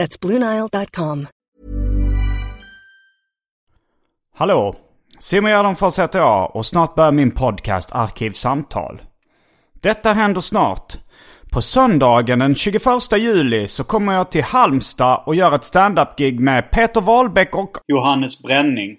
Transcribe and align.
That's 0.00 0.20
BlueNile.com. 0.20 1.26
Hallå! 4.34 4.74
Simon 5.18 5.50
Gärdenfors 5.50 5.98
heter 5.98 6.18
jag 6.18 6.56
och 6.56 6.66
snart 6.66 6.94
börjar 6.94 7.12
min 7.12 7.30
podcast 7.30 7.92
Arkivsamtal. 7.92 9.02
Detta 9.80 10.12
händer 10.12 10.40
snart. 10.40 10.96
På 11.52 11.62
söndagen 11.62 12.38
den 12.38 12.54
21 12.54 12.82
juli 13.18 13.68
så 13.68 13.84
kommer 13.84 14.12
jag 14.12 14.30
till 14.30 14.42
Halmstad 14.42 15.22
och 15.26 15.34
gör 15.34 15.54
ett 15.54 15.64
stand-up-gig 15.64 16.40
med 16.40 16.70
Peter 16.70 17.00
Wahlbeck 17.00 17.54
och 17.54 17.70
Johannes 17.86 18.42
Bränning. 18.42 18.96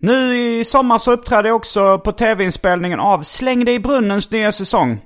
Nu 0.00 0.36
i 0.36 0.64
sommar 0.64 0.98
så 0.98 1.12
uppträder 1.12 1.48
jag 1.48 1.56
också 1.56 1.98
på 1.98 2.12
tv-inspelningen 2.12 3.00
av 3.00 3.22
Släng 3.22 3.64
dig 3.64 3.74
i 3.74 3.80
brunnens 3.80 4.30
nya 4.30 4.52
säsong. 4.52 5.00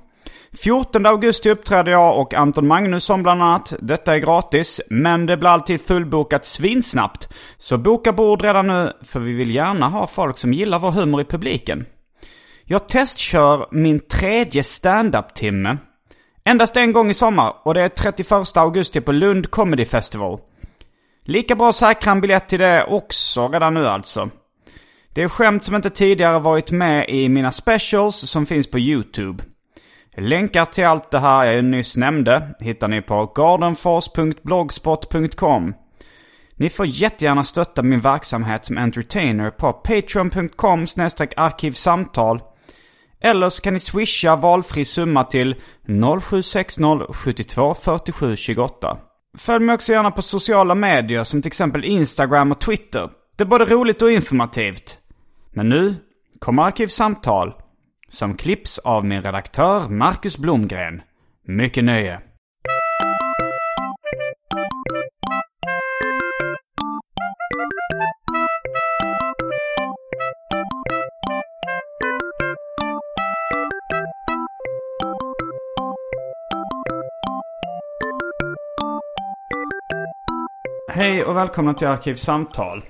14 0.57 1.05
augusti 1.05 1.49
uppträder 1.49 1.91
jag 1.91 2.19
och 2.19 2.33
Anton 2.33 2.67
Magnusson 2.67 3.23
bland 3.23 3.43
annat. 3.43 3.73
Detta 3.79 4.15
är 4.15 4.19
gratis, 4.19 4.81
men 4.89 5.25
det 5.25 5.37
blir 5.37 5.49
alltid 5.49 5.81
fullbokat 5.81 6.45
svinsnabbt. 6.45 7.29
Så 7.57 7.77
boka 7.77 8.13
bord 8.13 8.41
redan 8.41 8.67
nu, 8.67 8.91
för 9.01 9.19
vi 9.19 9.33
vill 9.33 9.55
gärna 9.55 9.89
ha 9.89 10.07
folk 10.07 10.37
som 10.37 10.53
gillar 10.53 10.79
vår 10.79 10.91
humor 10.91 11.21
i 11.21 11.25
publiken. 11.25 11.85
Jag 12.65 12.87
testkör 12.87 13.67
min 13.71 13.99
tredje 13.99 14.63
standup-timme. 14.63 15.77
Endast 16.45 16.77
en 16.77 16.91
gång 16.91 17.09
i 17.09 17.13
sommar 17.13 17.53
och 17.65 17.73
det 17.73 17.81
är 17.81 17.89
31 17.89 18.57
augusti 18.57 19.01
på 19.01 19.11
Lund 19.11 19.51
Comedy 19.51 19.85
Festival. 19.85 20.39
Lika 21.25 21.55
bra 21.55 21.73
säkra 21.73 22.11
en 22.11 22.21
biljett 22.21 22.49
till 22.49 22.59
det 22.59 22.83
också 22.83 23.47
redan 23.47 23.73
nu 23.73 23.87
alltså. 23.87 24.29
Det 25.13 25.21
är 25.21 25.27
skämt 25.27 25.63
som 25.63 25.75
inte 25.75 25.89
tidigare 25.89 26.39
varit 26.39 26.71
med 26.71 27.09
i 27.09 27.29
mina 27.29 27.51
specials 27.51 28.15
som 28.15 28.45
finns 28.45 28.71
på 28.71 28.79
YouTube. 28.79 29.43
Länkar 30.17 30.65
till 30.65 30.85
allt 30.85 31.11
det 31.11 31.19
här 31.19 31.45
jag 31.45 31.65
nyss 31.65 31.97
nämnde 31.97 32.55
hittar 32.59 32.87
ni 32.87 33.01
på 33.01 33.31
gardenfors.blogspot.com. 33.35 35.73
Ni 36.55 36.69
får 36.69 36.85
jättegärna 36.85 37.43
stötta 37.43 37.81
min 37.81 37.99
verksamhet 37.99 38.65
som 38.65 38.77
entertainer 38.77 39.49
på 39.49 39.73
patreon.com 39.73 40.85
arkivsamtal. 41.37 42.41
Eller 43.21 43.49
så 43.49 43.61
kan 43.61 43.73
ni 43.73 43.79
swisha 43.79 44.35
valfri 44.35 44.85
summa 44.85 45.23
till 45.23 45.55
0760 46.21 47.13
72 47.13 47.73
47 47.73 48.35
28. 48.35 48.97
Följ 49.37 49.65
mig 49.65 49.75
också 49.75 49.91
gärna 49.91 50.11
på 50.11 50.21
sociala 50.21 50.75
medier 50.75 51.23
som 51.23 51.41
till 51.41 51.49
exempel 51.49 51.85
Instagram 51.85 52.51
och 52.51 52.59
Twitter. 52.59 53.09
Det 53.35 53.43
är 53.43 53.47
både 53.47 53.65
roligt 53.65 54.01
och 54.01 54.11
informativt. 54.11 54.97
Men 55.51 55.69
nu 55.69 55.95
kommer 56.39 56.63
Arkivsamtal 56.63 57.53
som 58.13 58.37
klipps 58.37 58.79
av 58.79 59.05
min 59.05 59.21
redaktör 59.21 59.89
Marcus 59.89 60.37
Blomgren. 60.37 61.01
Mycket 61.47 61.83
nöje. 61.83 62.21
Hej 80.91 81.23
och 81.23 81.35
välkomna 81.35 81.73
till 81.73 81.87
Arkivsamtal. 81.87 82.81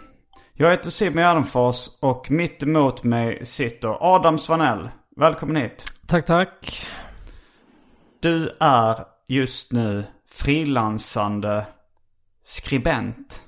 Jag 0.53 0.71
heter 0.71 0.89
Simon 0.89 1.23
Gärdenfors 1.23 1.87
och 2.01 2.31
mitt 2.31 2.63
emot 2.63 3.03
mig 3.03 3.45
sitter 3.45 4.15
Adam 4.15 4.39
Svanell. 4.39 4.89
Välkommen 5.15 5.55
hit. 5.55 5.85
Tack, 6.07 6.25
tack. 6.25 6.85
Du 8.19 8.57
är 8.59 9.05
just 9.27 9.71
nu 9.71 10.03
frilansande 10.31 11.65
skribent. 12.45 13.41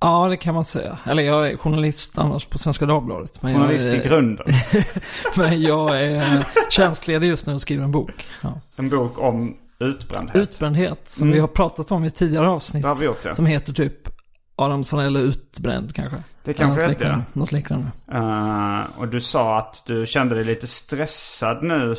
Ja, 0.00 0.28
det 0.28 0.36
kan 0.36 0.54
man 0.54 0.64
säga. 0.64 0.98
Eller 1.04 1.22
jag 1.22 1.50
är 1.50 1.56
journalist 1.56 2.18
annars 2.18 2.46
på 2.46 2.58
Svenska 2.58 2.86
Dagbladet. 2.86 3.42
Men 3.42 3.54
journalist 3.54 3.86
jag 3.86 3.94
är, 3.94 4.04
i 4.04 4.08
grunden. 4.08 4.46
men 5.36 5.62
jag 5.62 6.02
är 6.02 6.46
tjänstledig 6.70 7.28
just 7.28 7.46
nu 7.46 7.54
och 7.54 7.60
skriver 7.60 7.84
en 7.84 7.92
bok. 7.92 8.26
Ja. 8.42 8.60
En 8.76 8.88
bok 8.88 9.18
om 9.18 9.56
utbrändhet. 9.78 10.36
Utbrändhet, 10.36 11.10
som 11.10 11.22
mm. 11.22 11.34
vi 11.34 11.40
har 11.40 11.48
pratat 11.48 11.92
om 11.92 12.04
i 12.04 12.10
tidigare 12.10 12.48
avsnitt. 12.48 12.82
Det 12.82 12.88
har 12.88 12.96
vi 12.96 13.04
gjort, 13.04 13.24
ja. 13.24 13.34
Som 13.34 13.46
heter 13.46 13.72
typ 13.72 14.19
Adamsson 14.60 15.00
eller 15.00 15.20
utbränd 15.20 15.94
kanske. 15.94 16.18
Det 16.44 16.52
kanske 16.52 16.88
heter 16.88 17.06
ja. 17.06 17.22
Något 17.32 17.52
liknande. 17.52 17.86
Uh, 18.14 18.98
och 18.98 19.08
du 19.08 19.20
sa 19.20 19.58
att 19.58 19.82
du 19.86 20.06
kände 20.06 20.34
dig 20.34 20.44
lite 20.44 20.66
stressad 20.66 21.62
nu. 21.62 21.96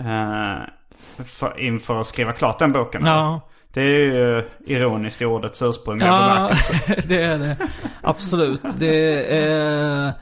Uh, 0.00 0.62
för, 1.24 1.60
inför 1.60 2.00
att 2.00 2.06
skriva 2.06 2.32
klart 2.32 2.58
den 2.58 2.72
boken. 2.72 3.06
Ja. 3.06 3.40
Det 3.72 3.80
är 3.80 3.86
ju 3.86 4.48
ironiskt 4.66 5.22
i 5.22 5.24
ordets 5.24 5.62
ursprungliga 5.62 6.08
ja, 6.08 6.34
bemärkelse. 6.34 7.08
det 7.08 7.22
är 7.22 7.38
det. 7.38 7.56
Absolut. 8.02 8.62
Det 8.78 9.36
är 9.36 10.12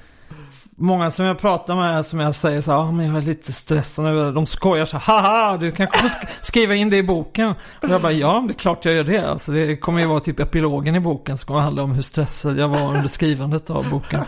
många 0.80 1.10
som 1.10 1.26
jag 1.26 1.38
pratar 1.38 1.76
med 1.76 2.06
som 2.06 2.20
jag 2.20 2.34
säger 2.34 2.60
så 2.60 2.72
här, 2.72 2.78
ah, 2.78 2.91
men 2.91 3.06
jag 3.06 3.16
är 3.16 3.20
lite 3.20 3.52
stressad 3.52 4.04
nu. 4.04 4.32
De 4.32 4.46
skojar 4.46 4.84
så 4.84 4.98
här, 4.98 5.22
haha, 5.22 5.56
du 5.56 5.72
kanske 5.72 5.98
får 5.98 6.08
sk 6.08 6.18
skriva 6.41 6.74
in 6.74 6.91
det 6.91 6.96
i 6.96 7.02
boken. 7.02 7.54
Och 7.82 7.88
jag 7.88 8.02
bara, 8.02 8.12
ja, 8.12 8.44
det 8.48 8.52
är 8.52 8.58
klart 8.58 8.84
jag 8.84 8.94
gör 8.94 9.04
det. 9.04 9.30
Alltså, 9.30 9.52
det 9.52 9.76
kommer 9.76 10.00
ju 10.00 10.06
vara 10.06 10.20
typ 10.20 10.41
epilogen 10.41 10.94
i 10.94 11.00
boken 11.00 11.36
som 11.36 11.46
kommer 11.46 11.60
handla 11.60 11.82
om 11.82 11.92
hur 11.92 12.02
stressad 12.02 12.58
jag 12.58 12.68
var 12.68 12.96
under 12.96 13.08
skrivandet 13.08 13.70
av 13.70 13.91
boken. 13.91 14.24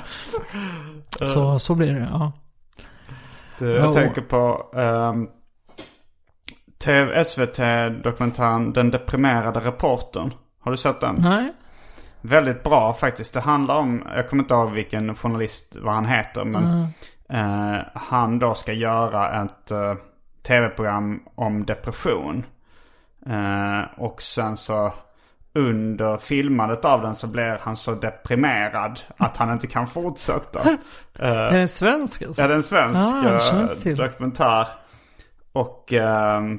Så, 1.20 1.58
så 1.58 1.74
blir 1.74 1.92
det, 1.92 2.08
ja. 2.10 2.32
Du, 3.58 3.70
jag 3.70 3.88
oh. 3.88 3.94
tänker 3.94 4.20
på 4.20 4.70
um, 4.72 5.28
SVT-dokumentären 7.24 8.72
Den 8.72 8.90
deprimerade 8.90 9.60
reportern. 9.60 10.34
Har 10.60 10.70
du 10.70 10.76
sett 10.76 11.00
den? 11.00 11.16
Nej. 11.18 11.52
Väldigt 12.22 12.62
bra 12.62 12.94
faktiskt. 12.94 13.34
Det 13.34 13.40
handlar 13.40 13.74
om, 13.74 14.02
jag 14.16 14.28
kommer 14.28 14.42
inte 14.42 14.54
ihåg 14.54 14.70
vilken 14.70 15.14
journalist, 15.14 15.76
vad 15.80 15.94
han 15.94 16.06
heter. 16.06 16.44
Men 16.44 16.64
mm. 16.64 17.74
eh, 17.74 17.80
han 17.94 18.38
då 18.38 18.54
ska 18.54 18.72
göra 18.72 19.42
ett 19.42 19.70
eh, 19.70 19.94
tv-program 20.46 21.22
om 21.34 21.66
depression. 21.66 22.46
Eh, 23.26 23.80
och 23.96 24.22
sen 24.22 24.56
så 24.56 24.92
under 25.54 26.16
filmandet 26.16 26.84
av 26.84 27.02
den 27.02 27.14
så 27.14 27.26
blir 27.26 27.58
han 27.60 27.76
så 27.76 27.94
deprimerad 27.94 29.00
att 29.16 29.36
han 29.36 29.52
inte 29.52 29.66
kan 29.66 29.86
fortsätta. 29.86 30.60
är 31.18 31.52
det 31.52 31.60
en 31.60 31.68
svensk 31.68 32.22
alltså? 32.22 32.42
Ja, 32.42 32.48
det 32.48 32.54
är 32.54 32.56
en 32.56 32.62
svensk 32.62 33.86
ah, 33.86 33.94
dokumentär. 33.94 34.68
Och 35.52 35.92
ehm, 35.92 36.58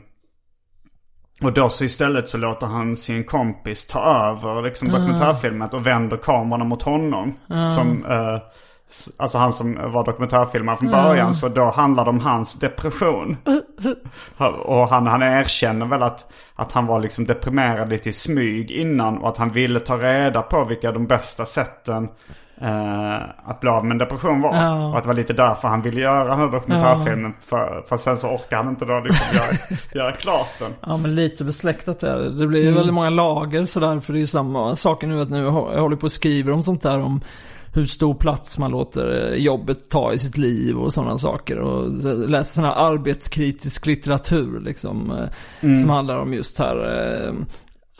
och 1.44 1.54
då 1.54 1.70
så 1.70 1.84
istället 1.84 2.30
så 2.30 2.38
låter 2.38 2.68
han 2.68 2.98
sin 2.98 3.24
kompis 3.24 3.86
ta 3.86 4.00
över 4.00 4.62
liksom 4.62 4.90
dokumentärfilmet 4.90 5.74
och 5.74 5.88
vänder 5.88 6.18
kameran 6.18 6.68
mot 6.68 6.84
honom. 6.84 7.34
Uh. 7.52 7.76
Som, 7.76 8.06
s- 8.90 9.10
alltså 9.18 9.38
han 9.38 9.54
som 9.54 9.92
var 9.92 10.06
dokumentärfilmare 10.06 10.78
från 10.78 10.92
början. 10.92 11.34
Så 11.34 11.48
då 11.50 11.64
handlar 11.72 12.04
det 12.04 12.10
om 12.10 12.20
hans 12.20 12.54
depression. 12.54 13.38
och 14.66 14.88
han, 14.88 15.08
han 15.08 15.22
erkänner 15.22 15.86
väl 15.86 16.04
att, 16.04 16.32
att 16.56 16.72
han 16.72 16.86
var 16.86 17.00
liksom 17.00 17.26
deprimerad 17.26 17.90
lite 17.90 18.10
i 18.10 18.14
smyg 18.14 18.72
innan. 18.72 19.18
Och 19.18 19.30
att 19.30 19.38
han 19.38 19.50
ville 19.50 19.80
ta 19.80 19.98
reda 19.98 20.42
på 20.42 20.66
vilka 20.66 20.92
de 20.92 21.08
bästa 21.08 21.46
sätten 21.46 22.10
eh, 22.62 23.16
att 23.46 23.60
bli 23.60 23.70
av 23.70 23.86
med 23.86 23.92
en 23.92 23.98
depression 23.98 24.42
var. 24.42 24.56
Ja. 24.56 24.88
Och 24.88 24.98
att 24.98 25.04
det 25.04 25.08
var 25.08 25.14
lite 25.14 25.34
därför 25.34 25.68
han 25.68 25.82
ville 25.82 26.02
göra 26.02 26.24
den 26.30 26.40
här 26.40 26.48
dokumentärfilmen. 26.52 27.34
För, 27.40 27.84
för 27.88 27.98
sen 27.98 28.18
så 28.18 28.28
orkar 28.28 28.58
han 28.58 28.70
inte 28.70 28.86
då 28.86 29.00
liksom 29.00 29.26
göra, 29.36 29.78
göra 30.04 30.12
klart 30.12 30.60
den. 30.60 30.72
Ja 30.82 30.98
men 30.98 31.16
lite 31.16 31.44
besläktat 31.44 32.00
där. 32.00 32.20
Det 32.20 32.48
blir 32.48 32.64
ju 32.64 32.72
väldigt 32.72 32.94
många 32.94 33.10
lager 33.10 33.66
sådär. 33.66 34.00
För 34.00 34.14
det 34.14 34.20
är 34.20 34.22
ju 34.22 34.28
samma 34.28 34.76
sak 34.76 35.04
nu 35.04 35.22
att 35.22 35.30
nu 35.30 35.38
jag 35.44 35.52
håller 35.52 35.96
på 35.96 36.06
och 36.06 36.12
skriver 36.12 36.52
om 36.52 36.64
sånt 36.64 36.82
där 36.82 37.00
om 37.00 37.22
hur 37.76 37.86
stor 37.86 38.14
plats 38.14 38.58
man 38.58 38.72
låter 38.72 39.32
eh, 39.34 39.36
jobbet 39.42 39.90
ta 39.90 40.14
i 40.14 40.20
sitt 40.20 40.38
liv 40.38 40.78
och 40.78 40.94
sådana 40.94 41.18
saker. 41.18 41.60
Och 41.60 41.92
läser 42.30 42.54
sån 42.54 42.64
här 42.64 42.76
arbetskritisk 42.92 43.86
litteratur 43.86 44.60
liksom. 44.60 45.12
eh, 45.12 45.76
Som 45.82 45.90
handlar 45.90 46.18
om 46.20 46.34
just 46.34 46.60
här. 46.60 46.76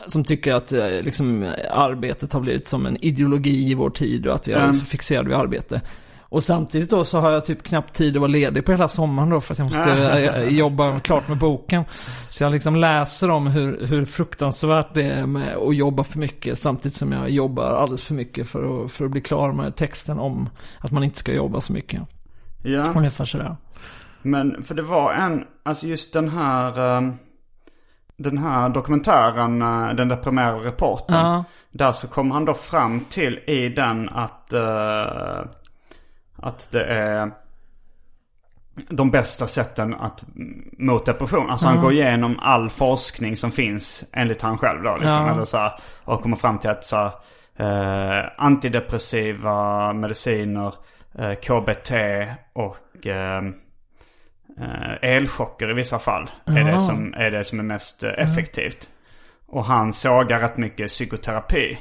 Eh, 0.04 0.08
Som 0.08 0.24
tycker 0.24 0.54
att 0.54 0.72
eh, 0.72 0.88
liksom, 0.88 1.54
arbetet 1.70 2.32
har 2.32 2.40
blivit 2.40 2.68
som 2.68 2.86
en 2.86 2.96
ideologi 3.04 3.70
i 3.70 3.74
vår 3.74 3.90
tid 3.90 4.26
och 4.26 4.34
att 4.34 4.48
vi 4.48 4.52
är 4.52 4.58
Mm. 4.60 4.72
så 4.72 4.84
fixerade 4.86 5.28
vid 5.28 5.38
arbete. 5.38 5.80
Och 6.20 6.44
samtidigt 6.44 6.90
då 6.90 7.04
så 7.04 7.20
har 7.20 7.30
jag 7.30 7.46
typ 7.46 7.62
knappt 7.62 7.94
tid 7.94 8.16
att 8.16 8.20
vara 8.20 8.30
ledig 8.30 8.64
på 8.64 8.72
hela 8.72 8.88
sommaren 8.88 9.30
då 9.30 9.40
för 9.40 9.54
att 9.54 9.58
jag 9.58 9.64
måste 9.64 9.90
eh, 9.90 10.44
jobba 10.48 11.00
klart 11.00 11.28
med 11.28 11.38
boken. 11.38 11.84
Så 12.28 12.44
jag 12.44 12.52
liksom 12.52 12.76
läser 12.76 13.30
om 13.30 13.46
hur, 13.46 13.86
hur 13.86 14.04
fruktansvärt 14.04 14.94
det 14.94 15.02
är 15.02 15.26
med 15.26 15.56
att 15.56 15.76
jobba 15.76 16.04
för 16.04 16.18
mycket 16.18 16.58
samtidigt 16.58 16.96
som 16.96 17.12
jag 17.12 17.30
jobbar 17.30 17.64
alldeles 17.64 18.02
för 18.04 18.14
mycket 18.14 18.48
för 18.48 18.84
att, 18.84 18.92
för 18.92 19.04
att 19.04 19.10
bli 19.10 19.20
klar 19.20 19.52
med 19.52 19.76
texten 19.76 20.18
om 20.18 20.48
att 20.78 20.90
man 20.90 21.04
inte 21.04 21.18
ska 21.18 21.32
jobba 21.32 21.60
så 21.60 21.72
mycket. 21.72 22.02
Ja. 22.62 22.84
Ungefär 22.96 23.24
sådär. 23.24 23.56
Men 24.22 24.62
för 24.62 24.74
det 24.74 24.82
var 24.82 25.12
en, 25.12 25.44
alltså 25.62 25.86
just 25.86 26.12
den 26.12 26.28
här 26.28 26.96
eh, 26.96 27.10
Den 28.16 28.38
här 28.38 28.68
dokumentären, 28.68 29.62
eh, 29.62 29.94
den 29.94 30.08
deprimerade 30.08 30.66
reportern. 30.66 31.16
Ja. 31.16 31.44
Där 31.70 31.92
så 31.92 32.08
kom 32.08 32.30
han 32.30 32.44
då 32.44 32.54
fram 32.54 33.00
till 33.00 33.38
i 33.38 33.68
den 33.68 34.08
att 34.08 34.52
eh, 34.52 35.40
Att 36.36 36.68
det 36.72 36.84
är 36.84 37.30
de 38.88 39.10
bästa 39.10 39.46
sätten 39.46 39.94
att 39.94 40.24
mot 40.78 41.06
depression. 41.06 41.50
Alltså 41.50 41.66
han 41.66 41.80
går 41.80 41.92
igenom 41.92 42.38
all 42.38 42.70
forskning 42.70 43.36
som 43.36 43.50
finns 43.50 44.04
enligt 44.12 44.42
han 44.42 44.58
själv 44.58 44.82
då 44.82 44.96
liksom. 44.96 45.26
Ja. 45.26 45.32
Eller 45.32 45.44
så 45.44 45.56
här, 45.56 45.72
och 46.04 46.22
kommer 46.22 46.36
fram 46.36 46.58
till 46.58 46.70
att 46.70 46.84
så 46.84 46.96
här, 46.96 47.12
eh, 47.56 48.24
antidepressiva 48.38 49.92
mediciner, 49.92 50.74
eh, 51.18 51.34
KBT 51.34 51.92
och 52.52 53.06
eh, 53.06 53.42
eh, 54.60 55.10
elchocker 55.10 55.70
i 55.70 55.74
vissa 55.74 55.98
fall 55.98 56.30
är, 56.44 56.64
det 56.64 56.80
som, 56.80 57.14
är 57.14 57.30
det 57.30 57.44
som 57.44 57.58
är 57.58 57.64
mest 57.64 58.04
eh, 58.04 58.10
effektivt. 58.16 58.88
Och 59.46 59.64
han 59.64 59.92
sågar 59.92 60.40
rätt 60.40 60.56
mycket 60.56 60.88
psykoterapi. 60.88 61.78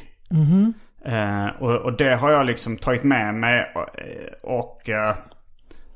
Eh, 1.06 1.48
och, 1.60 1.76
och 1.76 1.98
det 1.98 2.16
har 2.16 2.32
jag 2.32 2.46
liksom 2.46 2.78
tagit 2.78 3.04
med 3.04 3.36
mig 3.36 3.72
och, 3.76 4.60
och, 4.60 4.90
eh, 4.90 5.16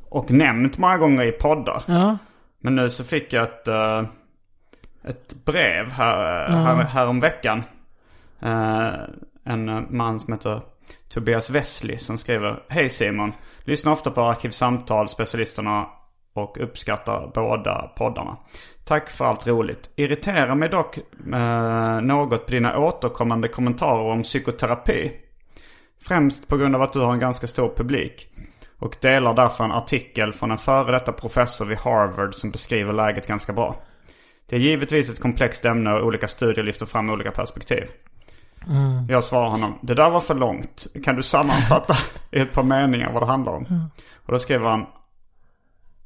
och 0.09 0.31
nämnt 0.31 0.77
många 0.77 0.97
gånger 0.97 1.23
i 1.23 1.31
poddar. 1.31 1.83
Ja. 1.85 2.17
Men 2.59 2.75
nu 2.75 2.89
så 2.89 3.03
fick 3.03 3.33
jag 3.33 3.43
ett, 3.43 3.67
ett 5.03 5.45
brev 5.45 5.91
här, 5.91 6.47
här, 6.49 6.83
här 6.83 7.07
om 7.07 7.19
veckan. 7.19 7.63
Eh, 8.39 8.93
en 9.43 9.87
man 9.97 10.19
som 10.19 10.33
heter 10.33 10.61
Tobias 11.09 11.49
Wesley 11.49 11.97
som 11.97 12.17
skriver 12.17 12.63
Hej 12.67 12.89
Simon! 12.89 13.33
Lyssnar 13.63 13.91
ofta 13.91 14.11
på 14.11 14.21
Arkivsamtal, 14.21 15.09
specialisterna 15.09 15.87
och 16.41 16.57
uppskattar 16.61 17.31
båda 17.33 17.91
poddarna. 17.95 18.37
Tack 18.85 19.09
för 19.09 19.25
allt 19.25 19.47
roligt. 19.47 19.89
Irriterar 19.95 20.55
mig 20.55 20.69
dock 20.69 20.97
eh, 21.33 22.01
något 22.01 22.45
på 22.45 22.51
dina 22.51 22.77
återkommande 22.77 23.47
kommentarer 23.47 24.11
om 24.11 24.23
psykoterapi. 24.23 25.11
Främst 26.01 26.47
på 26.47 26.57
grund 26.57 26.75
av 26.75 26.81
att 26.81 26.93
du 26.93 26.99
har 26.99 27.13
en 27.13 27.19
ganska 27.19 27.47
stor 27.47 27.73
publik. 27.75 28.27
Och 28.79 28.95
delar 29.01 29.33
därför 29.33 29.63
en 29.63 29.71
artikel 29.71 30.33
från 30.33 30.51
en 30.51 30.57
före 30.57 30.91
detta 30.91 31.11
professor 31.11 31.65
vid 31.65 31.77
Harvard 31.77 32.35
som 32.35 32.51
beskriver 32.51 32.93
läget 32.93 33.27
ganska 33.27 33.53
bra. 33.53 33.75
Det 34.49 34.55
är 34.55 34.59
givetvis 34.59 35.09
ett 35.09 35.19
komplext 35.19 35.65
ämne 35.65 35.93
och 35.93 36.05
olika 36.05 36.27
studier 36.27 36.65
lyfter 36.65 36.85
fram 36.85 37.09
olika 37.09 37.31
perspektiv. 37.31 37.83
Jag 39.09 39.23
svarar 39.23 39.49
honom, 39.49 39.79
det 39.81 39.93
där 39.93 40.09
var 40.09 40.21
för 40.21 40.35
långt. 40.35 40.87
Kan 41.03 41.15
du 41.15 41.23
sammanfatta 41.23 41.97
i 42.31 42.39
ett 42.39 42.53
par 42.53 42.63
meningar 42.63 43.13
vad 43.13 43.21
det 43.21 43.25
handlar 43.25 43.53
om? 43.53 43.89
Och 44.25 44.31
då 44.33 44.39
skriver 44.39 44.69
han, 44.69 44.85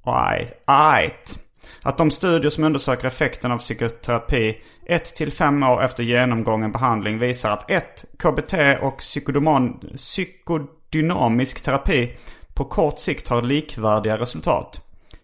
Right. 0.05 1.39
Att 1.81 1.97
de 1.97 2.11
studier 2.11 2.49
som 2.49 2.63
undersöker 2.63 3.07
effekten 3.07 3.51
av 3.51 3.57
psykoterapi 3.57 4.61
1-5 4.89 5.73
år 5.73 5.83
efter 5.83 6.03
genomgången 6.03 6.71
behandling 6.71 7.19
visar 7.19 7.51
att 7.51 7.71
1. 7.71 8.05
KBT 8.17 8.53
och 8.81 8.97
psykodynamisk 8.97 11.63
terapi 11.63 12.17
på 12.53 12.65
kort 12.65 12.99
sikt 12.99 13.27
har 13.27 13.41
likvärdiga 13.41 14.17
resultat. 14.17 14.81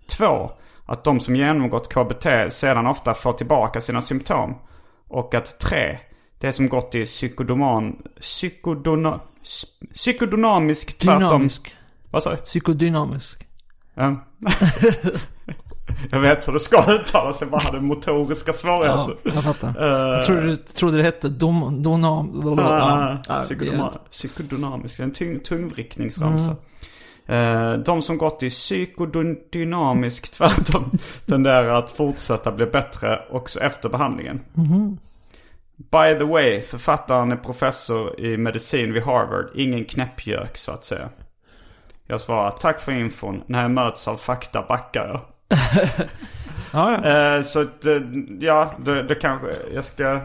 2. 0.08 0.52
Att 0.86 1.04
de 1.04 1.20
som 1.20 1.36
genomgått 1.36 1.94
KBT 1.94 2.26
sedan 2.50 2.88
ofta 2.88 3.14
får 3.14 3.34
tillbaka 3.34 3.82
sina 3.82 4.02
symptom. 4.02 4.56
Och 5.08 5.34
att 5.34 5.60
3. 5.60 6.00
Det 6.40 6.54
som 6.54 6.70
gått 6.70 6.96
i 6.96 7.06
psykodoman, 7.06 8.02
psykodona, 8.22 9.20
psykodynamisk 9.94 10.98
tvärtom. 10.98 11.20
Dynamisk. 11.20 11.76
Vad 12.12 12.24
sa 12.24 12.32
du? 12.32 12.38
Psykodynamisk. 12.38 13.47
Ja. 13.98 14.16
jag 16.12 16.20
vet 16.20 16.48
hur 16.48 16.54
det 16.54 16.60
ska 16.60 16.92
uttalas, 16.94 17.42
jag 17.42 17.50
bara 17.50 17.62
hade 17.62 17.82
motoriska 17.82 18.52
Ja, 18.52 18.54
svårigheter. 18.54 19.16
jag 19.36 19.44
fattar. 19.44 19.68
Eh, 19.68 20.16
Jag 20.18 20.26
trodde, 20.26 20.42
du 20.42 20.56
trodde 20.56 20.98
det 20.98 21.04
hette 21.04 21.30
dom, 21.30 21.84
donam... 21.84 22.60
Ah, 22.60 23.18
Ja, 23.28 23.40
psykodoma, 23.40 23.94
psykodynamisk, 24.12 25.00
en 25.00 25.12
tyng, 25.12 25.40
tungvrickningsramsa. 25.40 26.56
Eh, 27.26 27.74
de 27.74 28.02
som 28.02 28.18
gått 28.18 28.44
i 28.44 28.50
psykodynamisk 28.50 30.32
tvärtom 30.38 30.92
tenderar 31.26 31.80
att 31.80 31.90
fortsätta 31.90 32.52
bli 32.52 32.66
bättre 32.66 33.20
också 33.32 33.60
efter 33.60 33.90
behandlingen. 33.90 34.40
By 35.92 36.20
the 36.20 36.24
way, 36.24 36.62
författaren 36.62 37.32
är 37.32 37.36
professor 37.36 38.20
i 38.20 38.38
medicin 38.38 38.94
vid 38.94 39.04
Harvard. 39.04 39.46
Ingen 39.56 39.86
knäppjök 39.86 40.58
så 40.58 40.72
att 40.72 40.86
säga. 40.86 41.10
Jag 42.08 42.22
svarar 42.22 42.52
tack 42.52 42.80
för 42.82 42.92
infon. 42.92 43.44
När 43.48 43.62
jag 43.62 43.72
möts 43.72 44.08
av 44.08 44.18
fakta 44.18 44.66
backar 44.68 45.08
jag. 45.08 45.20
Ja, 46.74 46.92
ja. 47.04 47.36
Eh, 47.38 47.42
så 47.42 47.62
att, 47.62 47.86
eh, 47.86 48.02
ja, 48.40 48.72
det, 48.86 49.04
det 49.04 49.16
kanske, 49.16 49.48
jag 49.74 49.86
ska... 49.86 50.20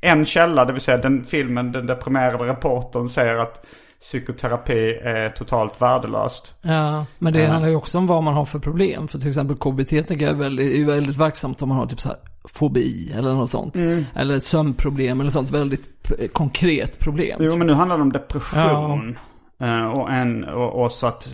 En 0.00 0.24
källa, 0.24 0.64
det 0.64 0.72
vill 0.72 0.80
säga 0.82 0.96
den 0.98 1.24
filmen, 1.24 1.72
den 1.72 1.86
deprimerade 1.86 2.44
reportern 2.44 3.08
säger 3.08 3.36
att 3.36 3.66
psykoterapi 4.00 4.94
är 5.02 5.30
totalt 5.30 5.82
värdelöst. 5.82 6.54
Ja, 6.62 7.06
men 7.18 7.32
det 7.32 7.40
Ja. 7.42 7.50
handlar 7.50 7.68
ju 7.68 7.76
också 7.76 7.98
om 7.98 8.06
vad 8.06 8.22
man 8.22 8.34
har 8.34 8.44
för 8.44 8.58
problem. 8.58 9.08
För 9.08 9.18
till 9.18 9.28
exempel 9.28 9.56
KBT 9.56 9.88
tänker 10.08 10.26
jag 10.26 10.34
är 10.34 10.38
väldigt, 10.38 10.74
är 10.74 10.86
väldigt 10.86 11.16
verksamt 11.16 11.62
om 11.62 11.68
man 11.68 11.78
har 11.78 11.86
typ 11.86 12.00
så 12.00 12.08
här 12.08 12.18
fobi 12.54 13.12
eller 13.16 13.32
något 13.32 13.50
sånt. 13.50 13.74
Mm. 13.76 14.04
Eller 14.14 14.36
ett 14.36 14.44
sömnproblem 14.44 15.20
eller 15.20 15.30
sånt 15.30 15.50
väldigt 15.50 15.88
konkret 16.32 16.98
problem. 16.98 17.38
Jo, 17.42 17.56
men 17.56 17.66
nu 17.66 17.72
handlar 17.72 17.96
det 17.96 18.02
om 18.02 18.12
depression. 18.12 19.08
Eh, 19.08 19.14
och, 19.94 20.10
en, 20.12 20.44
och, 20.44 20.82
och 20.84 20.92
så 20.92 21.06
att, 21.06 21.28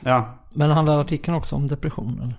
ja, 0.00 0.34
Men 0.52 0.70
handlar 0.70 1.00
artikeln 1.00 1.36
också 1.36 1.56
om 1.56 1.66
depression? 1.66 2.20
Eller? 2.22 2.34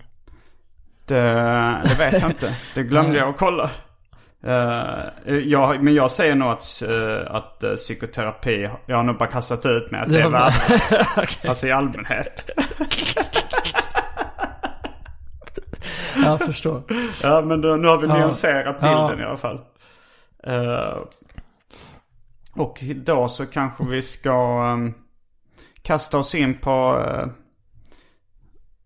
det, 1.06 1.82
det 1.90 1.96
vet 2.00 2.22
jag 2.22 2.32
inte. 2.32 2.56
Det 2.76 2.84
glömde 2.84 3.18
jag 3.18 3.30
att 3.30 3.38
kolla. 3.38 3.70
Eh, 4.44 5.36
jag, 5.36 5.84
men 5.84 5.94
jag 5.94 6.12
säger 6.12 6.36
nog 6.36 6.50
att, 6.50 6.84
eh, 6.90 7.36
att 7.36 7.64
eh, 7.64 7.74
psykoterapi, 7.74 8.70
jag 8.86 8.96
har 8.96 9.04
nog 9.04 9.18
bara 9.18 9.30
kastat 9.30 9.66
ut 9.66 9.92
med 9.92 10.02
att 10.02 10.10
det 10.10 10.22
är 10.22 10.30
värdelöst. 10.30 11.46
Alltså 11.46 11.68
i 11.68 11.72
allmänhet. 11.72 12.50
Jag 16.26 16.40
förstår. 16.40 16.82
Ja 17.24 17.42
men 17.42 17.62
då, 17.62 17.76
nu 17.76 17.88
har 17.88 17.98
vi 17.98 18.08
Ja. 18.08 18.16
nyanserat 18.18 18.80
bilden 18.82 19.20
Ja. 19.20 19.20
i 19.20 19.24
alla 19.24 19.38
fall. 19.38 19.60
Eh, 20.44 20.98
och 22.56 22.84
då 22.96 23.28
så 23.28 23.46
kanske 23.46 23.84
vi 23.84 24.02
ska 24.02 24.66
ehm, 24.74 24.94
kasta 25.86 26.18
oss 26.18 26.36
in 26.36 26.54
på 26.54 26.98
uh, 26.98 27.28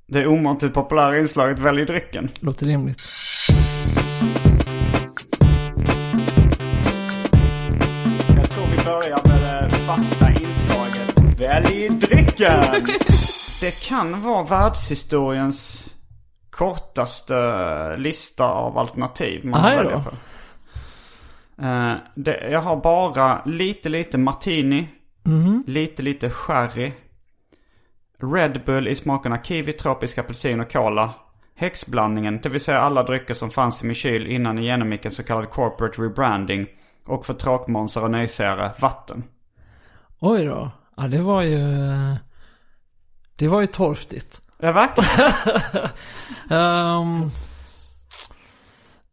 det 0.08 0.28
omåttligt 0.28 0.74
populära 0.74 1.20
inslaget 1.20 1.60
Välj 1.60 1.86
drycken. 1.86 2.30
Låter 2.40 2.66
rimligt. 2.66 3.02
Jag 8.36 8.50
tror 8.50 8.66
vi 8.66 8.78
börjar 8.86 9.28
med 9.28 9.70
det 9.70 9.76
fasta 9.76 10.30
inslaget 10.30 11.40
Välj 11.40 11.90
drycken! 11.90 12.64
det 13.62 13.72
kan 13.72 14.22
vara 14.22 14.44
världshistoriens 14.44 15.90
kortaste 16.50 17.98
lista 17.98 18.44
av 18.44 18.78
alternativ 18.78 19.46
man 19.46 19.66
Aha, 19.66 19.76
väljer 19.76 20.04
på. 20.04 20.10
Eh, 21.62 21.96
det, 22.16 22.50
jag 22.52 22.62
har 22.62 22.76
bara 22.76 23.46
lite, 23.46 23.90
lite 23.90 24.18
martini, 24.18 24.88
Lite, 25.68 26.04
lite 26.04 26.30
sherry. 26.30 26.92
Red 28.18 28.62
Bull 28.66 28.88
i 28.88 28.96
smakerna 28.96 29.38
kiwi, 29.38 29.74
tropisk 29.74 30.18
apelsin 30.18 30.60
och 30.60 30.72
cola. 30.72 31.14
Häxblandningen, 31.56 32.40
det 32.42 32.50
vill 32.50 32.62
säga 32.62 32.80
alla 32.80 33.04
drycker 33.04 33.34
som 33.34 33.50
fanns 33.50 33.84
i 33.84 33.86
min 33.86 33.96
kyl 33.96 34.28
innan 34.28 34.56
ni 34.56 34.66
genomgick 34.66 35.06
en 35.06 35.12
så 35.12 35.24
kallad 35.24 35.50
corporate 35.50 36.02
rebranding. 36.02 36.68
Och 37.06 37.26
för 37.26 37.34
tråkmånsar 37.34 38.04
och 38.04 38.12
nejsägare, 38.12 38.72
vatten. 38.80 39.24
Oj 40.20 40.46
då. 40.46 40.72
Ja, 40.98 41.04
det 41.08 41.22
var 41.22 41.42
ju... 41.42 41.60
Det 43.36 43.48
var 43.48 43.62
ju 43.62 43.68
torftigt. 43.68 44.42
Ja, 44.58 44.72
verkligen. 44.72 45.32
Ehm, 46.60 47.30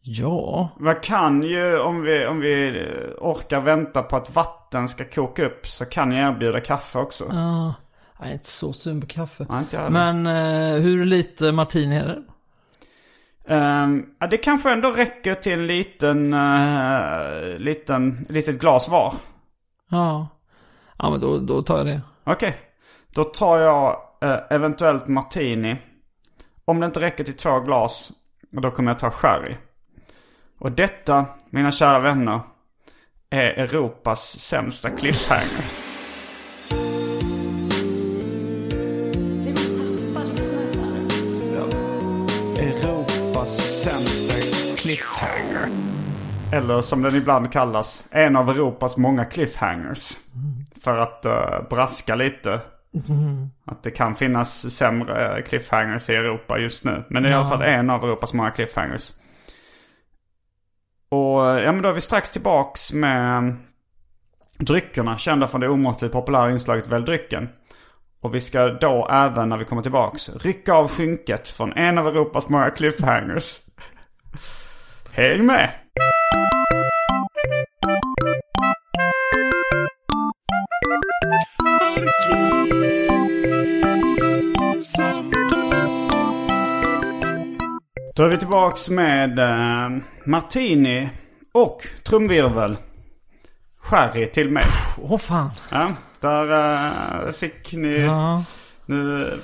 ja. 0.07 0.69
Man 0.79 0.97
kan 1.03 1.43
ju, 1.43 1.79
om 1.79 2.03
vi, 2.03 2.27
om 2.27 2.41
vi 2.41 2.73
orkar 3.19 3.61
vänta 3.61 4.03
på 4.03 4.17
att 4.17 4.35
vatten 4.35 4.89
ska 4.89 5.05
koka 5.05 5.47
upp, 5.47 5.67
så 5.67 5.85
kan 5.85 6.13
jag 6.13 6.33
erbjuda 6.33 6.61
kaffe 6.61 6.99
också. 6.99 7.25
ja. 7.33 7.75
jag 8.19 8.29
är 8.29 8.33
inte 8.33 8.47
så 8.47 8.73
sugen 8.73 9.01
på 9.01 9.07
kaffe. 9.07 9.47
Ja. 9.71 9.91
Men 9.91 10.27
eh, 10.27 10.83
hur 10.83 11.05
lite 11.05 11.53
martini 11.53 11.97
är 11.97 12.07
det? 12.07 12.23
Ehm, 13.55 14.07
ja, 14.19 14.27
det 14.27 14.37
kanske 14.37 14.73
ändå 14.73 14.91
räcker 14.91 15.35
till 15.35 15.53
en 15.53 15.67
liten, 15.67 16.35
uh, 16.35 17.59
liten, 17.59 18.27
litet 18.29 18.61
glas 18.61 18.89
var. 18.89 19.15
Ja. 19.91 20.29
Ja, 20.99 21.11
men 21.11 21.21
då, 21.21 21.39
då 21.39 21.63
tar 21.63 21.79
jag 21.79 21.87
det. 21.87 22.01
Okej. 22.25 22.57
Då 23.15 23.25
tar 23.25 23.59
jag 23.59 23.97
eh, 24.23 24.39
eventuellt 24.51 25.09
martini. 25.09 25.77
Om 26.65 26.81
det 26.81 26.87
inte 26.87 27.01
räcker 27.01 27.25
till 27.25 27.37
två 27.37 27.61
glas, 27.61 28.13
då 28.51 28.71
kommer 28.71 28.91
jag 28.91 28.99
ta 28.99 29.11
sherry. 29.11 29.57
Och 30.59 30.73
detta, 30.73 31.27
mina 31.51 31.73
kära 31.73 31.99
vänner, 31.99 32.41
är 33.31 33.49
Europas 33.49 34.39
sämsta 34.39 34.91
cliffhanger. 34.91 35.65
Europas 42.59 43.57
sämsta 43.83 44.35
cliffhanger. 44.77 45.69
Eller 46.53 46.81
som 46.81 47.03
den 47.03 47.15
ibland 47.15 47.53
kallas, 47.53 48.05
en 48.11 48.37
av 48.37 48.51
Europas 48.51 48.97
många 48.97 49.25
cliffhangers. 49.25 50.17
För 50.85 50.99
att 50.99 51.27
uh, 51.27 51.69
braska 51.71 52.15
lite. 52.15 52.61
Att 53.65 53.83
det 53.83 53.91
kan 53.91 54.15
finnas 54.15 54.75
sämre 54.75 55.43
cliffhangers 55.43 56.11
i 56.11 56.15
Europa 56.15 56.59
just 56.59 56.85
nu. 56.85 57.05
Men 57.09 57.23
det 57.23 57.29
är 57.29 57.33
i 57.33 57.35
alla 57.35 57.49
fall 57.49 57.63
en 57.63 57.91
av 57.91 58.05
Europas 58.05 58.33
många 58.33 58.51
cliffhangers. 58.51 59.13
Och 61.09 61.41
ja 61.41 61.73
men 61.73 61.83
då 61.83 61.89
är 61.89 61.93
vi 61.93 62.01
strax 62.01 62.31
tillbaks 62.31 62.93
med 62.93 63.57
dryckerna 64.59 65.19
kända 65.19 65.49
från 65.49 65.61
det 65.61 65.69
omåttligt 65.69 66.13
populära 66.13 66.51
inslaget 66.51 66.87
Välj 66.87 67.05
drycken. 67.05 67.49
Och 68.21 68.35
vi 68.35 68.41
ska 68.41 68.69
då 68.69 69.09
även 69.11 69.49
när 69.49 69.57
vi 69.57 69.65
kommer 69.65 69.83
tillbaks 69.83 70.37
rycka 70.37 70.75
av 70.75 70.89
skynket 70.89 71.49
från 71.49 71.73
en 71.73 71.99
av 71.99 72.09
Europas 72.09 72.49
många 72.49 72.71
cliffhangers. 72.71 73.59
Häng 75.13 75.47
med! 75.47 75.71
Då 88.17 88.23
är 88.23 88.29
vi 88.29 88.37
tillbaks 88.39 88.91
med 88.91 89.39
eh, 89.39 89.99
Martini 90.25 91.09
och 91.53 91.87
trumvirvel. 92.05 92.77
Sherry 93.79 94.27
till 94.33 94.51
mig. 94.51 94.63
Åh 95.03 95.19
fan. 95.19 95.51
Ja, 95.71 95.89
där 96.21 97.27
eh, 97.27 97.33
fick 97.33 97.73
ni... 97.73 98.01
Ja. 98.01 98.45
Nu 98.87 98.97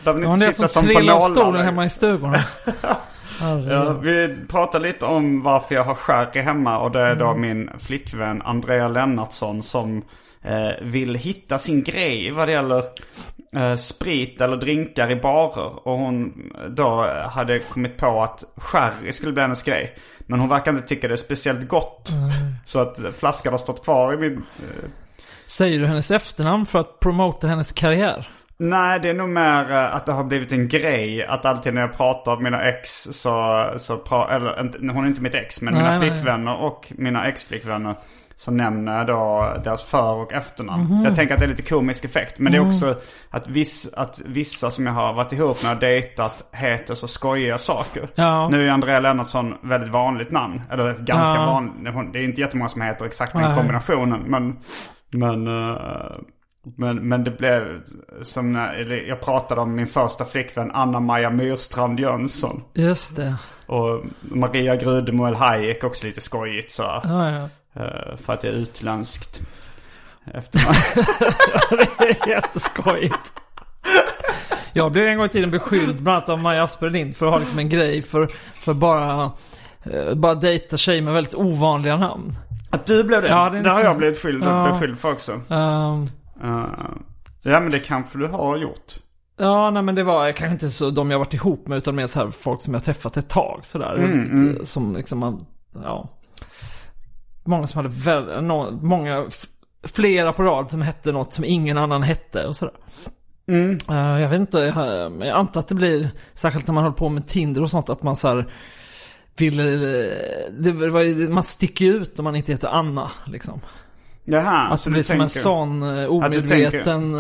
behöver 0.05 0.21
ni 0.21 0.21
Det 0.21 0.27
var 0.27 0.35
inte 0.35 0.47
det 0.47 0.53
sitta 0.53 0.69
som 0.69 0.83
som 0.83 0.89
på 0.89 0.95
trillade 0.95 1.13
av 1.19 1.21
nålar. 1.21 1.35
stolen 1.35 1.53
längre. 1.53 1.65
hemma 1.65 1.85
i 1.85 1.89
stugan. 1.91 2.37
Ja, 3.71 3.93
vi 3.93 4.37
pratar 4.49 4.81
lite 4.81 5.07
om 5.07 5.43
varför 5.43 5.75
jag 5.75 5.85
har 5.85 5.95
sherry 5.95 6.41
hemma 6.41 6.79
och 6.79 6.91
det 6.91 7.01
är 7.01 7.15
då 7.17 7.35
min 7.35 7.71
flickvän 7.79 8.43
Andrea 8.43 8.89
Lennartsson 8.89 9.63
som 9.63 10.03
vill 10.83 11.15
hitta 11.15 11.59
sin 11.59 11.83
grej 11.83 12.31
vad 12.31 12.49
det 12.49 12.53
gäller 12.53 12.85
eh, 13.57 13.77
sprit 13.77 14.41
eller 14.41 14.57
drinkar 14.57 15.11
i 15.11 15.17
barer. 15.17 15.89
Och 15.89 15.99
hon 15.99 16.33
då 16.69 17.07
hade 17.31 17.59
kommit 17.59 17.97
på 17.97 18.23
att 18.23 18.45
sherry 18.57 19.13
skulle 19.13 19.33
bli 19.33 19.43
hennes 19.43 19.63
grej. 19.63 19.97
Men 20.27 20.41
hon 20.41 20.49
verkar 20.49 20.73
inte 20.73 20.89
tycka 20.89 21.09
det 21.09 21.15
är 21.15 21.17
speciellt 21.17 21.69
gott. 21.69 22.11
Så 22.65 22.79
att 22.79 22.99
flaskan 23.19 23.53
har 23.53 23.59
stått 23.59 23.85
kvar 23.85 24.15
i 24.15 24.17
min... 24.17 24.33
Eh, 24.37 24.89
Säger 25.47 25.79
du 25.79 25.87
hennes 25.87 26.11
efternamn 26.11 26.67
för 26.67 26.79
att 26.79 27.01
promota 27.01 27.47
hennes 27.47 27.73
karriär? 27.73 28.29
Nej, 28.57 29.01
det 29.01 29.09
är 29.11 29.15
nog 29.15 29.29
mer 29.29 29.71
eh, 29.73 29.95
att 29.97 30.07
det 30.07 30.13
har 30.13 30.25
blivit 30.25 30.53
en 30.53 30.69
grej 30.69 31.25
att 31.25 31.45
alltid 31.45 31.75
när 31.75 31.81
jag 31.81 31.97
pratar 31.97 32.33
om 32.37 32.43
mina 32.43 32.63
ex 32.63 33.03
så, 33.13 33.65
så 33.77 33.97
pra, 33.97 34.35
eller 34.37 34.93
hon 34.93 35.05
är 35.05 35.09
inte 35.09 35.23
mitt 35.23 35.35
ex, 35.35 35.61
men 35.63 35.75
Nej, 35.75 35.83
mina 35.83 35.99
nej. 35.99 36.11
flickvänner 36.11 36.55
och 36.57 36.93
mina 36.97 37.27
ex-flickvänner 37.29 37.97
så 38.45 38.51
nämner 38.51 39.05
då 39.05 39.53
deras 39.65 39.83
för 39.85 40.13
och 40.13 40.33
efternamn. 40.33 41.03
Jag 41.05 41.15
tänker 41.15 41.35
att 41.35 41.41
det 41.41 41.47
är 41.47 41.49
lite 41.49 41.63
komisk 41.63 42.05
effekt. 42.05 42.39
Men 42.39 42.53
det 42.53 42.59
är 42.59 42.67
också 42.67 42.95
att, 43.31 43.49
viss, 43.49 43.95
att 43.95 44.21
vissa 44.25 44.71
som 44.71 44.87
jag 44.87 44.93
har 44.93 45.13
varit 45.13 45.33
ihop 45.33 45.63
med 45.63 45.73
och 45.75 45.81
dejtat 45.81 46.45
heter 46.53 46.95
så 46.95 47.09
skojiga 47.09 47.59
saker. 47.59 48.09
Ja. 48.15 48.49
Nu 48.49 48.67
är 48.69 48.71
Andrea 48.71 49.01
Lennartsson 49.01 49.55
väldigt 49.63 49.91
vanligt 49.91 50.31
namn. 50.31 50.61
Eller 50.71 50.93
ganska 50.93 51.35
Ja. 51.35 51.47
vanligt. 51.47 52.13
Det 52.13 52.19
är 52.19 52.25
inte 52.25 52.41
jättemånga 52.41 52.69
som 52.69 52.83
heter 52.83 53.05
exakt 53.07 53.33
den 53.33 53.43
Nej. 53.43 53.57
kombinationen. 53.57 54.21
Men, 54.27 54.57
men, 55.11 55.47
eh, 55.71 55.77
men, 56.77 57.09
men 57.09 57.25
det 57.25 57.31
blev 57.31 57.63
som 58.23 58.53
när 58.53 59.05
jag 59.09 59.21
pratade 59.21 59.61
om 59.61 59.75
min 59.75 59.87
första 59.87 60.25
flickvän 60.25 60.71
Anna-Maja 60.71 61.31
Myrstrand 61.31 62.01
Jönsson. 62.01 62.63
Just 62.75 63.17
det. 63.17 63.35
Och 63.67 64.05
Maria 64.21 64.77
Grudemoel 64.77 65.35
Hayek 65.35 65.85
också 65.85 66.07
lite 66.07 66.21
skojigt 66.21 66.71
så. 66.73 66.83
Ja, 66.83 67.31
ja. 67.31 67.49
Eh, 67.75 68.17
För 68.21 68.33
att 68.33 68.41
det 68.43 68.49
är 68.49 68.53
utländskt. 68.53 69.41
Efter 70.35 70.59
Det 71.99 72.21
är 72.25 72.29
jätteskojigt. 72.29 73.33
Jag 74.73 74.93
blev 74.93 75.07
en 75.07 75.17
gång 75.17 75.27
i 75.27 75.29
tiden 75.29 75.51
beskylld 75.51 76.03
bland 76.03 76.17
annat 76.17 76.29
av 76.29 76.39
Maja 76.39 76.63
Asperlind 76.63 77.17
för 77.17 77.27
att 77.27 77.33
ha 77.33 77.39
liksom 77.39 77.59
en 77.59 77.69
grej 77.69 78.03
för, 78.03 78.29
för 78.55 78.75
bara, 78.75 79.31
eh, 79.85 80.15
bara 80.15 80.35
dejta 80.35 80.77
tjejer 80.77 81.03
med 81.03 81.15
väldigt 81.15 81.35
ovanliga 81.35 81.97
namn. 81.97 82.33
Att 82.71 82.87
du 82.87 83.05
blev 83.05 83.23
det? 83.23 83.29
Ja, 83.29 83.51
det 83.51 83.61
det 83.61 83.71
har 83.71 83.83
jag 83.85 83.97
blivit 83.97 84.19
skyldig, 84.19 84.47
Ja. 84.47 84.69
beskylld 84.73 84.99
för 84.99 85.13
också. 85.13 85.33
Ehm, 85.49 86.09
Eh, 86.43 86.65
ja 87.43 87.61
men 87.61 87.71
det 87.71 87.79
kanske 87.79 88.19
du 88.19 88.27
har 88.27 88.57
gjort. 88.57 88.93
ja, 89.37 89.71
nej 89.71 89.83
men 89.83 89.95
det 89.95 90.03
var 90.03 90.33
kanske 90.33 90.53
inte 90.53 90.71
så 90.71 90.91
de 90.91 91.11
jag 91.11 91.19
varit 91.19 91.35
ihop 91.35 91.67
med 91.69 91.79
utan 91.79 91.95
mer 91.95 92.07
så 92.07 92.21
här 92.21 92.31
folk 92.31 92.61
som 92.63 92.75
jag 92.75 92.85
träffat 92.85 93.17
ett 93.17 93.29
tag 93.29 93.61
sådär. 93.63 93.95
Mm, 93.95 94.57
eh, 94.57 94.63
Som 94.63 94.97
liksom 94.97 95.19
man, 95.19 95.47
ja. 95.85 96.09
Många 97.45 97.67
som 97.67 97.77
hade 97.77 97.89
väl, 97.89 98.45
nå, 98.45 98.71
många, 98.71 99.27
flera 99.83 100.33
på 100.33 100.43
rad 100.43 100.71
som 100.71 100.83
hette 100.83 101.13
något 101.13 101.33
som 101.33 101.45
ingen 101.45 101.79
annan 101.79 102.03
hette 102.03 102.47
och 102.47 102.57
sådär. 102.57 102.75
Mm. 103.49 103.79
Eh, 103.91 104.21
jag 104.21 104.29
vet 104.29 104.41
inte, 104.41 104.59
jag, 104.59 105.13
jag 105.27 105.29
antar 105.29 105.61
att 105.61 105.69
det 105.69 105.75
blir, 105.75 106.11
särskilt 106.35 106.67
när 106.67 106.75
man 106.75 106.85
håller 106.85 106.97
på 106.97 107.09
med 107.09 107.27
Tinder 107.27 107.63
och 107.63 107.71
sånt, 107.71 107.91
att 107.91 108.03
man 108.03 108.17
så 108.17 108.29
här 108.29 108.53
vill, 109.37 109.61
eh, 109.61 109.65
det, 110.59 110.73
var 110.73 111.31
man 111.31 111.43
sticker 111.43 111.85
ut 111.85 112.19
om 112.19 112.25
man 112.25 112.37
inte 112.37 112.53
heter 112.53 112.69
Anna 112.69 113.11
liksom. 113.27 113.61
Jaha, 114.25 114.69
Att 114.69 114.81
så 114.81 114.89
det 114.89 114.93
blir 114.93 115.03
som 115.03 115.21
en 115.21 115.29
tänker, 115.29 115.41
sån 115.41 115.99
eh, 115.99 116.07
omedveten... 116.07 117.15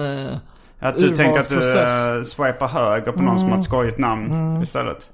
att 0.79 0.97
du 0.97 1.17
tänker 1.17 1.41
att 1.41 1.49
du 1.49 1.57
uh, 1.57 2.25
swipar 2.25 2.69
höger 2.69 3.13
på 3.13 3.23
någon 3.23 3.39
som 3.39 3.51
har 3.51 3.59
ett 3.59 3.65
skojigt 3.65 3.99
namn 3.99 4.63
istället. 4.63 5.11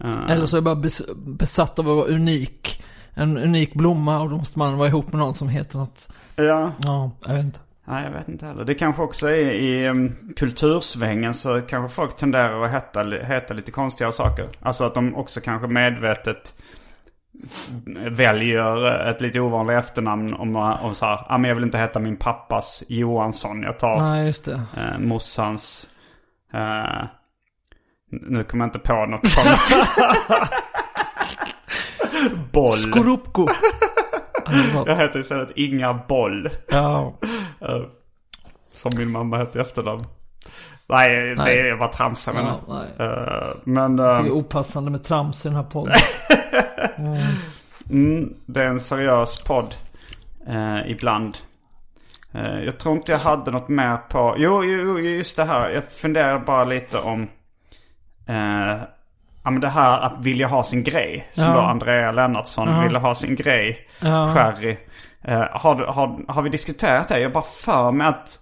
Eh, 0.00 0.30
Eller 0.30 0.46
så 0.46 0.56
är 0.56 0.58
jag 0.58 0.64
bara 0.64 0.74
bes, 0.74 1.02
besatt 1.16 1.78
av 1.78 1.88
att 1.88 1.96
vara 1.96 2.06
unik. 2.06 2.82
En 3.18 3.38
unik 3.38 3.74
blomma 3.74 4.20
och 4.20 4.30
då 4.30 4.36
måste 4.36 4.58
man 4.58 4.76
vara 4.78 4.88
ihop 4.88 5.12
med 5.12 5.18
någon 5.18 5.34
som 5.34 5.48
heter 5.48 5.78
något. 5.78 6.08
Ja, 6.36 6.72
Ja, 6.84 7.10
jag 7.26 7.34
vet 7.34 7.44
inte. 7.44 7.60
nej 7.84 8.04
jag 8.04 8.10
vet 8.10 8.28
inte 8.28 8.46
heller. 8.46 8.64
Det 8.64 8.74
kanske 8.74 9.02
också 9.02 9.28
är 9.30 9.50
i 9.50 9.88
um, 9.88 10.14
kultursvängen 10.36 11.34
så 11.34 11.60
kanske 11.60 11.94
folk 11.94 12.16
tenderar 12.16 12.64
att 12.64 12.70
heta, 12.72 13.02
heta 13.04 13.54
lite 13.54 13.70
konstiga 13.70 14.12
saker. 14.12 14.48
Alltså 14.62 14.84
att 14.84 14.94
de 14.94 15.14
också 15.16 15.40
kanske 15.40 15.68
medvetet 15.68 16.54
väljer 18.10 19.00
ett 19.10 19.20
lite 19.20 19.40
ovanligt 19.40 19.76
efternamn 19.78 20.34
om, 20.34 20.56
om 20.56 20.94
så 20.94 21.06
här, 21.06 21.26
ah, 21.28 21.38
men 21.38 21.48
jag 21.48 21.54
vill 21.54 21.64
inte 21.64 21.78
heta 21.78 21.98
min 21.98 22.16
pappas 22.16 22.84
Johansson. 22.88 23.62
Jag 23.62 23.78
tar 23.78 24.00
Nej, 24.02 24.26
just 24.26 24.44
det. 24.44 24.62
eh, 24.76 24.98
morsans... 24.98 25.86
Eh, 26.54 27.04
nu 28.10 28.44
kommer 28.44 28.64
jag 28.64 28.68
inte 28.68 28.78
på 28.78 29.06
något 29.06 29.34
konstigt. 29.34 29.76
Boll. 32.52 32.68
Skorupko. 32.68 33.48
Ja, 34.46 34.84
Jag 34.86 34.96
heter 34.96 35.18
istället 35.20 35.50
Inga 35.56 35.94
Boll. 36.08 36.50
Ja, 36.70 37.18
eh, 37.60 37.80
som 38.74 38.90
min 38.96 39.10
mamma 39.10 39.36
hette 39.38 39.58
i 39.58 39.60
efternamn. 39.60 40.04
Nej, 40.90 41.34
Nej. 41.36 41.62
det 41.62 41.74
var 41.76 41.88
tramsa 41.88 42.32
men. 42.32 42.44
ja, 42.44 42.60
nej. 42.68 43.08
Eh, 43.08 43.56
men 43.64 43.96
Det 43.96 44.04
är 44.04 44.26
eh, 44.26 44.32
opassande 44.32 44.90
med 44.90 45.04
trams 45.04 45.44
i 45.46 45.48
den 45.48 45.56
här 45.56 45.62
podden. 45.62 45.94
mm, 47.90 48.34
det 48.46 48.62
är 48.62 48.66
en 48.68 48.80
seriös 48.80 49.40
podd. 49.40 49.74
eh, 50.46 50.90
ibland. 50.90 51.38
Eh, 52.32 52.60
jag 52.64 52.78
tror 52.78 52.96
inte 52.96 53.12
jag 53.12 53.18
hade 53.18 53.50
något 53.50 53.68
mer 53.68 53.96
på... 53.96 54.34
Jo, 54.38 54.64
jo, 54.64 54.80
jo, 54.80 54.98
just 54.98 55.36
det 55.36 55.44
här. 55.44 55.68
Jag 55.70 55.84
funderar 55.84 56.38
bara 56.38 56.64
lite 56.64 56.98
om... 56.98 57.28
Ja 59.48 59.52
men 59.52 59.60
det 59.60 59.68
här 59.68 59.98
att 60.00 60.18
vilja 60.18 60.46
ha 60.46 60.62
sin 60.62 60.84
grej. 60.84 61.28
Som 61.30 61.44
Ja. 61.44 61.52
då 61.52 61.60
Andrea 61.60 62.12
Lennartsson 62.12 62.82
ville 62.82 62.98
ha 62.98 63.14
sin 63.14 63.36
grej. 63.36 63.88
Ja. 64.00 64.34
Sherry. 64.34 64.76
Eh, 65.24 65.44
har, 65.52 65.74
har, 65.86 66.32
har 66.32 66.42
vi 66.42 66.50
diskuterat 66.50 67.08
det? 67.08 67.20
Jag 67.20 67.32
bara 67.32 67.44
för 67.44 67.92
mig 67.92 68.06
att... 68.06 68.38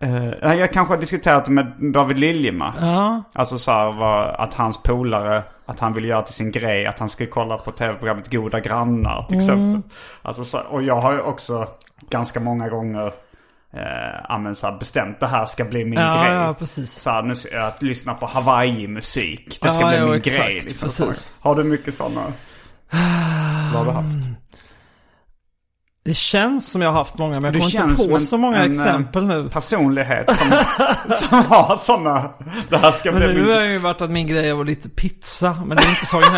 Eh, 0.00 0.54
jag 0.54 0.72
kanske 0.72 0.94
har 0.94 1.00
diskuterat 1.00 1.44
det 1.44 1.50
med 1.50 1.72
David 1.92 2.18
Liljemark. 2.18 2.74
Ja, 2.80 3.22
Alltså 3.32 3.58
så 3.58 3.72
här, 3.72 3.92
var, 3.92 4.26
att 4.38 4.54
hans 4.54 4.82
polare, 4.82 5.42
att 5.66 5.80
han 5.80 5.92
ville 5.94 6.08
göra 6.08 6.22
till 6.22 6.34
sin 6.34 6.50
grej, 6.52 6.86
att 6.86 6.98
han 6.98 7.08
skulle 7.08 7.30
kolla 7.30 7.58
på 7.58 7.72
tv-programmet 7.72 8.30
Goda 8.32 8.60
Grannar 8.60 9.22
till 9.28 9.38
exempel. 9.38 9.90
Alltså 10.22 10.44
så, 10.44 10.58
och 10.58 10.82
jag 10.82 11.00
har 11.00 11.12
ju 11.12 11.20
också 11.20 11.66
ganska 12.10 12.40
många 12.40 12.68
gånger 12.68 13.12
ja, 14.28 14.38
men 14.38 14.54
så 14.54 14.72
bestämt 14.72 15.20
det 15.20 15.26
här 15.26 15.46
ska 15.46 15.64
bli 15.64 15.84
min 15.84 15.98
ja, 15.98 16.22
grej. 16.22 16.32
ja 16.34 16.54
precis. 16.54 16.92
Så 16.92 17.10
här, 17.10 17.22
nu 17.22 17.34
att 17.60 17.82
lyssna 17.82 18.14
på 18.14 18.26
Hawaii-musik. 18.26 19.58
Det 19.62 19.70
ska 19.70 19.80
Ja, 19.80 19.88
bli 19.88 19.98
jo, 19.98 20.06
min 20.06 20.14
exakt, 20.14 20.36
grej. 20.36 20.54
Liksom, 20.54 20.86
precis. 20.88 21.32
Har 21.40 21.54
du 21.54 21.64
mycket 21.64 21.94
sådana? 21.94 22.22
Vad 23.72 23.84
har 23.84 23.84
du 23.84 23.90
haft? 23.90 24.08
Det 26.04 26.14
känns 26.14 26.70
som 26.70 26.82
jag 26.82 26.88
har 26.90 26.98
haft 26.98 27.18
många, 27.18 27.40
men 27.40 27.54
jag 27.54 27.62
kommer 27.72 27.90
inte 27.90 28.08
på 28.08 28.14
en- 28.14 28.20
så 28.20 28.36
många 28.38 28.56
en, 28.56 28.64
eh, 28.64 28.70
exempel 28.70 29.26
nu. 29.26 29.48
Personlighet 29.48 30.36
som, 30.36 30.50
som 31.28 31.44
har 31.44 31.76
sådana. 31.76 32.30
Det 32.68 32.76
här 32.78 32.92
ska 32.92 33.12
Men 33.12 33.20
bli 33.22 33.34
nu 33.34 33.42
min 33.42 33.54
har 33.54 33.62
ju 33.64 33.78
varit 33.78 34.00
att 34.02 34.10
min 34.10 34.26
grej 34.26 34.52
var 34.54 34.64
lite 34.64 34.88
pizza, 34.88 35.62
men 35.66 35.76
det 35.76 35.82
är 35.82 35.88
inte 35.90 36.06
så 36.06 36.20
jag 36.20 36.32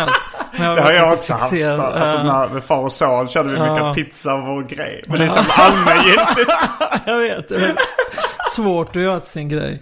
Det 0.57 0.63
har 0.63 0.91
jag 0.91 1.11
lite 1.11 1.13
också 1.13 1.33
haft. 1.33 1.49
Så, 1.49 1.81
alltså 1.81 2.23
när 2.23 2.47
med 2.49 2.63
far 2.63 2.83
och 2.83 2.91
son 2.91 3.27
körde 3.27 3.49
vi 3.49 3.59
mycket 3.59 3.77
Ja. 3.77 3.93
pizza 3.93 4.35
var 4.35 4.53
vår 4.53 4.63
grej. 4.63 5.03
Men 5.07 5.19
det 5.19 5.25
är 5.25 5.27
så 5.29 5.39
allmängiltigt. 5.51 6.51
jag 7.05 7.19
vet, 7.19 7.51
är 7.51 7.59
väldigt 7.59 7.79
svårt 8.55 8.95
att 8.95 9.01
göra 9.01 9.19
till 9.19 9.29
sin 9.29 9.49
grej. 9.49 9.81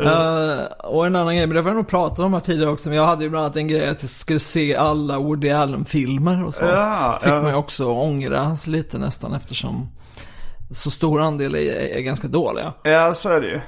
Eh, 0.00 0.64
och 0.84 1.06
en 1.06 1.16
annan 1.16 1.36
grej, 1.36 1.46
men 1.46 1.56
det 1.56 1.62
har 1.62 1.68
jag 1.68 1.76
nog 1.76 1.88
pratat 1.88 2.18
om 2.18 2.32
här 2.34 2.40
tidigare 2.40 2.70
också, 2.70 2.88
men 2.88 2.98
jag 2.98 3.06
hade 3.06 3.24
ju 3.24 3.30
bland 3.30 3.44
annat 3.44 3.56
en 3.56 3.68
grej 3.68 3.88
att 3.88 4.02
jag 4.02 4.10
skulle 4.10 4.40
se 4.40 4.76
alla 4.76 5.18
Woody 5.18 5.50
Allen-filmer 5.50 6.44
och 6.44 6.54
så. 6.54 6.64
Ja, 6.64 7.18
Fick 7.22 7.32
man 7.32 7.46
ju 7.48 7.54
också 7.54 7.86
ångra 7.92 8.56
lite 8.66 8.98
nästan 8.98 9.34
eftersom 9.34 9.88
så 10.74 10.90
stor 10.90 11.20
andel 11.22 11.54
är, 11.54 11.96
är 11.96 12.00
ganska 12.00 12.28
dåliga. 12.28 12.72
Ja, 12.82 13.14
så 13.14 13.28
är 13.28 13.40
det 13.40 13.46
ju. 13.46 13.60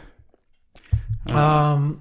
Ehm, 1.37 1.97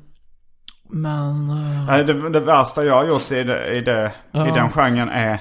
men... 0.89 1.49
eh, 1.49 1.85
Nej, 1.87 2.03
det, 2.03 2.29
det 2.29 2.39
värsta 2.39 2.83
jag 2.85 2.93
har 2.95 3.05
gjort 3.05 3.31
i, 3.31 3.43
det, 3.43 3.75
i, 3.75 3.81
det, 3.81 4.11
Ja. 4.31 4.47
i 4.47 4.51
den 4.51 4.69
genren 4.69 5.09
är 5.09 5.39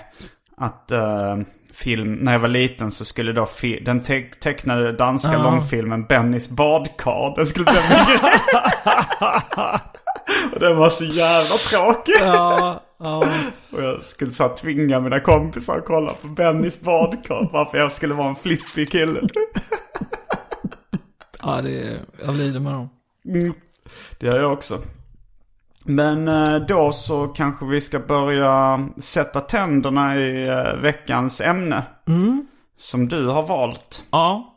att 0.57 0.91
eh, 0.91 1.37
film, 1.73 2.15
när 2.15 2.33
jag 2.33 2.39
var 2.41 2.49
liten 2.49 2.91
så 2.91 3.05
skulle 3.05 3.33
då 3.33 3.49
den 3.85 4.03
te, 4.03 4.21
tecknade 4.21 4.93
danska 4.93 5.33
Ja. 5.33 5.43
långfilmen 5.43 6.05
Bennys 6.05 6.49
badkar, 6.51 7.37
den 7.37 7.47
skulle. 7.47 7.67
Och 10.55 10.61
den 10.61 10.77
var 10.77 10.89
så 10.91 11.05
jävla 11.05 11.57
tråkig. 11.57 12.15
ja, 12.21 12.83
ja. 12.99 13.29
Och 13.73 13.83
jag 13.83 14.03
skulle 14.05 14.31
så 14.31 14.43
här 14.49 14.57
tvinga 14.57 15.01
mina 15.01 15.21
kompisar 15.21 15.79
att 15.79 15.85
kolla 15.85 16.13
på 16.23 16.29
Bennys 16.29 16.81
badkar. 16.81 17.49
Varför 17.53 17.79
jag 17.79 17.93
skulle 17.93 18.15
vara 18.15 18.29
en 18.29 18.35
flippig 18.37 18.91
kille. 18.93 19.21
Ja, 21.43 21.61
det 21.63 21.83
är, 21.83 22.01
jag 22.25 22.35
lider 22.35 22.61
med 22.61 22.73
dem. 22.73 22.89
Mm. 23.29 23.55
Det 24.21 24.27
gör 24.27 24.41
jag 24.41 24.53
också. 24.53 24.79
Men 25.85 26.29
eh, 26.29 26.55
då 26.57 26.93
så 26.93 27.29
kanske 27.29 27.65
vi 27.67 27.81
ska 27.81 27.99
börja 27.99 28.89
sätta 28.99 29.41
tänderna 29.41 30.17
i 30.17 30.49
eh, 30.49 30.73
veckans 30.83 31.41
ämne. 31.41 31.83
Som 32.79 33.09
du 33.09 33.27
har 33.27 33.43
valt. 33.43 34.05
Ja, 34.11 34.55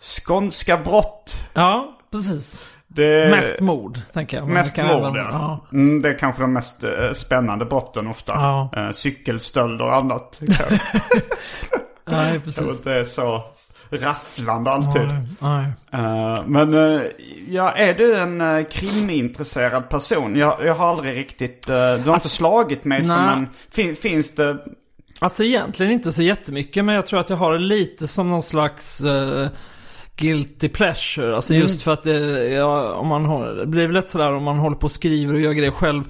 Skånska 0.00 0.76
brott. 0.76 1.34
ja, 1.54 1.98
precis. 2.10 2.62
Det 2.86 3.30
Mest 3.30 3.60
mord, 3.60 3.98
tänker 4.12 4.36
jag. 4.36 4.46
Men 4.46 4.54
Mest 4.54 4.76
mord, 4.76 4.86
även- 4.88 5.16
ja. 5.16 5.60
Mm, 5.72 6.02
det 6.02 6.08
är 6.08 6.18
kanske 6.18 6.40
de 6.42 6.52
mest 6.52 6.84
eh, 6.84 7.12
spännande 7.14 7.64
brotten 7.64 8.06
ofta. 8.06 8.32
Ja. 8.34 8.70
Eh, 8.76 8.90
cykelstöld 8.90 9.80
och 9.82 9.94
annat. 9.94 10.40
Nej, 10.48 10.58
Jag 12.04 12.28
tror 12.32 12.40
precis. 12.40 12.62
inte 12.78 12.90
det 12.90 13.00
är 13.00 13.04
så 13.04 13.42
rafflande 13.90 14.70
alltid. 14.70 15.02
Nej, 15.02 15.22
nej. 15.38 15.64
Eh, 15.92 16.42
men 16.46 16.74
eh, 16.74 17.02
ja, 17.48 17.72
är 17.72 17.94
du 17.94 18.16
en 18.16 18.40
uh, 18.40 18.64
krimintresserad 18.68 19.88
person? 19.88 20.36
Jag, 20.36 20.64
jag 20.64 20.74
har 20.74 20.86
aldrig 20.88 21.16
riktigt... 21.16 21.68
eh, 21.68 21.94
du 21.94 22.02
har 22.10 22.14
inte 22.14 22.28
slagit 22.28 22.84
mig 22.84 23.02
som 23.02 23.26
nej. 23.26 23.32
en... 23.34 23.48
Fin, 23.70 23.96
finns 23.96 24.34
det... 24.34 24.58
Alltså 25.18 25.44
egentligen 25.44 25.92
inte 25.92 26.12
så 26.12 26.22
jättemycket, 26.22 26.84
men 26.84 26.94
jag 26.94 27.06
tror 27.06 27.20
att 27.20 27.30
jag 27.30 27.36
har 27.36 27.52
det 27.52 27.58
lite 27.58 28.06
som 28.06 28.28
någon 28.28 28.42
slags 28.42 29.00
eh, 29.00 29.48
guilty 30.16 30.68
pleasure. 30.68 31.36
Alltså 31.36 31.52
Mm. 31.52 31.62
just 31.62 31.82
för 31.82 31.92
att 31.92 32.02
det, 32.02 32.48
ja, 32.48 32.92
om 32.92 33.06
man 33.06 33.24
har, 33.24 33.46
det 33.54 33.66
blir 33.66 33.88
lätt 33.88 34.08
sådär 34.08 34.32
om 34.32 34.44
man 34.44 34.58
håller 34.58 34.76
på 34.76 34.84
och 34.84 34.90
skriver 34.90 35.34
och 35.34 35.40
gör 35.40 35.52
grejer 35.52 35.70
själv. 35.70 36.04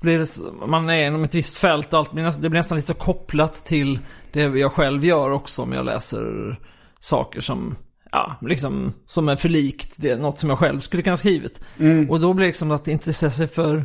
Blir 0.00 0.18
det, 0.18 0.26
man 0.66 0.90
är 0.90 1.06
inom 1.06 1.24
ett 1.24 1.34
visst 1.34 1.56
fält 1.56 1.92
och 1.92 1.98
allt, 1.98 2.12
det 2.12 2.48
blir 2.50 2.60
nästan 2.60 2.76
lite 2.76 2.88
så 2.88 2.94
kopplat 2.94 3.54
till 3.54 3.98
det 4.32 4.40
jag 4.40 4.72
själv 4.72 5.04
gör 5.04 5.30
också 5.30 5.62
om 5.62 5.72
jag 5.72 5.84
läser 5.84 6.56
saker 7.00 7.40
som, 7.40 7.76
ja, 8.12 8.36
liksom, 8.40 8.92
som 9.06 9.28
är 9.28 9.36
för 9.36 9.48
likt 9.48 9.92
det, 9.96 10.16
något 10.16 10.38
som 10.38 10.48
jag 10.50 10.58
själv 10.58 10.80
skulle 10.80 11.02
kunna 11.02 11.12
ha 11.12 11.16
skrivit. 11.16 11.60
Mm. 11.78 12.10
Och 12.10 12.20
då 12.20 12.32
blir 12.34 12.44
det 12.44 12.48
liksom 12.48 12.70
att 12.70 12.88
intressera 12.88 13.30
sig 13.30 13.46
för 13.46 13.84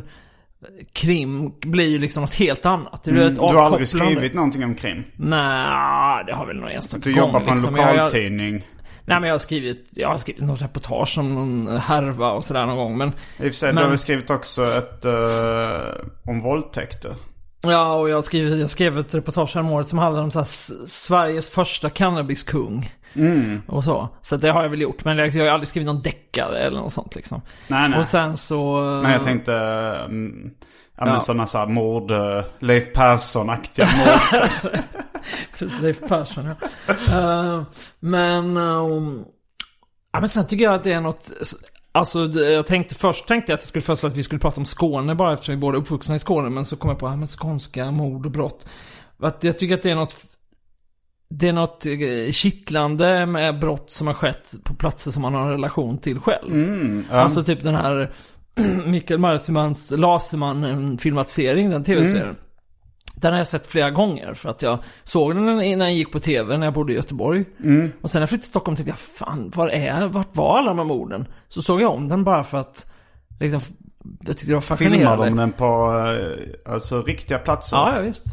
krim 0.92 1.52
blir 1.60 1.88
ju 1.88 1.98
liksom 1.98 2.20
något 2.20 2.34
helt 2.34 2.66
annat. 2.66 3.04
Det 3.04 3.12
blir 3.12 3.22
Mm, 3.22 3.34
du 3.34 3.40
har 3.40 3.54
aldrig 3.54 3.88
skrivit 3.88 4.34
någonting 4.34 4.64
om 4.64 4.74
krim? 4.74 5.04
Nej, 5.16 6.24
det 6.26 6.34
har 6.34 6.46
väl 6.46 6.56
någon 6.56 6.68
enstaka 6.70 7.02
Du 7.04 7.14
gång, 7.14 7.26
jobbar 7.26 7.40
på 7.40 7.50
en 7.50 7.56
liksom. 7.56 7.76
Jag- 7.76 7.88
jag- 7.88 7.92
lokaltidning. 7.94 8.66
Nej, 9.06 9.20
men 9.20 9.22
jag 9.28 9.34
har 9.34 9.38
skrivit, 9.38 9.88
jag 9.90 10.08
har 10.08 10.18
skrivit 10.18 10.42
något 10.42 10.62
reportage 10.62 11.18
om 11.18 11.34
någon 11.34 11.76
härva 11.76 12.30
och 12.32 12.44
sådär 12.44 12.66
någon 12.66 12.76
gång. 12.76 12.96
Men, 12.98 13.08
I 13.08 13.12
och 13.12 13.14
för 13.36 13.50
sig, 13.50 13.68
Men- 13.68 13.76
du 13.76 13.82
har 13.82 13.88
väl 13.88 13.98
skrivit 13.98 14.30
också 14.30 14.64
ett... 14.64 15.04
eh, 15.04 16.30
om 16.30 16.40
våldtäkter. 16.40 17.14
Ja, 17.72 17.94
och 17.94 18.08
jag 18.08 18.24
skrivit, 18.24 18.60
jag 18.60 18.70
skrev 18.70 18.98
ett 18.98 19.14
reportage 19.14 19.54
häromåret 19.54 19.88
som 19.88 19.98
handlar 19.98 20.22
om 20.22 20.30
så 20.30 20.38
här, 20.38 20.86
Sveriges 20.86 21.50
första 21.50 21.90
cannabiskung. 21.90 22.90
Mm. 23.14 23.62
Och 23.66 23.84
så. 23.84 24.08
Så 24.20 24.36
det 24.36 24.50
har 24.50 24.62
jag 24.62 24.70
väl 24.70 24.80
gjort. 24.80 25.04
Men 25.04 25.18
jag 25.18 25.32
har 25.32 25.46
aldrig 25.46 25.68
skrivit 25.68 25.86
någon 25.86 26.02
deckare 26.02 26.58
eller 26.66 26.78
något 26.80 26.92
sånt 26.92 27.14
liksom. 27.14 27.42
Nej, 27.68 27.88
nej. 27.88 27.98
Och 27.98 28.06
sen 28.06 28.36
så... 28.36 28.80
Men 29.02 29.12
jag 29.12 29.24
tänkte... 29.24 29.54
mm, 30.04 30.50
ja, 30.96 31.04
men 31.04 31.20
sådana 31.20 31.46
så 31.46 31.58
här 31.58 31.66
mord... 31.66 32.10
eh, 32.10 32.44
Leif 32.58 32.92
Persson-aktiga 32.92 33.86
mord. 33.98 34.48
Leif 35.82 36.00
Persson, 36.08 36.44
ja. 36.46 36.54
Eh, 36.88 37.62
men... 38.00 38.56
ehm, 38.56 39.24
ja, 40.12 40.20
men 40.20 40.28
sen 40.28 40.46
tycker 40.46 40.64
jag 40.64 40.74
att 40.74 40.84
det 40.84 40.92
är 40.92 41.00
något... 41.00 41.32
Alltså, 41.96 42.24
jag 42.40 42.66
tänkte 42.66 42.94
först 42.94 43.26
tänkte 43.26 43.52
jag 43.52 43.56
att 43.56 43.62
jag 43.62 43.68
skulle 43.68 43.82
föreslå 43.82 44.08
att 44.08 44.16
vi 44.16 44.22
skulle 44.22 44.38
prata 44.38 44.60
om 44.60 44.64
Skåne 44.64 45.14
bara 45.14 45.32
eftersom 45.32 45.54
vi 45.54 45.60
båda 45.60 45.76
är 45.78 45.80
uppvuxna 45.80 46.14
i 46.14 46.18
Skåne. 46.18 46.50
Men 46.50 46.64
så 46.64 46.76
kom 46.76 46.90
jag 46.90 46.98
på, 46.98 47.06
ja 47.06 47.16
men 47.16 47.26
skånska 47.26 47.90
mord 47.90 48.26
och 48.26 48.32
brott. 48.32 48.66
Att 49.18 49.44
jag 49.44 49.58
tycker 49.58 49.74
att 49.74 49.82
det 49.82 49.90
är 49.90 49.94
något... 49.94 50.16
Det 51.28 51.48
är 51.48 51.52
något 51.52 51.86
eh, 51.86 52.32
kittlande 52.32 53.26
med 53.26 53.58
brott 53.58 53.90
som 53.90 54.06
har 54.06 54.14
skett 54.14 54.54
på 54.64 54.74
platser 54.74 55.10
som 55.10 55.22
man 55.22 55.34
har 55.34 55.42
en 55.42 55.50
relation 55.50 55.98
till 55.98 56.18
själv. 56.18 56.52
Mm, 56.52 57.04
ja. 57.10 57.16
Alltså 57.16 57.42
typ 57.42 57.62
den 57.62 57.74
här 57.74 58.12
Mikael 58.86 59.20
Marsimans 59.20 59.92
Lasermannen-filmatisering, 59.92 61.70
den 61.70 61.84
tv-serien. 61.84 62.36
Den 63.14 63.32
har 63.32 63.38
jag 63.38 63.46
sett 63.48 63.66
flera 63.66 63.90
gånger 63.90 64.34
för 64.34 64.48
att 64.50 64.62
jag 64.62 64.78
såg 65.04 65.34
den 65.34 65.44
när 65.46 65.76
den 65.76 65.94
gick 65.94 66.12
på 66.12 66.20
tv 66.20 66.56
när 66.56 66.66
jag 66.66 66.74
bodde 66.74 66.92
i 66.92 66.96
Göteborg. 66.96 67.44
Och 68.02 68.10
sen 68.10 68.18
när 68.18 68.22
jag 68.22 68.28
flyttade 68.28 68.42
till 68.42 68.50
Stockholm 68.50 68.76
tänkte 68.76 68.90
jag, 68.90 68.98
fan, 68.98 69.52
var 69.56 69.68
är, 69.68 70.06
vart 70.06 70.36
var 70.36 70.58
alla 70.58 70.68
de 70.68 70.78
här 70.78 70.84
morden? 70.86 71.26
Så 71.48 71.62
såg 71.62 71.82
jag 71.82 71.90
om 71.92 72.08
den 72.08 72.24
bara 72.24 72.44
för 72.44 72.58
att, 72.58 72.92
liksom, 73.40 73.60
jag 74.26 74.36
tyckte 74.36 74.46
det 74.46 74.54
var 74.54 74.60
fascinerande. 74.60 75.24
de 75.24 75.36
den 75.36 75.52
på 75.52 75.64
eh, 76.66 76.72
alltså, 76.74 77.02
riktiga 77.02 77.38
platser? 77.38 77.76
Ja, 77.76 77.92
ja, 77.96 78.02
visst. 78.02 78.26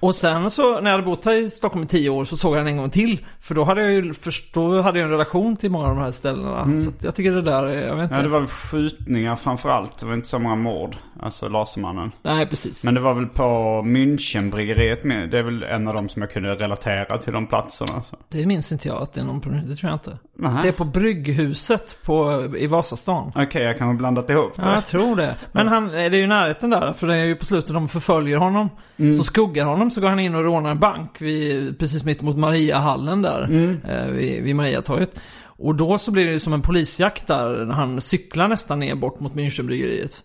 Och 0.00 0.14
sen 0.14 0.50
så, 0.50 0.80
när 0.80 0.90
jag 0.90 0.98
hade 0.98 1.02
bott 1.10 1.24
här 1.24 1.34
i 1.34 1.50
Stockholm 1.50 1.84
i 1.84 1.86
tio 1.86 2.10
år 2.10 2.24
så 2.24 2.36
såg 2.36 2.52
jag 2.56 2.60
den 2.60 2.66
en 2.66 2.76
gång 2.76 2.90
till. 2.90 3.24
För 3.40 3.54
då 3.54 3.64
hade 3.64 3.82
jag 3.82 3.92
ju, 3.92 4.12
då 4.54 4.82
hade 4.82 4.98
jag 4.98 5.04
en 5.06 5.10
relation 5.10 5.56
till 5.56 5.70
många 5.70 5.84
av 5.88 5.94
de 5.96 6.02
här 6.02 6.10
ställena. 6.10 6.78
Så 6.78 6.88
att 6.90 7.04
jag 7.04 7.14
tycker 7.14 7.32
det 7.32 7.42
där, 7.42 7.62
är- 7.66 7.86
jag 7.86 7.94
vet 7.96 8.02
inte. 8.02 8.14
Ja, 8.14 8.22
det 8.22 8.28
var 8.28 8.38
väl 8.40 8.48
skjutningar 8.48 9.36
framför 9.36 9.68
allt. 9.68 9.98
Det 9.98 10.06
var 10.06 10.14
inte 10.14 10.28
så 10.28 10.38
många 10.38 10.54
mord. 10.54 10.96
Alltså 11.20 11.48
Lasermannen. 11.48 12.12
Nej, 12.22 12.46
precis. 12.46 12.84
Men 12.84 12.94
det 12.94 13.00
var 13.00 13.14
väl 13.14 13.26
på 13.26 13.42
Münchenbryggeriet 13.86 15.04
med. 15.04 15.30
Det 15.30 15.38
är 15.38 15.42
väl 15.42 15.62
en 15.62 15.88
av 15.88 15.94
dem 15.94 16.08
som 16.08 16.22
jag 16.22 16.30
kunde 16.30 16.54
relatera 16.54 17.18
till 17.18 17.32
de 17.32 17.46
platserna. 17.46 18.02
Så. 18.02 18.16
Det 18.28 18.46
minns 18.46 18.72
inte 18.72 18.88
jag 18.88 19.02
att 19.02 19.12
det 19.12 19.20
är 19.20 19.24
någon 19.24 19.40
på, 19.40 19.50
det 19.50 19.74
tror 19.76 19.90
jag 19.90 19.94
inte. 19.96 20.18
Nähä. 20.36 20.62
Det 20.62 20.68
är 20.68 20.72
på 20.72 20.84
Brygghuset 20.84 21.98
på, 22.04 22.46
i 22.58 22.66
Vasastan. 22.66 23.32
Okej, 23.36 23.62
jag 23.62 23.78
kan 23.78 23.86
ha 23.88 23.94
blandat 23.94 24.30
ihop 24.30 24.56
det. 24.56 24.62
Ja, 24.62 24.74
jag 24.74 24.86
tror 24.86 25.16
det. 25.16 25.36
Men 25.52 25.68
han, 25.68 25.88
det 25.88 26.02
är 26.02 26.14
ju 26.14 26.26
närheten 26.26 26.70
där, 26.70 26.92
för 26.92 27.06
det 27.06 27.16
är 27.16 27.24
ju 27.24 27.34
på 27.34 27.44
slutet 27.44 27.74
de 27.74 27.88
förföljer 27.88 28.36
honom. 28.36 28.68
Så 29.16 29.24
skuggar 29.24 29.64
honom, 29.64 29.90
så 29.90 30.00
går 30.00 30.08
han 30.08 30.18
in 30.18 30.34
och 30.34 30.44
rånar 30.44 30.70
en 30.70 30.78
bank 30.78 31.22
vid, 31.22 31.78
precis 31.78 32.04
mitt 32.04 32.22
emot 32.22 32.36
Mariahallen 32.36 33.22
där, 33.22 33.42
eh, 33.88 34.06
vid, 34.12 34.42
vid 34.42 34.56
Mariatorget. 34.56 35.20
Och 35.58 35.74
då 35.74 35.98
så 35.98 36.10
blir 36.10 36.26
det 36.26 36.32
ju 36.32 36.38
som 36.38 36.52
en 36.52 36.62
polisjakt 36.62 37.26
där, 37.26 37.64
när 37.64 37.74
han 37.74 38.00
cyklar 38.00 38.48
nästan 38.48 38.78
ner 38.78 38.94
bort 38.94 39.20
mot 39.20 39.34
Münchenbryggeriet. 39.34 40.24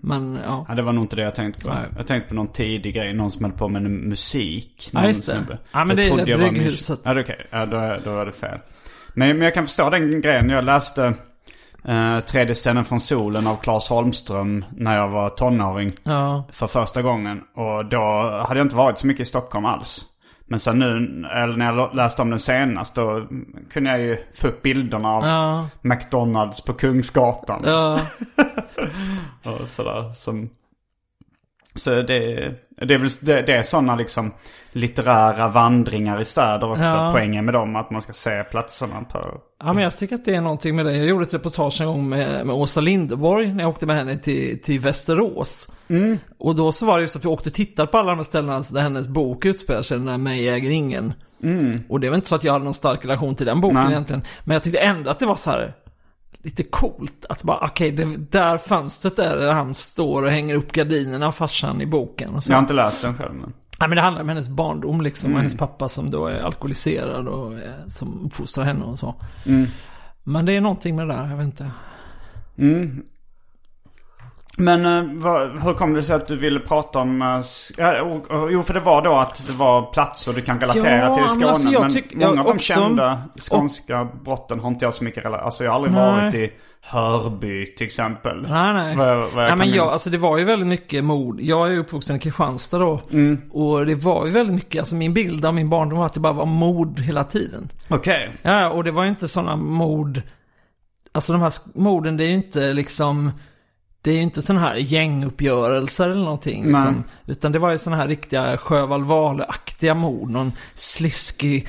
Men, 0.00 0.38
ja. 0.44 0.66
Ja, 0.68 0.74
det 0.74 0.82
var 0.82 0.92
nog 0.92 1.04
inte 1.04 1.16
det 1.16 1.22
jag 1.22 1.34
tänkte 1.34 1.60
på. 1.60 1.68
Nej. 1.68 1.88
Jag 1.96 2.06
tänkte 2.06 2.28
på 2.28 2.34
någon 2.34 2.52
tidig 2.52 2.94
grej. 2.94 3.12
Någon 3.12 3.30
som 3.30 3.44
höll 3.44 3.52
på 3.52 3.68
med 3.68 3.82
musik. 3.82 4.90
Ja, 4.92 5.06
just 5.06 5.26
det. 5.26 5.32
snubbe. 5.32 5.58
Ja, 5.72 5.84
men 5.84 5.98
Jag 5.98 6.16
det 6.16 6.22
är 6.22 6.26
det 6.26 6.50
Brygghuset. 6.50 7.00
Ja, 7.04 7.14
det 7.14 7.20
okej. 7.20 7.46
Ja, 7.50 7.66
då, 7.66 7.96
då 8.04 8.14
var 8.14 8.26
det 8.26 8.32
fel. 8.32 8.58
Men, 9.14 9.28
men 9.28 9.42
jag 9.42 9.54
kan 9.54 9.66
förstå 9.66 9.90
den 9.90 10.20
grejen. 10.20 10.48
Jag 10.48 10.64
läste 10.64 11.14
eh, 11.84 12.20
Tredje 12.20 12.54
stenen 12.54 12.84
från 12.84 13.00
solen 13.00 13.46
av 13.46 13.56
Claes 13.56 13.88
Holmström 13.88 14.64
när 14.76 14.96
jag 14.96 15.08
var 15.08 15.30
tonåring. 15.30 15.92
Ja. 16.02 16.44
För 16.52 16.66
första 16.66 17.02
gången. 17.02 17.40
Och 17.54 17.86
då 17.86 17.98
hade 18.48 18.60
jag 18.60 18.64
inte 18.64 18.76
varit 18.76 18.98
så 18.98 19.06
mycket 19.06 19.22
i 19.22 19.24
Stockholm 19.24 19.64
alls. 19.64 20.04
Men 20.48 20.60
sen 20.60 20.78
nu, 20.78 20.86
eller 21.34 21.56
när 21.56 21.72
jag 21.74 21.94
läste 21.94 22.22
om 22.22 22.30
den 22.30 22.38
senast, 22.38 22.94
då 22.94 23.26
kunde 23.72 23.90
jag 23.90 24.00
ju 24.00 24.18
få 24.34 24.48
upp 24.48 24.62
bilderna 24.62 25.08
av 25.08 25.24
Ja. 25.24 25.68
McDonalds 25.82 26.60
på 26.64 26.72
Kungsgatan. 26.72 27.62
Ja. 27.66 28.00
Och 29.60 29.68
sådär. 29.68 30.12
Som, 30.12 30.50
så 31.78 31.90
det, 31.90 32.02
det 32.68 32.94
är 32.94 32.98
väl 32.98 33.10
det, 33.20 33.42
det 33.42 33.52
är 33.52 33.62
sådana 33.62 33.96
liksom 33.96 34.32
litterära 34.72 35.48
vandringar 35.48 36.20
i 36.20 36.24
städer 36.24 36.70
också. 36.70 36.84
Ja. 36.84 37.10
Poängen 37.12 37.44
med 37.44 37.54
dem 37.54 37.76
att 37.76 37.90
man 37.90 38.02
ska 38.02 38.12
se 38.12 38.44
platserna 38.44 39.04
på... 39.12 39.40
Ja, 39.64 39.72
men 39.72 39.82
jag 39.82 39.96
tycker 39.96 40.14
att 40.14 40.24
det 40.24 40.34
är 40.34 40.40
någonting 40.40 40.76
med 40.76 40.86
det. 40.86 40.96
Jag 40.96 41.06
gjorde 41.06 41.24
ett 41.24 41.34
reportage 41.34 41.80
en 41.80 41.86
gång 41.86 42.08
med, 42.08 42.46
med 42.46 42.54
Åsa 42.54 42.80
Linderborg 42.80 43.52
när 43.52 43.64
jag 43.64 43.70
åkte 43.70 43.86
med 43.86 43.96
henne 43.96 44.18
till, 44.18 44.62
till 44.62 44.80
Västerås. 44.80 45.72
Och 46.38 46.54
då 46.56 46.72
så 46.72 46.86
var 46.86 46.96
det 46.96 47.02
just 47.02 47.16
att 47.16 47.24
vi 47.24 47.28
åkte 47.28 47.48
och 47.48 47.54
tittade 47.54 47.88
på 47.88 47.98
alla 47.98 48.10
de 48.10 48.16
här 48.16 48.24
ställena 48.24 48.62
där 48.72 48.80
hennes 48.80 49.08
bok 49.08 49.44
utspelar 49.44 49.82
sig, 49.82 49.98
den 49.98 50.06
där 50.06 50.18
Mig 50.18 50.48
äger 50.48 50.70
ingen. 50.70 51.12
Och 51.88 52.00
det 52.00 52.08
var 52.08 52.16
inte 52.16 52.28
så 52.28 52.34
att 52.34 52.44
jag 52.44 52.52
hade 52.52 52.64
någon 52.64 52.74
stark 52.74 53.04
relation 53.04 53.34
till 53.34 53.46
den 53.46 53.60
boken 53.60 53.80
Nej. 53.80 53.92
egentligen. 53.92 54.22
Men 54.44 54.54
jag 54.54 54.62
tyckte 54.62 54.78
ändå 54.78 55.10
att 55.10 55.18
det 55.18 55.26
var 55.26 55.36
så 55.36 55.50
här 55.50 55.74
lite 56.46 56.62
coolt. 56.62 57.26
Att 57.28 57.42
bara, 57.42 57.58
okej, 57.58 57.92
det 57.92 58.16
där 58.30 58.58
fönstret 58.58 59.16
där, 59.16 59.36
där 59.36 59.52
han 59.52 59.74
står 59.74 60.22
och 60.22 60.30
hänger 60.30 60.54
upp 60.54 60.72
gardinerna, 60.72 61.32
farsan 61.32 61.80
i 61.80 61.86
boken. 61.86 62.34
Och 62.34 62.44
så. 62.44 62.52
Jag 62.52 62.56
har 62.56 62.62
inte 62.62 62.74
läst 62.74 63.02
den 63.02 63.16
själv 63.16 63.34
men. 63.34 63.52
Ja, 63.78 63.86
men 63.86 63.96
det 63.96 64.02
handlar 64.02 64.22
om 64.22 64.28
hennes 64.28 64.48
barndom 64.48 65.00
liksom. 65.00 65.32
Och 65.32 65.38
hennes 65.38 65.56
pappa 65.56 65.88
som 65.88 66.10
då 66.10 66.26
är 66.26 66.40
alkoholiserad 66.40 67.28
och 67.28 67.58
eh, 67.58 67.86
som 67.86 68.26
uppfostrar 68.26 68.64
henne 68.64 68.84
och 68.84 68.98
så. 68.98 69.14
Men 70.24 70.46
det 70.46 70.52
är 70.52 70.60
någonting 70.60 70.96
med 70.96 71.08
det 71.08 71.14
där, 71.14 71.28
jag 71.28 71.36
vet 71.36 71.44
inte. 71.44 71.70
Men 74.58 74.86
eh, 74.86 75.22
vad, 75.22 75.62
hur 75.62 75.74
kom 75.74 75.94
det 75.94 76.02
sig 76.02 76.16
att 76.16 76.26
du 76.26 76.36
ville 76.36 76.60
prata 76.60 76.98
om... 76.98 77.22
eh, 77.22 77.40
ja, 77.76 78.02
och- 78.02 78.30
och- 78.30 78.52
jo, 78.52 78.62
för 78.62 78.74
det 78.74 78.80
var 78.80 79.02
då 79.02 79.14
att 79.14 79.46
det 79.46 79.52
var 79.52 79.92
platser 79.92 80.32
du 80.32 80.42
kan 80.42 80.60
relatera 80.60 80.96
Ja, 80.98 81.14
till 81.14 81.24
i 81.24 81.28
Skåne. 81.28 81.46
alltså, 81.50 81.68
jag 81.68 81.80
men 81.82 81.90
tyck- 81.90 82.26
många 82.28 82.40
av 82.40 82.46
de 82.46 82.58
kända 82.58 83.22
skånska 83.50 84.08
brotten 84.24 84.60
har 84.60 84.68
inte 84.68 84.84
jag 84.84 84.94
så 84.94 85.04
mycket 85.04 85.24
relation 85.24 85.44
Alltså 85.46 85.64
jag 85.64 85.70
har 85.70 85.76
aldrig 85.76 85.94
Nej. 85.94 86.22
varit 86.22 86.34
i 86.34 86.52
Hörby 86.80 87.66
till 87.74 87.86
exempel. 87.86 88.42
Nej, 88.48 88.72
nej. 88.74 88.96
Vad, 88.96 89.16
vad 89.18 89.34
nej 89.34 89.56
men 89.56 89.70
jag, 89.70 89.88
alltså 89.88 90.10
det 90.10 90.18
var 90.18 90.38
ju 90.38 90.44
väldigt 90.44 90.68
mycket 90.68 91.04
mord. 91.04 91.40
Jag 91.40 91.72
är 91.74 91.78
uppvuxen 91.78 92.16
i 92.16 92.18
Kristianstad 92.18 92.78
då. 92.78 93.00
Mm. 93.12 93.40
Och 93.52 93.86
det 93.86 93.94
var 93.94 94.26
ju 94.26 94.32
väldigt 94.32 94.54
mycket, 94.54 94.78
alltså 94.78 94.94
min 94.94 95.14
bild 95.14 95.44
av 95.46 95.54
min 95.54 95.70
barndom 95.70 95.98
var 95.98 96.06
att 96.06 96.14
det 96.14 96.20
bara 96.20 96.32
var 96.32 96.46
mord 96.46 97.00
hela 97.00 97.24
tiden. 97.24 97.68
Okej. 97.88 98.30
Ja, 98.42 98.70
och 98.70 98.84
det 98.84 98.90
var 98.90 99.02
ju 99.02 99.08
inte 99.08 99.28
sådana 99.28 99.56
mord. 99.56 100.22
Alltså 101.12 101.32
de 101.32 101.42
här 101.42 101.52
morden, 101.74 102.16
det 102.16 102.24
är 102.24 102.28
ju 102.28 102.34
inte 102.34 102.72
liksom... 102.72 103.30
Det 104.06 104.10
är 104.12 104.14
ju 104.14 104.22
inte 104.22 104.42
sådana 104.42 104.66
här 104.66 104.74
gänguppgörelser 104.74 106.10
eller 106.10 106.22
någonting. 106.24 106.64
Liksom, 106.66 107.04
utan 107.26 107.52
det 107.52 107.58
var 107.58 107.70
ju 107.70 107.78
sådana 107.78 108.02
här 108.02 108.08
riktiga 108.08 108.56
Sjöwall 108.56 109.04
Wahlöö-aktiga 109.04 109.94
mord. 109.94 110.30
Någon 110.30 110.52
sliskig, 110.74 111.68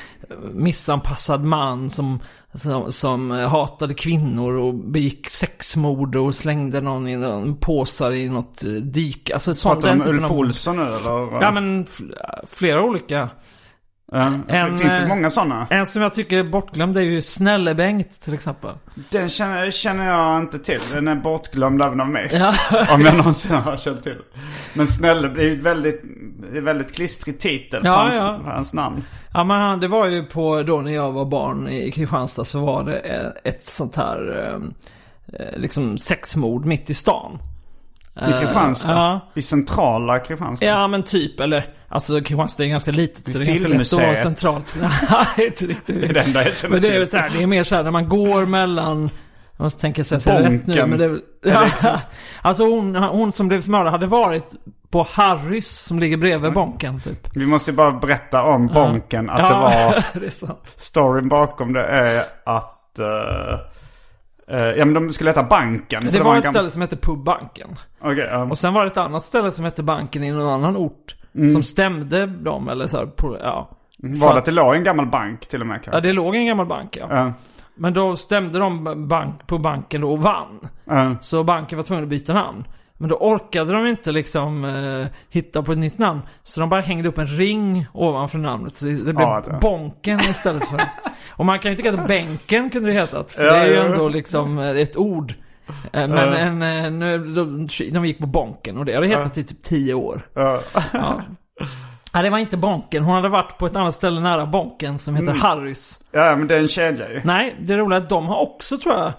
missanpassad 0.53 1.43
man 1.43 1.89
som, 1.89 2.19
som, 2.53 2.91
som 2.91 3.31
hatade 3.31 3.93
kvinnor 3.93 4.53
och 4.53 4.73
begick 4.73 5.29
sexmord 5.29 6.15
och 6.15 6.35
slängde 6.35 6.81
någon 6.81 7.07
i 7.07 7.15
någon 7.17 7.55
påsar 7.55 8.11
i 8.13 8.29
något 8.29 8.63
dike. 8.81 9.33
Alltså 9.33 9.53
sånt 9.53 9.81
Pratar 9.81 9.95
du 9.97 10.09
om 10.09 10.15
Ulf 10.15 10.31
Olsson 10.31 10.75
nu 10.77 10.83
eller? 10.83 11.41
Ja 11.41 11.51
men 11.51 11.85
fl- 11.85 12.13
flera 12.47 12.83
olika. 12.83 13.29
Ja, 14.11 14.33
en, 14.47 14.79
Finns 14.79 14.91
det 14.91 15.01
eh, 15.01 15.07
många 15.07 15.29
sådana? 15.29 15.67
En 15.69 15.85
som 15.85 16.01
jag 16.01 16.13
tycker 16.13 16.39
är 16.39 16.43
bortglömd 16.43 16.97
är 16.97 17.01
ju 17.01 17.21
Snälle-Bengt 17.21 18.21
till 18.21 18.33
exempel. 18.33 18.71
Den 19.09 19.29
känner, 19.29 19.71
känner 19.71 20.07
jag 20.09 20.41
inte 20.41 20.59
till. 20.59 20.79
Den 20.93 21.07
är 21.07 21.15
bortglömd 21.15 21.81
även 21.81 22.01
av 22.01 22.07
mig. 22.09 22.29
Ja. 22.31 22.53
Om 22.93 23.01
jag 23.01 23.17
någonsin 23.17 23.51
har 23.55 23.77
känt 23.77 24.03
till. 24.03 24.17
Men 24.73 24.87
Snälle, 24.87 25.27
det 25.27 25.41
är 25.41 25.45
ju 25.45 25.51
ett 25.55 25.59
väldigt, 25.61 26.01
väldigt 26.51 26.95
klistrig 26.95 27.39
titel 27.39 27.81
på 27.81 27.87
Ja, 27.87 27.91
hans, 27.95 28.15
ja. 28.15 28.39
på 28.43 28.49
hans 28.49 28.73
namn. 28.73 29.03
Ja 29.33 29.43
men 29.43 29.61
han- 29.61 29.79
det 29.79 29.87
var 29.87 30.05
ju 30.07 30.23
på, 30.23 30.63
då 30.63 30.81
när 30.81 30.91
jag 30.91 31.11
var 31.11 31.25
barn 31.25 31.67
i 31.67 31.91
Kristianstad 31.91 32.45
så 32.45 32.65
var 32.65 32.83
det 32.83 32.97
eh, 32.99 33.51
ett 33.51 33.65
sånt 33.65 33.95
här, 33.95 34.51
eh, 35.33 35.57
liksom 35.59 35.97
sexmord 35.97 36.65
mitt 36.65 36.89
i 36.89 36.93
stan. 36.93 37.39
I 38.21 38.31
Kristianstad? 38.41 38.91
Ja. 38.91 39.19
I 39.33 39.41
centrala 39.41 40.19
Kristianstad? 40.19 40.65
Ja 40.65 40.87
men 40.87 41.03
typ, 41.03 41.39
eller 41.39 41.65
alltså 41.89 42.17
Kristianstad 42.21 42.63
är 42.63 42.67
ganska 42.67 42.91
litet 42.91 43.27
så 43.31 43.37
det 43.37 43.43
är 43.43 43.47
ganska 43.47 43.67
lätt 43.67 43.81
att 43.93 43.99
vara 43.99 44.15
centralt. 44.15 44.65
Nej, 44.81 45.47
inte 45.47 45.65
riktigt. 45.65 46.01
Det 46.01 46.07
är 46.07 46.13
det 46.13 46.21
enda 46.21 46.43
jag 46.43 46.57
känner 46.57 46.73
Men 46.73 46.81
det 46.81 46.87
är 46.87 46.91
till. 46.91 46.99
väl 46.99 47.07
så 47.09 47.17
här, 47.17 47.29
det 47.37 47.43
är 47.43 47.47
mer 47.47 47.63
så 47.63 47.75
här 47.75 47.83
när 47.83 47.91
man 47.91 48.09
går 48.09 48.45
mellan, 48.45 49.09
jag 49.57 49.63
måste 49.63 49.81
tänka 49.81 50.03
så 50.03 50.15
jag 50.15 50.21
säger 50.21 50.49
rätt 50.49 50.67
nu, 50.67 50.85
men 50.85 50.99
det 50.99 51.05
är 51.05 51.19
ja, 51.83 51.99
Alltså 52.41 52.63
hon, 52.63 52.95
hon 52.95 53.31
som 53.31 53.47
blev 53.47 53.69
mördad 53.69 53.91
hade 53.91 54.07
varit 54.07 54.45
på 54.89 55.07
Harrys 55.11 55.69
som 55.85 55.99
ligger 55.99 56.17
bredvid 56.17 56.53
Bonken 56.53 56.99
typ. 57.01 57.29
Vi 57.35 57.45
måste 57.45 57.71
ju 57.71 57.77
bara 57.77 57.91
berätta 57.91 58.43
om 58.43 58.67
Bonken. 58.67 59.29
Att 59.29 59.37
det 59.37 59.43
Ja, 59.43 59.59
var, 59.61 60.03
det 60.19 60.25
är 60.25 60.29
sant. 60.29 60.73
storyn 60.75 61.29
bakom 61.29 61.73
det 61.73 61.83
är 61.85 62.23
att... 62.45 62.99
eh, 62.99 63.05
eh, 63.05 63.59
ja 64.47 64.85
men 64.85 64.93
de 64.93 65.13
skulle 65.13 65.29
heta 65.29 65.43
Banken. 65.43 66.01
för 66.01 66.11
Det 66.11 66.19
var 66.19 66.35
ett 66.37 66.43
gam- 66.45 66.49
ställe 66.49 66.69
som 66.69 66.81
hette 66.81 66.97
Pubbanken. 66.97 67.67
Okej, 68.01 68.27
ja. 68.31 68.43
Och 68.43 68.57
sen 68.57 68.73
var 68.73 68.81
det 68.85 68.91
ett 68.91 68.97
annat 68.97 69.23
ställe 69.23 69.51
som 69.51 69.65
hette 69.65 69.83
Banken 69.83 70.23
i 70.23 70.31
någon 70.31 70.49
annan 70.53 70.77
ort. 70.77 71.15
Mm. 71.35 71.49
Som 71.49 71.63
stämde 71.63 72.25
dem, 72.25 72.69
eller 72.69 72.87
så 72.87 72.97
här, 72.97 73.05
på, 73.05 73.37
ja. 73.41 73.69
Var 73.97 74.33
det 74.33 74.39
att 74.39 74.45
det 74.45 74.51
låg 74.51 74.75
en 74.75 74.83
gammal 74.83 75.05
bank 75.05 75.47
till 75.47 75.61
och 75.61 75.67
med 75.67 75.75
Ja, 75.77 75.81
kanske? 75.83 76.01
det 76.07 76.13
låg 76.13 76.35
en 76.35 76.45
gammal 76.45 76.65
bank 76.65 76.97
ja. 76.97 77.07
Ja. 77.09 77.33
Men 77.75 77.93
då 77.93 78.15
stämde 78.15 78.59
de 78.59 79.07
bank, 79.07 79.47
på 79.47 79.57
banken 79.57 80.01
då 80.01 80.11
och 80.11 80.19
vann. 80.19 80.59
Ja. 80.85 81.15
Så 81.21 81.43
banken 81.43 81.77
var 81.77 81.83
tvungen 81.83 82.03
att 82.03 82.09
byta 82.09 82.33
namn. 82.33 82.63
Men 82.97 83.09
då 83.09 83.15
orkade 83.15 83.71
de 83.73 83.87
inte 83.87 84.11
liksom 84.11 84.65
eh, 84.65 85.07
hitta 85.29 85.63
på 85.63 85.71
ett 85.71 85.77
nytt 85.77 85.97
namn. 85.97 86.21
Så 86.43 86.59
de 86.59 86.69
bara 86.69 86.81
hängde 86.81 87.09
upp 87.09 87.17
en 87.17 87.27
ring 87.27 87.85
ovanför 87.93 88.37
namnet. 88.37 88.75
Så 88.75 88.85
det 88.85 88.93
blev 89.03 89.19
Ja, 89.19 89.43
det- 89.47 89.57
Bonken 89.61 90.19
istället 90.19 90.65
för... 90.67 90.81
Och 91.29 91.45
man 91.45 91.59
kan 91.59 91.71
ju 91.71 91.77
tycka 91.77 91.93
att 91.93 92.07
Bänken 92.07 92.69
kunde 92.69 92.89
det 92.89 92.93
hetat. 92.99 93.31
För 93.31 93.45
Ja, 93.45 93.53
det 93.53 93.59
är 93.59 93.67
ju 93.67 93.73
ja, 93.73 93.83
ändå 93.83 94.09
liksom 94.09 94.59
eh, 94.59 94.69
ett 94.81 94.97
ord. 94.97 95.33
Eh, 95.67 96.07
Men 96.07 96.11
Ja. 96.11 96.35
en, 96.37 96.61
eh, 96.61 96.91
nu, 96.91 97.17
de, 97.17 97.67
de 97.91 98.05
gick 98.05 98.19
på 98.19 98.27
Bonken 98.27 98.77
och 98.77 98.85
det 98.85 98.93
har 98.93 99.01
det 99.01 99.07
hetat 99.07 99.37
i 99.37 99.43
typ 99.43 99.63
tio 99.63 99.93
år. 99.93 100.21
Nej, 102.13 102.23
det 102.23 102.29
var 102.29 102.37
inte 102.37 102.57
Bonken. 102.57 103.03
Hon 103.03 103.15
hade 103.15 103.29
varit 103.29 103.57
på 103.57 103.65
ett 103.65 103.75
annat 103.75 103.95
ställe 103.95 104.19
nära 104.21 104.45
Bonken 104.45 104.99
som 104.99 105.15
heter 105.15 105.33
Harrys. 105.33 106.01
ja, 106.11 106.35
men 106.35 106.47
det 106.47 106.55
är 106.55 106.59
en 106.59 106.67
kedja 106.67 107.09
ju. 107.11 107.21
Nej, 107.23 107.55
det 107.59 107.77
roliga 107.77 107.99
är 107.99 108.03
att 108.03 108.09
de 108.09 108.25
har 108.27 108.39
också 108.41 108.77
tror 108.77 108.95
jag, 108.95 109.13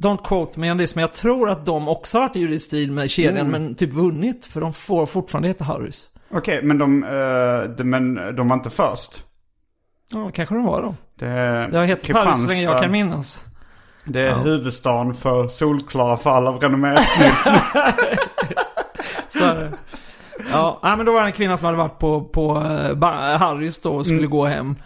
don't 0.00 0.22
quote 0.24 0.60
me 0.60 0.72
on 0.72 0.78
this, 0.78 0.94
men 0.94 1.00
jag 1.02 1.12
tror 1.12 1.50
att 1.50 1.66
de 1.66 1.88
också 1.88 2.18
har 2.18 2.28
varit 2.28 2.36
i 2.36 2.40
juridistil 2.40 2.92
med 2.92 3.10
kedjan 3.10 3.46
men 3.50 3.74
typ 3.74 3.92
vunnit. 3.92 4.44
För 4.44 4.60
de 4.60 4.72
får 4.72 5.06
fortfarande 5.06 5.48
heta 5.48 5.64
Harrys. 5.64 6.10
Okej, 6.30 6.60
men 6.62 6.78
de, 6.78 7.00
de, 7.78 7.84
men 7.84 8.14
de 8.36 8.48
var 8.48 8.56
inte 8.56 8.70
först. 8.70 9.24
Ja, 10.12 10.30
kanske 10.34 10.54
de 10.54 10.64
var 10.64 10.82
då. 10.82 10.94
Det, 11.18 11.26
Det 11.70 11.78
har 11.78 11.84
hetat 11.84 12.16
Harrys 12.16 12.40
så 12.40 12.46
länge 12.46 12.62
jag 12.62 12.82
kan 12.82 12.92
minnas. 12.92 13.44
Det 14.04 14.22
är 14.22 14.38
huvudstaden 14.38 15.14
för 15.14 15.48
solklara 15.48 16.16
fall 16.16 16.46
av 16.46 16.58
renommésnitt. 16.60 17.32
Ja, 20.52 20.78
men 20.82 21.06
då 21.06 21.12
var 21.12 21.20
det 21.22 21.26
en 21.28 21.32
kvinna 21.32 21.56
som 21.56 21.64
hade 21.66 21.78
varit 21.78 21.98
på, 21.98 22.24
på 22.24 22.56
eh, 22.56 23.38
Harrys 23.38 23.80
då 23.80 23.90
och 23.94 24.06
skulle 24.06 24.26
gå 24.26 24.44
hem. 24.46 24.76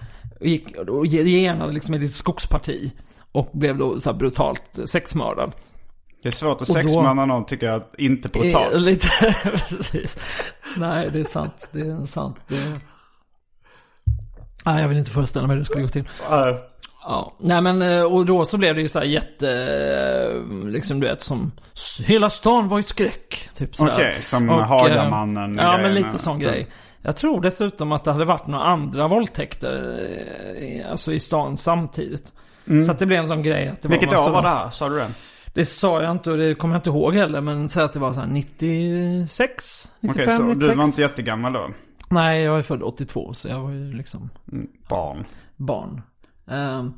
Och 0.40 0.46
gick 0.46 0.76
och 0.88 1.06
ge- 1.06 1.22
genade 1.22 1.72
liksom 1.72 1.94
ett 1.94 2.00
litet 2.00 2.16
skogsparti. 2.16 2.92
Och 3.34 3.50
blev 3.52 3.76
då 3.78 4.00
så 4.00 4.12
brutalt 4.12 4.78
sexmördad. 4.84 5.52
Det 6.22 6.28
är 6.28 6.32
svårt 6.32 6.62
att 6.62 6.72
sexmörda 6.72 7.24
någon 7.24 7.46
tycker 7.46 7.66
jag, 7.66 7.82
inte 7.98 8.28
brutalt. 8.28 8.74
Eh, 8.74 8.80
Lite, 8.80 9.08
precis. 9.68 10.18
Nej, 10.76 11.10
det 11.12 11.20
är 11.20 11.24
sant. 11.24 11.68
Det 11.72 11.80
är 11.80 12.06
sant. 12.06 12.36
Det 12.48 12.56
är... 12.56 12.76
Nej, 14.64 14.82
jag 14.82 14.88
vill 14.88 14.98
inte 14.98 15.10
föreställa 15.10 15.46
mig 15.46 15.54
hur 15.54 15.60
det 15.60 15.64
skulle 15.64 15.82
gå 15.82 15.88
till. 15.88 16.08
Eh, 16.30 16.56
Ja, 17.06 17.36
nej 17.40 17.60
men 17.60 17.82
eh, 17.82 18.02
och 18.02 18.26
då 18.26 18.44
så 18.44 18.58
blev 18.58 18.74
det 18.74 18.82
ju 18.82 18.88
så 18.88 18.98
här 18.98 19.06
jätte, 19.06 19.50
eh, 19.50 20.68
liksom 20.68 21.00
du 21.00 21.06
vet 21.06 21.22
som, 21.22 21.52
hela 22.04 22.30
stan 22.30 22.68
var 22.68 22.78
i 22.78 22.82
skräck. 22.82 23.48
Typ. 23.54 23.70
Okej, 23.80 24.16
som 24.22 24.50
Och, 24.50 24.64
Hagamannen 24.64 25.58
Ja, 25.62 25.78
men 25.78 25.94
lite 25.94 26.18
sån 26.18 26.38
grej. 26.38 26.68
Jag 27.02 27.16
tror 27.16 27.40
dessutom 27.40 27.92
att 27.92 28.04
det 28.04 28.12
hade 28.12 28.24
varit 28.24 28.46
några 28.46 28.64
andra 28.64 29.08
våldtäkter, 29.08 30.84
alltså 30.90 31.12
i 31.12 31.20
stan 31.20 31.56
samtidigt. 31.56 32.32
Så 32.84 32.90
att 32.90 32.98
det 32.98 33.06
blev 33.06 33.20
en 33.20 33.28
sån 33.28 33.42
grej 33.42 33.68
att 33.68 33.82
det 33.82 33.88
Vilket 33.88 34.12
var 34.12 34.28
år 34.28 34.30
var 34.30 34.42
det 34.42 34.48
här? 34.48 34.70
Sa 34.70 34.88
du 34.88 34.94
det? 34.96 35.08
Det 35.54 35.64
sa 35.64 36.02
jag 36.02 36.10
inte 36.10 36.30
och 36.30 36.38
det 36.38 36.54
kommer 36.54 36.74
jag 36.74 36.78
inte 36.78 36.90
ihåg 36.90 37.14
heller, 37.14 37.40
men 37.40 37.68
säg 37.68 37.82
att 37.82 37.92
det 37.92 37.98
var 37.98 38.12
så 38.12 38.20
här 38.20 38.26
96, 38.26 39.90
95, 40.00 40.24
Okej, 40.24 40.36
så 40.36 40.42
96. 40.42 40.66
du 40.68 40.74
var 40.74 40.84
inte 40.84 41.00
jättegammal 41.00 41.52
då? 41.52 41.70
Nej, 42.08 42.42
jag 42.42 42.58
är 42.58 42.62
född 42.62 42.82
82 42.82 43.32
så 43.32 43.48
jag 43.48 43.60
var 43.60 43.70
ju 43.70 43.92
liksom 43.92 44.30
Mm, 44.52 44.66
Barn. 44.88 45.24
barn. 45.56 46.02
Ehm, 46.50 46.92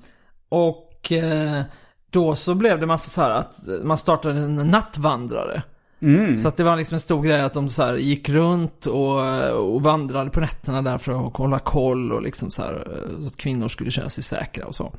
och 0.48 1.12
eh, 1.12 1.62
då 2.10 2.34
så 2.34 2.54
blev 2.54 2.80
det 2.80 2.86
massa 2.86 3.10
så 3.10 3.20
här 3.20 3.30
att 3.30 3.54
man 3.84 3.98
startade 3.98 4.40
en 4.40 4.54
nattvandrare. 4.56 5.62
Mm. 6.06 6.38
Så 6.38 6.48
att 6.48 6.56
det 6.56 6.64
var 6.64 6.76
liksom 6.76 6.94
en 6.94 7.00
stor 7.00 7.22
grej 7.22 7.40
att 7.40 7.52
de 7.52 7.68
så 7.68 7.96
gick 7.96 8.28
runt 8.28 8.86
och, 8.86 9.20
och 9.50 9.82
vandrade 9.82 10.30
på 10.30 10.40
nätterna 10.40 10.82
där 10.82 10.98
för 10.98 11.26
att 11.26 11.36
hålla 11.36 11.58
koll 11.58 12.12
och 12.12 12.22
liksom 12.22 12.50
så 12.50 12.62
här 12.62 12.74
eh, 12.74 13.20
så 13.20 13.26
att 13.26 13.36
kvinnor 13.36 13.68
skulle 13.68 13.90
känna 13.90 14.08
sig 14.08 14.24
säkra 14.24 14.66
och 14.66 14.74
så. 14.74 14.94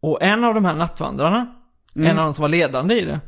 Och 0.00 0.22
en 0.22 0.44
av 0.44 0.54
de 0.54 0.64
här 0.64 0.74
nattvandrarna, 0.74 1.54
en 1.94 2.18
av 2.18 2.24
de 2.24 2.34
som 2.34 2.42
var 2.42 2.48
ledande 2.48 2.94
i 2.94 3.04
det, 3.04 3.20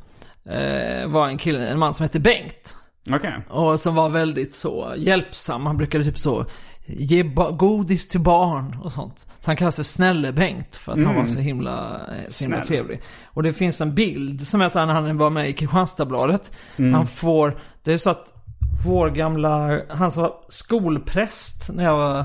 eh, 0.55 1.09
var 1.09 1.29
en 1.29 1.39
kille, 1.39 1.69
en 1.69 1.79
man 1.79 1.95
som 1.95 2.05
hette 2.05 2.21
Bengt. 2.21 2.77
Okej. 3.11 3.35
Och 3.49 3.81
som 3.81 3.95
var 3.95 4.09
väldigt 4.09 4.55
så 4.55 4.95
hjälpsam. 4.97 5.67
Han 5.67 5.77
brukade 5.77 6.05
typ 6.05 6.19
så 6.19 6.47
ge 6.87 7.23
godis 7.59 8.09
till 8.09 8.21
barn 8.21 8.77
och 8.83 8.93
sånt. 8.93 9.19
Så 9.19 9.47
han 9.47 9.57
kallas 9.57 9.77
för 9.77 9.83
Snälle 9.83 10.33
Bengt 10.33 10.77
för 10.77 10.93
att 10.93 11.05
han 11.05 11.15
var 11.15 11.27
så 11.27 11.39
himla, 11.39 12.01
eh, 12.01 12.31
så 12.31 12.45
himla 12.45 12.57
Snäll. 12.57 12.67
trevlig. 12.67 13.01
Och 13.25 13.43
det 13.43 13.53
finns 13.53 13.81
en 13.81 13.95
bild 13.95 14.47
som 14.47 14.71
så 14.71 14.79
här 14.79 14.87
när 14.87 14.95
han 14.95 15.19
var 15.19 15.31
med 15.31 15.49
i 15.49 15.53
Kristianstadsbladet. 15.53 16.53
Han 16.77 17.07
får, 17.07 17.59
det 17.83 17.93
är 17.93 17.97
så 17.97 18.11
att 18.11 18.33
vår 18.85 19.11
gamla, 19.11 19.81
han 19.89 20.11
som 20.11 20.23
var 20.23 20.35
skolpräst 20.49 21.71
när 21.73 21.85
jag 21.85 21.97
var, 21.97 22.25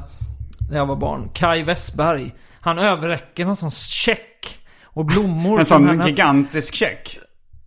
när 0.71 0.77
jag 0.77 0.85
var 0.85 0.95
barn, 0.95 1.29
Kai 1.33 1.63
Westberg. 1.63 2.33
Han 2.59 2.79
överräcker 2.79 3.45
någon 3.45 3.55
sån 3.55 3.71
check 3.71 4.59
och 4.83 5.05
blommor. 5.05 5.59
En 5.59 5.65
sån 5.65 6.07
gigantisk 6.07 6.75
check. 6.75 7.19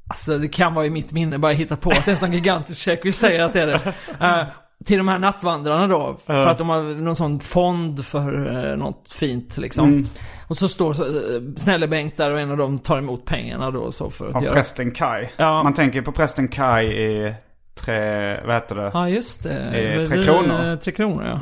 Alltså 0.09 0.39
det 0.39 0.49
kan 0.49 0.75
vara 0.75 0.87
i 0.87 0.91
mitt 0.91 1.13
minne, 1.13 1.39
bara 1.39 1.53
hitta 1.53 1.77
på 1.77 1.91
att 1.91 2.05
det 2.05 2.11
är 2.11 2.13
en 2.13 2.19
sån 2.19 2.33
gigantisk 2.33 2.81
check. 2.81 3.01
Vi 3.05 3.13
säger 3.13 3.41
att 3.41 3.53
det 3.53 3.63
är 3.63 3.67
det. 3.67 3.93
Eh, 4.21 4.47
till 4.85 4.99
de 4.99 5.09
här 5.09 5.19
nattvandrarna 5.19 5.87
då. 5.87 6.17
För 6.27 6.47
att 6.47 6.59
de 6.59 6.69
har 6.69 6.83
någon 6.83 7.17
sån 7.17 7.41
fond 7.41 8.05
för 8.05 8.57
uh, 8.71 8.77
något 8.77 9.13
fint 9.13 9.57
liksom. 9.59 10.07
Och 10.49 10.57
så 10.57 10.69
står 10.69 11.03
uh, 11.05 11.55
Snälle 11.57 11.89
Bengt 11.89 12.17
där 12.17 12.31
och 12.31 12.41
en 12.41 12.51
av 12.51 12.57
dem 12.57 12.79
tar 12.79 12.99
emot 12.99 13.25
pengarna 13.25 13.71
då 13.71 13.93
så 13.93 14.11
för 14.11 14.29
att 14.29 14.37
Av 14.37 14.43
göra... 14.45 14.55
prästen 14.55 14.91
Kai. 14.91 15.29
Ja. 15.37 15.63
Man 15.63 15.75
tänker 15.75 16.03
på 16.03 16.13
prästen 16.13 16.49
Kai 16.49 16.85
i 16.87 17.35
tre, 17.75 18.01
vad 18.47 18.55
heter 18.55 18.75
det? 18.75 18.91
Ja 18.95 19.09
just 19.09 19.43
det. 19.43 19.59
Eh, 19.61 20.07
Tre 20.07 20.17
Det- 20.19 20.25
Kronor. 20.25 20.69
eh, 20.73 20.77
Tre 20.79 20.93
Kronor 20.93 21.25
ja. 21.25 21.41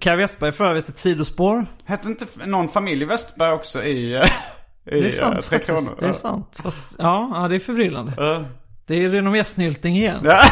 Kaj 0.00 0.16
Westberg 0.16 0.52
för 0.52 0.64
övrigt 0.64 0.88
ett 0.88 0.98
sidospår. 0.98 1.66
Hette 1.84 2.08
inte 2.08 2.26
någon 2.46 2.68
familj 2.68 3.04
Westberg 3.04 3.52
också 3.52 3.82
i, 3.82 4.14
eh, 4.14 4.20
i 4.84 4.90
Det 4.90 4.98
är 4.98 5.04
eh, 5.04 5.10
sant 5.10 5.34
Tre 5.34 5.42
faktiskt. 5.58 5.66
Kronor? 5.66 5.96
Det 6.00 6.06
är 6.06 6.12
sant. 6.12 6.60
Fast, 6.62 6.78
ja, 6.98 7.46
det 7.50 7.54
är 7.54 7.58
förbryllande. 7.58 8.12
Ja. 8.16 8.44
Det 8.88 9.04
är 9.04 9.08
renommésnyltning 9.08 9.96
igen. 9.96 10.20
Ja. 10.24 10.42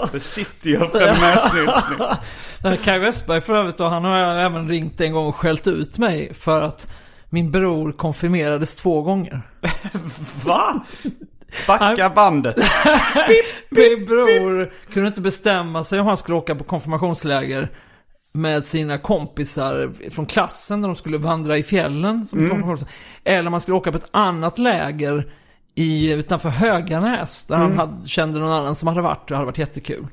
det 0.12 0.20
sitter 0.20 0.70
ju 0.70 0.76
upp 0.76 0.94
en 0.94 1.20
mässnyltning. 1.20 2.78
Kaj 2.84 2.98
Westberg 2.98 3.40
för 3.40 3.56
övrigt 3.56 3.78
då, 3.78 3.88
han 3.88 4.04
har 4.04 4.18
även 4.18 4.68
ringt 4.68 5.00
en 5.00 5.12
gång 5.12 5.26
och 5.26 5.36
skällt 5.36 5.66
ut 5.66 5.98
mig 5.98 6.34
för 6.34 6.62
att 6.62 6.92
min 7.30 7.50
bror 7.50 7.92
konfirmerades 7.92 8.76
två 8.76 9.02
gånger. 9.02 9.42
Va? 10.44 10.84
Backa 11.66 12.10
bandet. 12.10 12.56
Min 13.70 14.06
bror 14.06 14.72
kunde 14.92 15.08
inte 15.08 15.20
bestämma 15.20 15.84
sig 15.84 16.00
om 16.00 16.06
han 16.06 16.16
skulle 16.16 16.36
åka 16.36 16.54
på 16.54 16.64
konfirmationsläger 16.64 17.68
med 18.32 18.64
sina 18.64 18.98
kompisar 18.98 19.92
från 20.10 20.26
klassen 20.26 20.80
när 20.80 20.88
de 20.88 20.96
skulle 20.96 21.18
vandra 21.18 21.58
i 21.58 21.62
fjällen 21.62 22.26
som 22.26 22.38
konfirmations- 22.38 22.86
Eller 23.24 23.46
om 23.46 23.52
han 23.52 23.60
skulle 23.60 23.76
åka 23.76 23.92
på 23.92 23.98
ett 23.98 24.08
annat 24.10 24.58
läger 24.58 25.32
i, 25.78 26.12
utanför 26.12 26.48
Höganäs 26.48 27.44
där 27.44 27.56
han 27.56 27.78
hade, 27.78 28.08
kände 28.08 28.38
någon 28.38 28.52
annan 28.52 28.74
som 28.74 28.88
hade 28.88 29.00
varit 29.00 29.18
och 29.18 29.28
det 29.28 29.34
hade 29.34 29.46
varit 29.46 29.58
jättekul. 29.58 30.06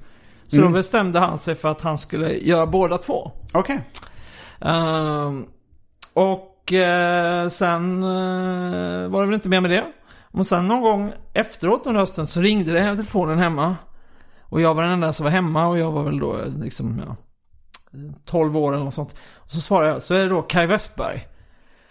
Så 0.48 0.62
då 0.62 0.70
bestämde 0.70 1.20
han 1.20 1.38
sig 1.38 1.56
för 1.56 1.70
att 1.70 1.82
han 1.82 1.98
skulle 1.98 2.34
göra 2.34 2.66
båda 2.66 2.98
två. 2.98 3.32
Okej. 3.52 3.82
Ehm, 4.62 5.46
och 6.14 6.74
eh, 6.74 7.48
sen 7.48 8.04
eh, 8.04 9.10
var 9.10 9.20
det 9.22 9.26
väl 9.26 9.34
inte 9.34 9.50
mer 9.50 9.62
med 9.62 9.72
det. 9.72 9.86
Och 10.32 10.46
sen 10.46 10.68
någon 10.68 10.82
gång 10.82 11.14
efteråt 11.34 11.88
under 11.88 12.00
hösten 12.00 12.28
så 12.28 12.42
ringde 12.42 12.74
det 12.74 12.96
telefonen 12.96 13.40
hemma. 13.40 13.76
Och 14.42 14.62
jag 14.62 14.74
var 14.74 14.84
den 14.84 14.92
enda 14.92 15.14
som 15.14 15.24
var 15.24 15.32
hemma 15.32 15.68
och 15.68 15.80
jag 15.80 15.92
var 15.92 16.04
väl 16.04 16.20
då 16.20 16.40
eh, 16.40 16.48
liksom, 16.60 17.02
ja, 17.08 17.16
12 18.26 18.58
år 18.58 18.74
eller 18.74 18.84
något 18.84 18.94
sånt. 18.94 19.16
Och 19.36 19.52
så 19.52 19.62
svarade 19.62 19.92
jag, 19.92 20.02
så 20.02 20.14
är 20.16 20.20
det 20.20 20.30
då 20.30 20.42
Kai 20.42 20.66
Westberg. 20.66 21.28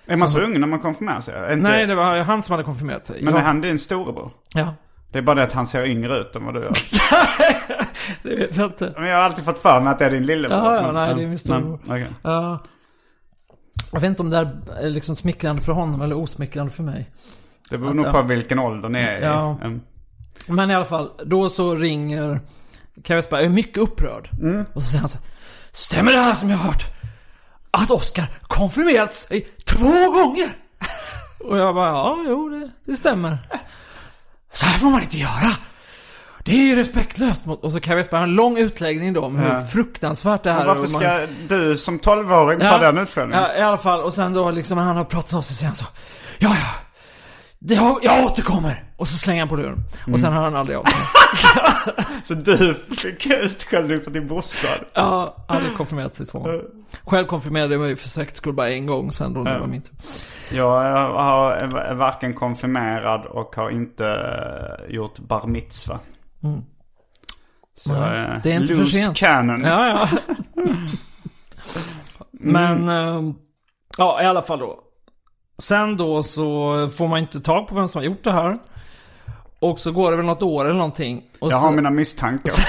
Är 0.07 0.17
man 0.17 0.29
så 0.29 0.41
ung 0.41 0.61
när 0.61 0.67
man 0.67 0.81
konfirmerar 0.81 1.21
sig? 1.21 1.35
Inte... 1.53 1.57
Nej, 1.57 1.87
det 1.87 1.95
var 1.95 2.19
han 2.19 2.43
som 2.43 2.53
hade 2.53 2.65
konfirmerat 2.65 3.07
sig. 3.07 3.23
Men 3.23 3.35
jag, 3.35 3.43
är 3.43 3.47
han 3.47 3.61
din 3.61 3.79
storebror? 3.79 4.31
Ja, 4.55 4.75
Det 5.13 5.19
är 5.19 5.23
bara 5.23 5.35
det 5.37 5.43
att 5.43 5.53
han 5.53 5.67
ser 5.67 5.85
yngre 5.87 6.19
ut 6.19 6.37
än 6.37 6.45
vad 6.45 6.55
du 6.55 6.61
gör. 6.61 6.73
det 8.23 8.37
vet 8.37 8.57
jag 8.57 8.67
inte. 8.67 8.93
Men 8.97 9.09
jag 9.09 9.17
har 9.17 9.23
alltid 9.25 9.45
fått 9.45 9.59
för 9.59 9.81
mig 9.81 9.91
att 9.93 9.99
det 9.99 10.05
är 10.05 10.11
din 10.11 10.27
lillebror. 10.27 10.59
Ja, 10.75 10.83
Men- 10.83 10.95
nej, 10.95 11.15
det 11.15 11.23
är 11.23 11.27
min 11.27 11.39
storebror. 11.39 11.81
Okej. 11.87 12.07
Ja. 12.23 12.59
jag 13.93 14.01
vet 14.01 14.09
inte 14.09 14.23
om 14.23 14.31
det 14.31 14.37
här 14.37 14.59
är 14.81 14.91
liksom 14.91 15.17
smickrande 15.17 15.63
för 15.63 15.73
honom 15.73 16.03
eller 16.03 16.17
osmickrande 16.17 16.73
för 16.73 16.83
mig. 16.83 17.11
Det 17.71 17.79
beror 17.79 17.91
Att, 17.91 17.97
nog 17.97 18.07
ja. 18.07 18.13
på 18.13 18.23
vilken 18.23 18.59
ålder 18.59 18.89
ni 18.89 18.99
är 18.99 19.21
i. 19.21 19.25
Ja. 19.25 19.59
Mm. 19.63 19.81
Men 20.47 20.71
i 20.71 20.75
alla 20.75 20.85
fall, 20.85 21.11
då 21.25 21.49
så 21.49 21.75
ringer 21.75 22.41
Kaj 23.05 23.17
Westberg, 23.17 23.45
är 23.45 23.49
mycket 23.49 23.79
upprörd. 23.79 24.29
Och 24.75 24.83
så 24.83 24.89
säger 24.89 25.01
han 25.01 25.09
så 25.09 25.19
här, 25.19 25.27
Stämmer 25.73 26.13
det 26.13 26.19
här 26.19 26.35
som 26.35 26.51
jag 26.51 26.57
har 26.57 26.65
hört? 26.67 26.87
Att 27.77 27.91
Oscar 27.91 28.25
konfirmerats 28.43 29.27
sig 29.29 29.49
två 29.67 30.11
gånger? 30.11 30.49
Och 31.45 31.59
jag 31.59 31.75
bara, 31.75 31.89
ja, 31.89 32.19
jo, 32.27 32.49
det, 32.49 32.71
det 32.85 32.97
stämmer. 32.97 33.39
Så 34.53 34.65
här 34.67 34.79
får 34.79 34.87
man 34.91 35.03
inte 35.03 35.17
göra. 35.17 35.57
Det 36.45 36.53
är 36.53 36.63
ju 36.67 36.77
respektlöst 36.77 37.47
mot... 37.47 37.65
Och 37.65 37.73
så 37.73 37.81
Kaj 37.81 37.97
Westberg 37.97 38.19
har 38.19 38.27
en 38.27 38.35
lång 38.35 38.59
utläggning 38.59 39.13
då 39.13 39.21
om 39.25 39.37
hur 39.37 39.49
Ja. 39.49 39.61
fruktansvärt 39.67 40.43
det 40.43 40.53
här 40.53 40.59
Men 40.59 40.67
varför 40.67 40.83
och 40.83 40.91
man- 40.91 41.01
ska 41.03 41.27
du 41.57 41.77
som 41.77 41.99
12-åring 41.99 42.61
ta 42.61 42.79
den 42.79 42.99
utskällningen? 42.99 43.43
Ja, 43.45 43.55
i 43.57 43.63
alla 43.63 43.79
fall. 43.79 44.01
Och 44.01 44.15
sen 44.15 44.33
då 44.33 44.51
liksom 44.51 44.77
när 44.79 44.85
han 44.85 44.97
har 44.97 45.05
pratat 45.05 45.33
av 45.35 45.43
sig 45.43 45.67
han 45.67 45.77
så. 45.77 45.85
Ja, 46.39 46.49
ja. 46.61 46.71
Jag, 47.69 47.99
jag 48.03 48.25
återkommer. 48.25 48.85
Och 48.97 49.09
så 49.09 49.17
slänger 49.17 49.41
han 49.43 49.49
på 49.49 49.57
luren. 49.57 49.79
Och 50.13 50.21
sen 50.21 50.33
hör 50.33 50.43
han 50.45 50.57
aldrig 50.57 50.79
av. 50.79 50.85
Så 52.25 52.35
du 52.35 52.75
fick 52.97 53.27
utskällning 53.27 54.01
för 54.01 54.11
din 54.11 54.27
brorsa? 54.27 54.69
Ja, 54.95 55.45
hade 55.49 55.65
konfirmerat 55.77 56.17
sig 56.17 56.27
två 56.27 56.39
gånger. 56.39 56.63
Själv 57.05 57.27
konfirmerade 57.27 57.75
jag 57.75 57.81
mig 57.81 57.97
för 57.97 58.09
säkerhets 58.09 58.39
skull 58.39 58.55
bara 58.55 58.71
en 58.71 58.87
gång 58.87 59.13
sen 59.13 59.35
då 59.35 59.45
det 59.45 59.51
Ja. 59.53 59.59
var 59.59 59.67
min 59.67 59.83
tur. 59.83 59.95
Jag 60.53 60.71
har 61.13 61.53
är 61.53 61.95
varken 61.95 62.33
konfirmerad 62.35 63.27
och 63.27 63.57
har 63.57 63.71
inte 63.71 64.07
eh, 64.07 64.95
gjort 64.95 65.19
bar 65.19 65.47
mitzva. 65.47 65.99
Så 67.77 67.93
Nej, 67.93 68.01
jag 68.01 68.09
är 68.11 68.41
det 68.43 68.53
är 68.53 68.61
inte 68.61 68.77
för 68.77 68.85
sent. 68.85 69.17
cannon. 69.17 69.61
Ja, 69.65 69.87
ja. 69.87 70.09
Men, 72.31 72.89
ehm, 72.89 73.35
ja 73.99 74.23
i 74.23 74.27
alla 74.27 74.43
fall 74.43 74.59
då. 74.59 74.79
Sen 75.59 75.97
då 75.97 76.23
så 76.23 76.89
får 76.97 77.09
man 77.09 77.19
inte 77.19 77.41
tag 77.41 77.69
på 77.69 77.75
vem 77.75 77.89
som 77.89 77.99
har 77.99 78.07
gjort 78.07 78.25
det 78.25 78.33
här. 78.33 78.57
Och 79.59 79.81
så 79.81 79.93
går 79.93 80.11
det 80.11 80.17
väl 80.17 80.27
något 80.27 80.43
år 80.43 80.65
eller 80.65 80.75
någonting. 80.75 81.23
Och 81.39 81.53
Jag 81.53 81.61
så, 81.61 81.67
har 81.67 81.73
mina 81.73 81.91
misstankar. 81.91 82.53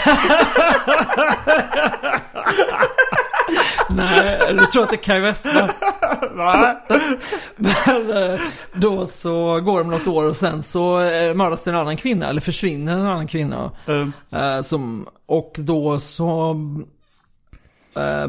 Nej, 3.90 4.40
du 4.54 4.66
tror 4.66 4.84
att 4.84 4.90
det 4.90 4.96
är 4.96 5.04
Kaj 5.04 5.20
Westberg. 5.20 5.70
Men 7.56 8.32
eh, 8.34 8.40
då 8.74 9.06
så 9.06 9.60
går 9.60 9.84
det 9.84 9.90
något 9.90 10.08
år 10.08 10.24
och 10.24 10.36
sen 10.38 10.64
så 10.64 11.02
eh, 11.02 11.34
mördas 11.34 11.64
det 11.64 11.72
en 11.72 11.78
annan 11.78 11.98
kvinna, 11.98 12.30
eller 12.30 12.42
försvinner 12.42 12.94
en 12.94 13.06
annan 13.06 13.28
kvinna. 13.28 13.72
Mm. 13.88 14.14
Eh, 14.32 14.62
som, 14.62 15.08
och 15.26 15.56
då 15.58 16.00
så 16.00 16.54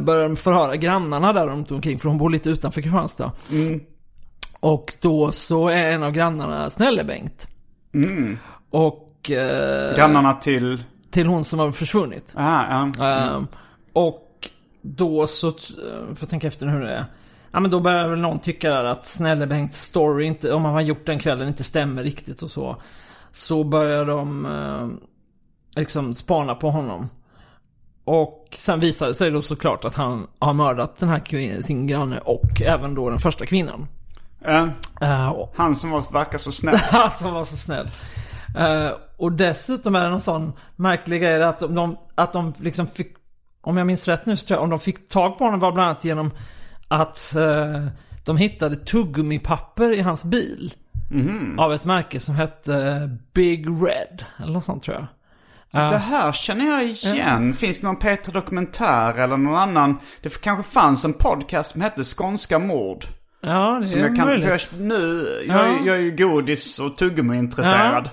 börjar 0.00 0.22
de 0.22 0.36
förhöra 0.36 0.76
grannarna 0.76 1.32
där 1.32 1.46
runt 1.46 1.70
omkring, 1.70 1.98
för 1.98 2.08
hon 2.08 2.18
bor 2.18 2.30
lite 2.30 2.50
utanför 2.50 2.80
Kristianstad. 2.82 3.32
Mm. 3.52 3.80
Och 4.64 4.94
då 5.00 5.32
så 5.32 5.68
är 5.68 5.92
en 5.92 6.02
av 6.02 6.12
grannarna 6.12 6.70
Snälle-Bengt. 6.70 7.46
Mm. 7.94 8.38
Och 8.70 9.30
eh, 9.30 9.96
Grannarna 9.96 10.34
till... 10.34 10.82
till 11.10 11.26
hon 11.26 11.44
som 11.44 11.58
har 11.58 11.72
försvunnit. 11.72 12.34
Ah, 12.36 12.90
ja. 12.98 13.04
Ehm, 13.06 13.46
och 13.92 14.50
då 14.82 15.26
så, 15.26 15.48
eh, 15.48 15.54
får 16.06 16.18
jag 16.20 16.28
tänka 16.28 16.46
efter 16.46 16.66
hur 16.66 16.80
det 16.80 16.92
är. 16.92 17.04
Ja 17.52 17.60
men 17.60 17.70
då 17.70 17.80
börjar 17.80 18.08
väl 18.08 18.18
någon 18.18 18.38
tycka 18.38 18.78
att 18.78 19.06
Snälle 19.06 19.46
Bengts 19.46 19.82
story 19.82 20.24
inte, 20.24 20.52
om 20.52 20.64
han 20.64 20.74
har 20.74 20.80
gjort 20.80 21.06
den 21.06 21.18
kvällen 21.18 21.48
inte 21.48 21.64
stämmer 21.64 22.02
riktigt 22.02 22.42
och 22.42 22.50
så. 22.50 22.76
Så 23.32 23.64
börjar 23.64 24.04
de 24.04 24.46
eh, 24.46 24.88
liksom 25.76 26.14
spana 26.14 26.54
på 26.54 26.70
honom. 26.70 27.08
Och 28.04 28.56
sen 28.58 28.80
visar 28.80 29.06
det 29.06 29.14
sig 29.14 29.30
då 29.30 29.40
såklart 29.40 29.84
att 29.84 29.96
han 29.96 30.26
har 30.38 30.52
mördat 30.52 30.96
den 30.96 31.08
här 31.08 31.62
sin 31.62 31.86
granne 31.86 32.18
och 32.18 32.62
även 32.62 32.94
då 32.94 33.10
den 33.10 33.18
första 33.18 33.46
kvinnan. 33.46 33.86
Och- 35.30 35.52
han 35.56 35.76
som 35.76 35.90
var, 35.90 36.12
verkar 36.12 36.38
så 36.38 36.52
snäll. 36.52 36.78
som 37.10 37.34
var 37.34 37.44
så 37.44 37.56
snäll. 37.56 37.90
Eh, 38.58 38.90
och 39.16 39.32
dessutom 39.32 39.94
är 39.94 40.04
det 40.04 40.10
någon 40.10 40.20
sån 40.20 40.52
märklig 40.76 41.20
grej 41.22 41.42
att 41.42 41.60
de, 41.60 41.96
att 42.14 42.32
de 42.32 42.54
liksom 42.60 42.86
fick, 42.86 43.14
om 43.60 43.76
jag 43.76 43.86
minns 43.86 44.08
rätt 44.08 44.26
nu 44.26 44.36
så 44.36 44.46
tror 44.46 44.56
jag, 44.56 44.64
om 44.64 44.70
de 44.70 44.78
fick 44.78 45.08
tag 45.08 45.38
på 45.38 45.44
honom 45.44 45.60
var 45.60 45.72
bland 45.72 45.88
annat 45.90 46.04
genom 46.04 46.30
att 46.88 47.34
eh, 47.34 47.86
de 48.24 48.36
hittade 48.36 48.76
tuggummipapper 48.76 49.92
i 49.92 50.00
hans 50.00 50.24
bil. 50.24 50.74
Av 51.58 51.72
ett 51.72 51.84
märke 51.84 52.20
som 52.20 52.34
hette 52.34 53.10
Big 53.32 53.66
Red, 53.68 54.24
eller 54.42 54.52
något 54.52 54.64
sånt 54.64 54.82
tror 54.82 54.96
jag. 54.96 55.06
Det 55.90 55.98
här 55.98 56.32
känner 56.32 56.64
jag 56.66 56.84
igen. 56.84 57.54
Finns 57.54 57.80
det 57.80 57.86
någon 57.86 57.96
Peter 57.96 58.32
Dokumentär 58.32 59.14
eller 59.18 59.36
någon 59.36 59.56
annan? 59.56 59.96
Det 60.22 60.40
kanske 60.40 60.72
fanns 60.72 61.04
en 61.04 61.12
podcast 61.12 61.70
som 61.70 61.80
hette 61.80 62.04
Skånska 62.04 62.58
mord. 62.58 63.04
Ja, 63.46 63.78
det 63.80 63.86
Som 63.86 63.98
är 64.00 64.04
jag 64.04 64.16
kan, 64.16 64.26
möjligt. 64.26 64.44
för 64.44 64.50
jag, 64.50 64.80
nu, 64.80 65.28
jag, 65.48 65.56
Ja. 65.56 65.76
jag 65.86 65.96
är 65.96 66.00
ju 66.00 66.10
godis 66.16 66.78
och 66.78 66.96
tuggummi-intresserad. 66.96 68.08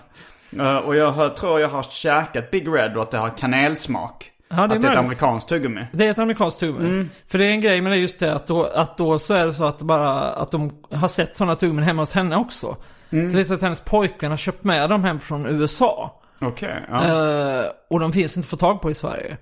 Eh, 0.60 0.76
och 0.78 0.96
jag 0.96 1.12
har, 1.12 1.30
tror 1.30 1.60
jag 1.60 1.70
har 1.70 1.84
käkat 1.84 2.52
Big 2.52 2.67
Red 2.67 2.98
och 2.98 3.04
att 3.04 3.12
det 3.12 3.17
har 3.17 3.38
kanelsmak. 3.38 4.32
Ja, 4.50 4.56
det 4.56 4.62
är 4.62 4.63
att 4.63 4.70
det 4.70 4.74
är 4.74 4.78
ett 4.78 4.84
möjligt. 4.84 4.98
amerikanskt 5.00 5.50
tuggummi. 5.50 5.86
Det 5.94 6.08
är 6.08 6.12
ett 6.12 6.20
amerikanskt 6.20 6.60
tuggummi. 6.60 6.89
Mm. 6.89 7.10
För 7.28 7.38
det 7.38 7.46
är 7.46 7.50
en 7.52 7.62
grej 7.62 7.82
med 7.82 7.91
det 7.91 7.98
just 7.98 8.20
det 8.20 8.34
att 8.36 8.48
då, 8.48 8.63
att 8.65 8.98
då 8.98 9.20
så 9.20 9.34
är 9.34 9.46
det 9.46 9.54
så 9.54 9.65
att 9.65 9.82
bara 9.82 10.12
att 10.22 10.52
de 10.52 10.72
har 10.91 11.08
sett 11.08 11.36
sådana 11.36 11.56
tuggummin 11.56 11.84
hemma 11.86 12.02
hos 12.02 12.13
henne 12.13 12.36
också. 12.36 12.76
Mm. 13.10 13.30
Så 13.30 13.36
det 13.36 13.41
är 13.41 13.44
så 13.44 13.54
att 13.54 13.62
hennes 13.62 13.80
pojkvän 13.82 14.30
har 14.32 14.38
köpt 14.38 14.63
med 14.63 14.89
dem 14.89 15.04
hem 15.04 15.20
från 15.20 15.46
USA. 15.46 16.22
Okej, 16.41 16.86
ja. 16.89 17.04
Eh, 17.06 17.65
och 17.89 18.00
de 18.00 18.12
finns 18.13 18.38
inte 18.38 18.46
att 18.46 18.50
få 18.50 18.58
tag 18.58 18.82
på 18.82 18.91
i 18.91 18.94
Sverige. 18.94 19.38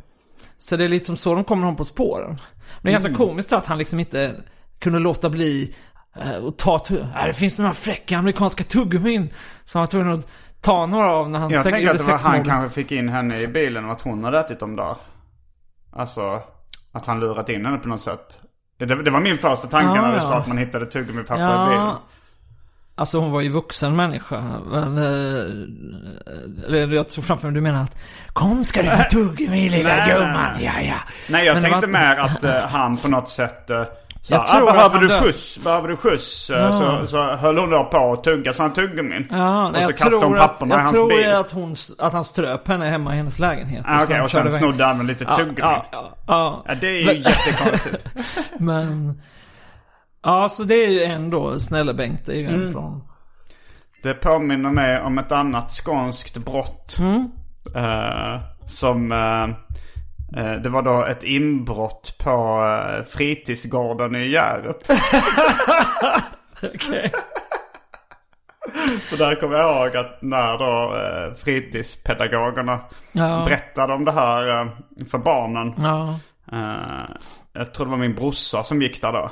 Så 0.58 0.76
det 0.78 0.84
är 0.84 0.90
liksom 0.90 1.18
så 1.18 1.36
de 1.36 1.44
kommer 1.44 1.64
honom 1.64 1.76
på 1.76 1.84
spåren. 1.84 2.28
Men 2.30 2.38
det 2.82 2.90
är 2.90 2.92
ganska 2.92 3.10
Mm. 3.10 3.18
komiskt 3.18 3.54
att 3.54 3.66
han 3.66 3.78
liksom 3.78 4.00
inte 4.00 4.36
kunde 4.80 5.00
låta 5.00 5.30
bli 5.30 5.76
eh, 6.16 6.36
och 6.36 6.58
ta 6.58 6.80
äh, 6.90 7.26
det 7.26 7.34
finns 7.34 7.60
några 7.60 7.74
fräcka 7.74 8.18
amerikanska 8.18 8.64
tuggummin. 8.64 9.30
Som 9.64 9.80
han 9.80 9.82
var 9.82 9.88
tvungen 9.88 10.14
att 10.14 10.28
ta 10.62 10.86
några 10.86 11.12
av 11.12 11.30
när 11.30 11.40
han 11.40 11.50
Jag 11.50 11.64
tänker 11.64 11.92
att 11.92 11.98
det 11.98 12.04
var 12.04 12.18
han 12.18 12.44
kanske 12.44 12.70
fick 12.70 12.92
in 12.92 13.10
henne 13.10 13.42
i 13.42 13.48
bilen 13.48 13.86
och 13.86 13.92
att 13.92 14.02
hon 14.02 14.24
hade 14.24 14.40
ätit 14.40 14.60
dem 14.60 14.76
där. 14.76 14.96
Alltså, 15.94 16.42
att 16.92 17.06
han 17.06 17.20
lurat 17.20 17.50
in 17.50 17.66
henne 17.66 17.78
på 17.78 17.88
något 17.88 18.02
sätt. 18.02 18.40
Det, 18.80 18.86
det 18.86 19.12
var 19.12 19.20
min 19.20 19.38
första 19.38 19.68
tanke 19.68 19.96
Ja, 19.96 20.02
när 20.02 20.10
du 20.10 20.16
ja. 20.16 20.22
sa 20.22 20.36
att 20.36 20.48
man 20.48 20.58
hittade 20.58 20.86
tuggummi-papper 20.86 21.66
i 21.66 21.70
bilen. 21.70 21.86
Ja, 21.86 22.02
alltså 22.96 23.20
hon 23.20 23.32
var 23.32 23.42
ju 23.42 23.50
vuxen 23.50 23.96
människa. 23.96 24.44
Men, 24.66 24.98
eh, 24.98 25.44
eller 26.66 26.96
jag 26.96 27.12
såg 27.12 27.24
framför 27.24 27.48
mig 27.48 27.56
du 27.56 27.62
menar 27.62 27.84
att 27.84 27.98
Kom 28.34 28.64
ska 28.64 28.82
du 28.82 28.90
få 28.90 29.04
tuggummi 29.04 29.70
lilla 29.70 30.08
gumman, 30.08 30.62
ja 30.62 30.82
ja. 30.82 30.96
Nej, 31.30 31.46
jag 31.46 31.54
Men 31.54 31.64
tänkte 31.64 31.88
var 31.88 31.94
mer 31.94 32.16
att 32.16 32.44
eh, 32.44 32.60
han 32.60 32.98
på 32.98 33.08
något 33.08 33.30
sätt 33.30 33.72
så, 34.22 34.34
Jag 34.34 34.42
ah, 34.42 34.46
tror 34.46 34.70
att 34.70 34.76
behöver 34.76 35.00
du 35.00 35.08
dö- 35.08 35.20
skjuts? 35.20 35.64
Behöver 35.64 35.88
du 35.88 35.96
skjuts? 35.96 36.50
Eh, 36.50 36.58
Ja. 36.62 36.72
Så, 36.72 37.08
så 37.08 37.36
höll 37.36 37.58
hon 37.58 37.70
då 37.70 37.84
på 37.86 38.14
att 38.14 38.24
tugga 38.24 38.54
sådana 38.54 38.76
tuggummin. 38.76 39.28
Ja, 39.32 39.70
nej, 39.72 39.80
och 39.80 39.84
så 39.86 39.90
jag 39.92 39.98
kastade 39.98 40.16
hon 40.16 40.22
tror, 40.22 40.40
att, 40.40 40.40
papperna 40.60 40.76
i 40.76 40.78
jag 40.78 40.84
hans 40.84 40.96
tror 40.98 41.10
bil. 41.10 41.34
att, 41.34 41.52
hon, 41.52 41.76
att 42.00 42.14
han 42.14 42.24
ströp 42.24 42.68
henne 42.68 42.86
hemma 42.90 43.14
i 43.14 43.18
hennes 43.18 43.40
lägenhet. 43.40 43.86
Ah, 43.88 44.04
Okej, 44.04 44.22
och 44.22 44.32
sen 44.32 44.52
snodde 44.52 44.86
han 44.86 45.08
lite 45.08 45.24
Ja, 45.24 45.36
tuggummi. 45.36 45.56
ja, 45.62 45.86
ja, 45.92 46.18
ja. 46.28 46.64
Ja, 46.68 46.74
det 46.82 46.88
är 46.88 46.92
ju 47.00 47.06
Men- 47.06 47.16
jättekonstigt. 47.22 48.06
Men... 48.60 49.22
Ja, 50.24 50.50
så 50.50 50.64
det 50.64 50.86
är 50.86 50.90
ju 50.90 51.04
en 51.04 51.30
då, 51.30 51.60
snälla 51.60 51.94
Bengt, 51.94 52.26
det 52.26 52.32
är 52.34 52.38
ju 52.40 52.48
Mm. 52.48 52.68
en 52.68 52.74
från... 52.74 53.04
Det 54.04 54.14
påminner 54.14 54.70
mig 54.70 55.02
om 55.02 55.18
ett 55.18 55.32
annat 55.32 55.72
skånskt 55.72 56.38
brott. 56.38 56.98
Mm. 57.00 57.32
Eh, 57.76 58.40
som... 58.66 59.12
eh, 59.12 59.48
det 60.64 60.70
var 60.70 60.82
då 60.82 61.06
ett 61.06 61.24
inbrott 61.24 62.16
på 62.24 62.62
uh, 62.62 63.04
fritidsgården 63.06 64.16
i 64.16 64.28
Hjärup. 64.30 64.78
Okej. 66.76 67.12
Så 69.10 69.16
där 69.16 69.36
kommer 69.36 69.58
jag 69.58 69.88
ihåg 69.88 69.98
att 69.98 70.22
när 70.22 70.58
då 70.58 70.96
uh, 70.96 71.34
fritidspedagogerna 71.36 72.80
Ja. 73.12 73.44
berättade 73.46 73.94
om 73.94 74.06
det 74.06 74.12
här 74.12 74.62
eh, 74.62 74.68
för 75.12 75.18
barnen. 75.18 75.74
Ja. 75.78 76.20
Eh, 76.52 77.16
jag 77.54 77.74
tror 77.74 77.86
det 77.86 77.92
var 77.92 77.98
min 77.98 78.16
brorsa 78.16 78.64
som 78.64 78.82
gick 78.82 79.02
där 79.02 79.12
då. 79.12 79.32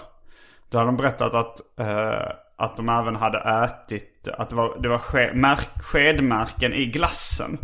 Då 0.69 0.77
hade 0.77 0.88
de 0.88 0.97
berättat 0.97 1.33
att, 1.33 1.79
eh, 1.79 2.31
att 2.57 2.77
de 2.77 2.89
även 2.89 3.15
hade 3.15 3.65
ätit, 3.65 4.27
att 4.38 4.49
det 4.49 4.55
var, 4.55 4.79
det 4.81 4.89
var 4.89 4.97
ske, 4.97 5.33
märk, 5.33 5.69
skedmärken 5.83 6.73
i 6.73 6.86
glassen. 6.86 7.57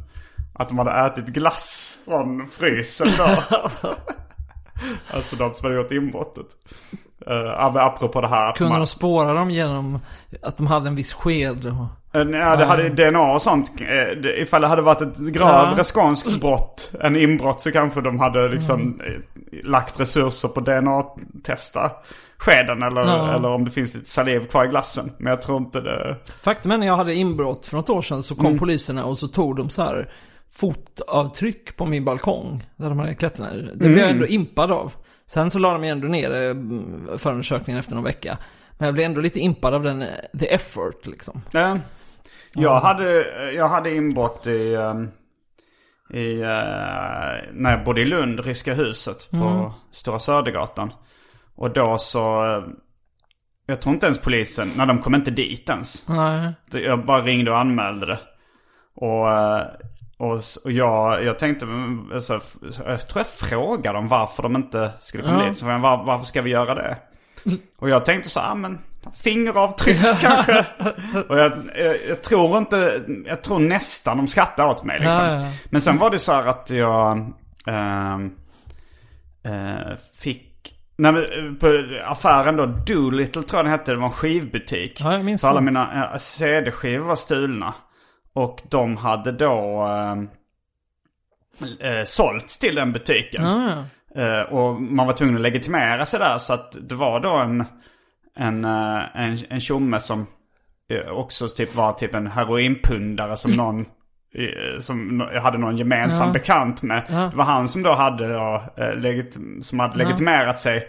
Att 0.53 0.69
de 0.69 0.77
hade 0.77 0.91
ätit 0.91 1.25
glass 1.25 1.97
från 2.05 2.47
frysen 2.47 3.07
då. 3.17 3.23
alltså 5.13 5.35
de 5.35 5.53
som 5.53 5.65
hade 5.65 5.75
gjort 5.75 5.91
inbrottet. 5.91 6.45
Uh, 7.29 7.77
apropå 7.77 8.21
det 8.21 8.27
här. 8.27 8.51
Kunde 8.51 8.71
man- 8.71 8.79
de 8.79 8.87
spåra 8.87 9.33
dem 9.33 9.49
genom 9.51 9.99
att 10.41 10.57
de 10.57 10.67
hade 10.67 10.89
en 10.89 10.95
viss 10.95 11.13
sked? 11.13 11.65
Och... 11.65 12.19
Eh, 12.21 12.27
Ja, 12.29 12.55
det 12.55 12.65
hade 12.65 12.89
DNA 12.89 13.33
och 13.33 13.41
sånt. 13.41 13.71
Eh, 13.81 14.41
Ifall 14.41 14.61
det 14.61 14.67
hade 14.67 14.81
varit 14.81 15.01
ett 15.01 15.17
grövre 15.17 15.73
Ja. 15.77 15.83
skånskt 15.83 16.41
brott 16.41 16.91
än 17.01 17.15
inbrott 17.15 17.61
så 17.61 17.71
kanske 17.71 18.01
de 18.01 18.19
hade 18.19 18.47
liksom 18.49 19.01
eh, 19.07 19.13
lagt 19.69 19.99
resurser 19.99 20.47
på 20.47 20.59
DNA-testa 20.61 21.91
skeden 22.37 22.83
eller, 22.83 23.01
Ja. 23.01 23.33
eller 23.35 23.49
om 23.49 23.65
det 23.65 23.71
finns 23.71 23.93
lite 23.93 24.09
saliv 24.09 24.47
kvar 24.47 24.65
i 24.65 24.67
glassen. 24.67 25.11
Men 25.17 25.29
jag 25.29 25.41
tror 25.41 25.57
inte 25.57 25.81
det... 25.81 26.15
Faktum 26.43 26.71
är 26.71 26.77
när 26.77 26.87
jag 26.87 26.97
hade 26.97 27.13
inbrott 27.15 27.65
för 27.65 27.77
något 27.77 27.89
år 27.89 28.01
sedan 28.01 28.23
så 28.23 28.35
kom 28.35 28.45
Mm. 28.45 28.59
poliserna 28.59 29.05
och 29.05 29.17
så 29.17 29.27
tog 29.27 29.55
de 29.55 29.69
så 29.69 29.81
här 29.83 30.09
fotavtryck 30.55 31.77
på 31.77 31.85
min 31.85 32.05
balkong. 32.05 32.63
Där 32.75 32.89
de 32.89 32.99
hade 32.99 33.15
klättrat 33.15 33.51
ner. 33.51 33.57
Det 33.71 33.77
blev 33.77 33.91
Mm. 33.91 33.99
jag 34.01 34.09
ändå 34.11 34.27
impad 34.27 34.71
av. 34.71 34.93
Sen 35.25 35.49
så 35.49 35.59
la 35.59 35.73
de 35.73 35.83
ändå 35.83 36.07
ner 36.07 36.31
eh, 36.31 37.17
förundersökningen 37.17 37.79
efter 37.79 37.95
någon 37.95 38.03
vecka. 38.03 38.37
Men 38.77 38.85
jag 38.85 38.93
blev 38.93 39.05
ändå 39.05 39.21
lite 39.21 39.39
impad 39.39 39.73
av 39.73 39.83
den, 39.83 40.01
eh, 40.01 40.07
the 40.39 40.53
effort 40.53 41.05
liksom. 41.05 41.41
Eh, 41.53 41.75
jag, 42.53 42.79
hade, 42.79 43.21
jag 43.51 43.67
hade 43.67 43.95
inbrott 43.95 44.47
i... 44.47 44.75
ehm, 44.75 45.09
i 46.13 46.41
eh, 46.41 46.47
när 47.53 47.71
jag 47.71 47.83
bodde 47.85 48.01
i 48.01 48.05
Lund, 48.05 48.39
Ryska 48.39 48.73
huset 48.73 49.31
på 49.31 49.73
Stora 49.91 50.19
Södergatan. 50.19 50.93
Och 51.55 51.69
då 51.73 51.97
så... 51.97 52.45
eh, 52.57 52.63
Jag 53.65 53.81
tror 53.81 53.93
inte 53.93 54.05
ens 54.05 54.21
polisen, 54.21 54.67
när 54.77 54.85
de 54.85 55.01
kom 55.01 55.15
inte 55.15 55.31
dit 55.31 55.69
ens. 55.69 56.07
Nej. 56.07 56.53
Jag 56.71 57.05
bara 57.05 57.21
ringde 57.21 57.51
och 57.51 57.57
anmälde 57.59 58.05
det. 58.05 58.19
Och, 58.95 59.31
eh, 59.31 59.63
och, 60.17 60.41
och 60.63 60.71
jag, 60.71 61.23
jag 61.23 61.39
tänkte, 61.39 61.65
men, 61.65 62.11
alltså, 62.13 62.41
jag 62.85 63.07
tror 63.07 63.19
jag 63.19 63.27
frågade 63.27 63.97
dem 63.97 64.07
varför 64.07 64.43
de 64.43 64.55
inte 64.55 64.91
skulle 64.99 65.23
komma 65.23 65.43
Ja. 65.43 65.49
dit. 65.49 65.57
Så 65.57 65.65
jag, 65.65 65.79
var, 65.79 66.03
varför 66.03 66.25
ska 66.25 66.41
vi 66.41 66.49
göra 66.49 66.75
det? 66.75 66.97
Och 67.79 67.89
jag 67.89 68.05
tänkte 68.05 68.29
så, 68.29 68.39
ah, 68.39 68.55
men 68.55 68.79
fingeravtryck 69.23 69.99
kanske. 70.21 70.65
och 71.29 71.39
jag, 71.39 71.51
jag, 71.75 71.95
jag 72.09 72.21
tror 72.21 72.57
inte, 72.57 73.03
jag 73.25 73.41
tror 73.43 73.59
nästan 73.59 74.17
de 74.17 74.27
skrattade 74.27 74.69
åt 74.71 74.83
mig 74.83 74.99
liksom. 74.99 75.23
Ja, 75.25 75.35
ja. 75.35 75.51
Men 75.69 75.81
sen 75.81 75.97
var 75.97 76.09
det 76.09 76.19
så 76.19 76.31
här 76.33 76.45
att 76.47 76.69
jag 76.69 77.33
ehm, 77.67 78.31
eh, 79.43 79.97
fick, 80.19 80.73
nej 80.95 81.11
men 81.11 81.23
eh, 81.23 81.53
på 81.59 81.83
affären 82.05 82.55
då, 82.57 82.65
Doolittle 82.65 83.43
tror 83.43 83.57
jag 83.59 83.65
den 83.65 83.71
hette, 83.71 83.91
det 83.91 83.97
var 83.97 84.05
en 84.05 84.11
skivbutik. 84.11 85.01
Ja, 85.03 85.13
jag 85.13 85.25
minns 85.25 85.41
Så 85.41 85.47
alla 85.47 85.61
mina 85.61 86.11
eh, 86.13 86.17
CD-skivor 86.17 87.05
var 87.05 87.15
stulna. 87.15 87.73
Och 88.33 88.61
de 88.69 88.97
hade 88.97 89.31
då 89.31 89.85
eh, 89.87 90.17
eh, 91.91 92.03
sålts 92.05 92.59
till 92.59 92.75
den 92.75 92.91
butiken. 92.91 93.43
Ja, 93.43 93.85
ja. 94.15 94.21
Eh, 94.21 94.41
och 94.41 94.81
man 94.81 95.07
var 95.07 95.13
tvungen 95.13 95.35
att 95.35 95.41
legitimera 95.41 96.05
sig 96.05 96.19
där. 96.19 96.37
Så 96.37 96.53
att 96.53 96.75
det 96.89 96.95
var 96.95 97.19
då 97.19 97.29
en, 97.33 97.65
en, 98.35 98.65
eh, 98.65 99.01
en, 99.15 99.39
en 99.49 99.59
tjomme 99.59 99.99
som 99.99 100.27
eh, 100.89 101.11
också 101.11 101.47
typ 101.47 101.75
var 101.75 101.93
typ 101.93 102.15
en 102.15 102.27
heroinpundare 102.27 103.37
som 103.37 103.51
någon 103.51 103.79
eh, 104.35 104.79
som 104.79 105.27
hade 105.43 105.57
någon 105.57 105.77
gemensam 105.77 106.27
Ja. 106.27 106.33
bekant 106.33 106.83
med. 106.83 107.03
Ja. 107.09 107.15
Det 107.31 107.35
var 107.37 107.45
han 107.45 107.69
som 107.69 107.83
då 107.83 107.93
hade, 107.93 108.33
då, 108.33 108.63
legit, 108.95 109.37
som 109.61 109.79
hade 109.79 109.97
legitimerat 109.97 110.59
sig. 110.59 110.87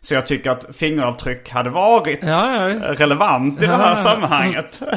Så 0.00 0.14
jag 0.14 0.26
tycker 0.26 0.50
att 0.50 0.76
fingeravtryck 0.76 1.50
hade 1.50 1.70
varit 1.70 2.18
Ja, 2.22 2.68
ja, 2.70 2.94
relevant 2.98 3.62
i 3.62 3.66
det 3.66 3.72
Ja, 3.72 3.78
här 3.78 3.90
ja. 3.90 3.96
sammanhanget. 3.96 4.82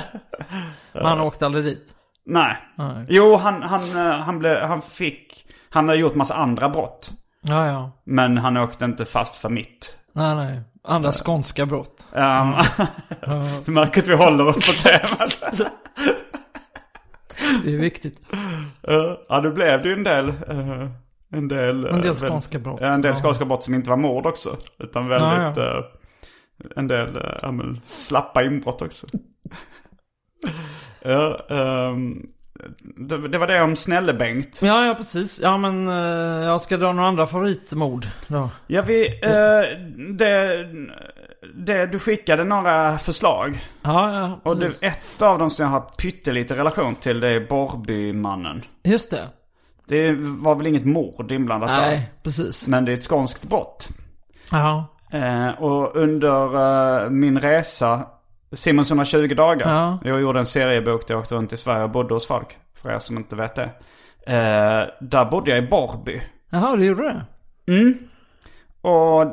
Men 1.04 1.12
han 1.18 1.22
åkte 1.22 1.46
aldrig 1.46 1.64
dit. 1.66 1.96
Nej. 2.26 2.58
Nej. 2.76 3.06
Jo, 3.10 3.36
han, 3.36 3.62
han, 3.64 3.82
eh, 3.82 4.12
han, 4.20 4.40
blev, 4.40 4.58
han 4.62 4.82
fick... 4.82 5.46
Han 5.70 5.88
har 5.88 5.96
gjort 5.96 6.16
massa 6.16 6.36
andra 6.36 6.70
brott. 6.70 7.12
Ja, 7.42 7.68
ja. 7.68 7.92
Men 8.06 8.38
han 8.38 8.58
åkte 8.58 8.86
inte 8.86 9.06
fast 9.06 9.36
för 9.36 9.50
mitt. 9.50 9.98
Nej, 10.14 10.36
nej. 10.36 10.62
Andra 10.84 11.12
skånska 11.12 11.66
brott. 11.66 12.08
Um, 12.12 12.54
du 13.66 13.72
märker 13.72 14.02
att 14.02 14.08
vi 14.08 14.14
håller 14.16 14.48
oss 14.48 14.56
på 14.56 14.90
temat. 14.90 15.42
Det 17.64 17.74
är 17.74 17.78
viktigt. 17.78 18.20
Uh, 18.90 19.14
ja, 19.30 19.42
det 19.42 19.52
blev 19.52 19.82
det 19.82 19.88
ju 19.90 19.94
en 19.94 20.04
del. 20.04 20.30
eh, 20.30 20.88
en 21.34 21.48
del, 21.48 21.86
En 21.86 22.02
del 22.02 22.14
väl- 22.14 22.16
skånska 22.16 22.60
brott. 22.60 22.82
Ja, 22.82 22.88
en 22.88 23.02
del 23.02 23.14
Ja. 23.16 23.22
skånska 23.22 23.46
brott 23.46 23.64
som 23.64 23.74
inte 23.74 23.90
var 23.90 23.98
mord 23.98 24.26
också. 24.26 24.58
Utan 24.80 25.08
väldigt... 25.08 25.58
Ja, 25.58 25.78
eh, 25.78 25.84
en 26.76 26.88
del 26.88 27.08
uh, 27.18 27.24
ja, 27.42 27.54
slappa 27.86 28.44
inbrott 28.44 28.82
också. 28.82 29.08
Ja, 31.04 31.40
ehm, 31.50 32.28
det, 32.98 33.28
det 33.28 33.38
var 33.38 33.48
det 33.48 33.62
om 33.62 33.76
Snälle-Bengt. 33.76 34.60
Ja, 34.62 34.86
ja 34.86 34.94
precis. 34.96 35.40
Ja, 35.44 35.58
men 35.58 35.88
eh, 35.88 36.46
jag 36.46 36.62
ska 36.62 36.78
dra 36.78 36.94
några 36.94 37.10
andra 37.10 37.28
favoritmord 37.28 38.06
då. 38.28 38.50
Ja, 38.68 38.82
vi... 38.82 39.20
eh, 39.24 39.78
det, 40.14 40.66
det, 41.56 41.86
du 41.86 42.00
skickade 42.00 42.44
några 42.44 42.98
förslag. 42.98 43.60
Ja, 43.82 44.14
ja, 44.20 44.40
Och 44.44 44.60
precis. 44.60 44.80
det, 44.80 44.88
ett 44.88 45.22
av 45.22 45.40
dem 45.40 45.50
som 45.50 45.64
jag 45.64 45.72
har 45.72 45.82
pyttelite 45.82 46.56
relation 46.56 46.96
till 46.96 47.20
det 47.20 47.30
är 47.30 47.48
Borrbymannen. 47.48 48.62
Just 48.84 49.12
det. 49.12 49.28
Det 49.88 50.12
var 50.20 50.56
väl 50.56 50.68
inget 50.68 50.86
mord 50.86 51.32
inblandat 51.32 51.70
där. 51.70 51.82
Nej, 51.82 52.12
precis. 52.24 52.68
Men 52.68 52.86
det 52.86 52.92
är 52.92 52.98
ett 52.98 53.04
skånskt 53.04 53.44
brott. 53.44 53.90
Ja. 54.52 54.86
Eh, 55.12 55.50
och 55.50 55.96
under 55.96 57.10
min 57.10 57.40
resa, 57.40 58.06
Simons 58.54 58.92
120 58.92 59.28
dagar. 59.36 59.70
Ja. 59.74 60.00
Jag 60.04 60.22
gjorde 60.22 60.40
en 60.40 60.46
seriebok 60.46 61.08
där 61.08 61.14
jag 61.14 61.22
åkte 61.22 61.36
runt 61.36 61.54
i 61.54 61.58
Sverige 61.58 61.84
och 61.84 61.90
bodde 61.90 62.14
hos 62.14 62.28
folk. 62.28 62.58
För 62.82 62.90
er 62.92 63.00
som 63.00 63.18
inte 63.18 63.36
vet 63.36 63.56
det. 63.56 63.70
Eh, 64.28 64.88
där 65.02 65.26
bodde 65.32 65.52
jag 65.52 65.64
i 65.64 65.68
Borrby. 65.68 66.22
Jaha, 66.50 66.76
du 66.76 66.86
gjorde 66.86 67.04
det? 67.04 67.26
Mm. 67.74 67.98
Och 68.82 69.26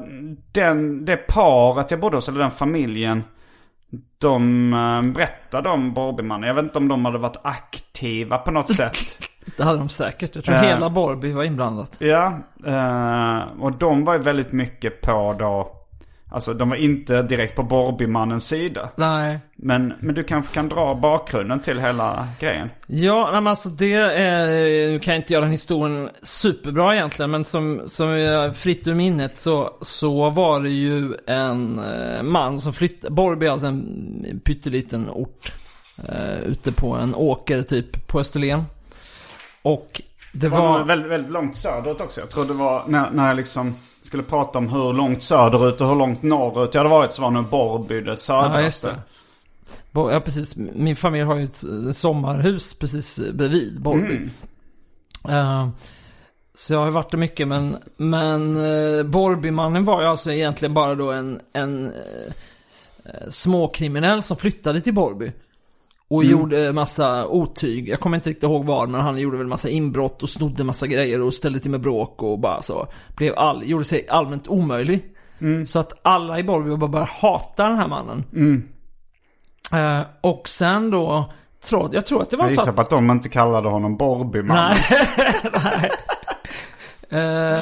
den, 0.52 1.04
det 1.04 1.16
paret 1.16 1.90
jag 1.90 2.00
bodde 2.00 2.16
hos, 2.16 2.28
eller 2.28 2.40
den 2.40 2.50
familjen. 2.50 3.24
De 4.18 4.72
eh, 4.72 5.12
berättade 5.12 5.68
om 5.68 5.94
Borrbymannen. 5.94 6.48
Jag 6.48 6.54
vet 6.54 6.64
inte 6.64 6.78
om 6.78 6.88
de 6.88 7.04
hade 7.04 7.18
varit 7.18 7.36
aktiva 7.42 8.38
på 8.38 8.50
något 8.50 8.74
sätt. 8.76 8.96
Det 9.56 9.64
hade 9.64 9.78
de 9.78 9.88
säkert. 9.88 10.34
Jag 10.34 10.44
tror 10.44 10.56
Eh. 10.56 10.62
hela 10.62 10.90
Borby 10.90 11.32
var 11.32 11.44
inblandat. 11.44 11.96
Ja, 11.98 12.38
eh, 12.66 13.42
och 13.60 13.72
de 13.72 14.04
var 14.04 14.12
ju 14.14 14.20
väldigt 14.20 14.52
mycket 14.52 15.00
på 15.00 15.34
då... 15.38 15.74
Alltså 16.30 16.54
de 16.54 16.68
var 16.70 16.76
inte 16.76 17.22
direkt 17.22 17.56
på 17.56 17.62
Borbymannens 17.62 18.46
sida. 18.48 18.90
Nej. 18.96 19.38
Men, 19.56 19.92
men 20.00 20.14
du 20.14 20.24
kanske 20.24 20.54
kan 20.54 20.68
dra 20.68 20.94
bakgrunden 20.94 21.60
till 21.60 21.80
hela 21.80 22.28
grejen? 22.40 22.68
Ja, 22.86 23.22
nej, 23.32 23.40
men 23.40 23.46
alltså 23.46 23.68
det 23.68 23.94
är, 23.94 24.46
nu 24.92 24.98
kan 24.98 25.14
jag 25.14 25.22
inte 25.22 25.32
göra 25.32 25.42
den 25.42 25.50
historien 25.52 26.08
superbra 26.22 26.94
egentligen, 26.94 27.30
men 27.30 27.44
som, 27.44 27.82
som 27.86 28.52
fritt 28.54 28.86
ur 28.86 28.94
minnet 28.94 29.36
så, 29.36 29.76
så 29.82 30.30
var 30.30 30.60
det 30.60 30.70
ju 30.70 31.14
en 31.26 31.78
eh, 31.78 32.22
man 32.22 32.60
som 32.60 32.72
flyttade, 32.72 33.14
Borrby 33.14 33.46
är 33.46 33.50
alltså 33.50 33.66
en 33.66 34.40
pytteliten 34.44 35.10
ort, 35.10 35.52
eh, 36.08 36.40
ute 36.46 36.72
på 36.72 36.94
en 36.94 37.14
åker 37.14 37.62
typ 37.62 38.06
på 38.06 38.20
Österlen. 38.20 38.64
Och 39.62 40.02
det 40.32 40.38
Det 40.38 40.48
var 40.48 40.58
var... 40.78 40.84
väldigt, 40.84 41.10
väldigt 41.10 41.32
långt 41.32 41.56
söderut 41.56 42.00
också. 42.00 42.20
Jag 42.20 42.30
tror 42.30 42.44
det 42.44 42.52
var 42.54 42.82
när, 42.86 43.10
när 43.10 43.26
jag 43.28 43.36
liksom 43.36 43.74
skulle 44.08 44.22
prata 44.22 44.58
om 44.58 44.68
hur 44.68 44.92
långt 44.92 45.22
söderut 45.22 45.80
och 45.80 45.88
hur 45.88 45.96
långt 45.96 46.22
norrut 46.22 46.74
jag 46.74 46.80
hade 46.80 46.90
varit 46.94 47.12
så 47.12 47.22
var 47.22 47.30
nog 47.30 47.44
Borrby 47.44 48.00
det 48.00 48.06
Ja, 48.06 48.10
just 48.10 48.24
södraste. 48.24 48.88
det. 48.88 49.00
Bo- 49.90 50.10
Ja, 50.10 50.20
precis. 50.20 50.56
Min 50.56 50.96
familj 50.96 51.24
har 51.24 51.36
ju 51.36 51.44
ett 51.44 51.64
eh, 51.64 51.90
sommarhus 51.92 52.74
precis 52.74 53.20
bredvid 53.32 53.80
Borrby. 53.80 54.16
Mm. 54.16 54.30
Eh, 55.28 55.68
så 56.54 56.72
jag 56.72 56.80
har 56.80 56.90
varit 56.90 57.10
där 57.10 57.18
mycket, 57.18 57.48
men, 57.48 57.76
men 57.96 58.56
uh, 58.56 59.02
Borbymannen 59.06 59.84
var 59.84 60.02
ju 60.02 60.06
alltså 60.08 60.32
egentligen 60.32 60.74
bara 60.74 60.94
då 60.94 61.12
en, 61.12 61.40
en 61.52 61.86
uh, 61.86 61.92
småkriminell 63.28 64.22
som 64.22 64.36
flyttade 64.36 64.80
till 64.80 64.94
Borby. 64.94 65.32
Och 66.10 66.24
gjorde 66.24 66.72
massa 66.72 67.26
otyg. 67.26 67.88
Jag 67.88 68.00
kommer 68.00 68.16
inte 68.16 68.30
riktigt 68.30 68.42
ihåg 68.42 68.64
vad, 68.64 68.88
men 68.88 69.00
han 69.00 69.18
gjorde 69.18 69.36
väl 69.38 69.46
massa 69.46 69.68
inbrott 69.68 70.22
och 70.22 70.28
snodde 70.28 70.64
massa 70.64 70.86
grejer 70.86 71.22
och 71.22 71.34
ställde 71.34 71.60
till 71.60 71.70
med 71.70 71.80
bråk 71.80 72.22
och 72.22 72.38
bara 72.38 72.62
så. 72.62 72.86
Blev 73.16 73.34
all, 73.38 73.68
gjorde 73.70 73.84
sig 73.84 74.08
allmänt 74.08 74.48
omöjlig. 74.48 75.04
Så 75.66 75.78
att 75.78 75.92
alla 76.02 76.38
i 76.38 76.42
Borby 76.42 76.76
bara 76.76 76.88
började 76.90 77.10
hata 77.10 77.68
den 77.68 77.76
här 77.76 77.88
mannen. 77.88 78.24
Eh, 79.72 80.06
och 80.20 80.48
sen 80.48 80.90
då, 80.90 81.32
jag 81.92 82.06
tror 82.06 82.22
att 82.22 82.30
det 82.30 82.36
var 82.36 82.44
Jag 82.44 82.50
så 82.50 82.60
gissar 82.60 82.70
att... 82.70 82.76
på 82.76 82.82
att 82.82 82.90
de 82.90 83.10
inte 83.10 83.28
kallade 83.28 83.68
honom 83.68 83.96
Borbymannen. 83.96 84.76
Nej. 84.90 85.34
Nej. 85.64 85.90
Eh, 87.10 87.58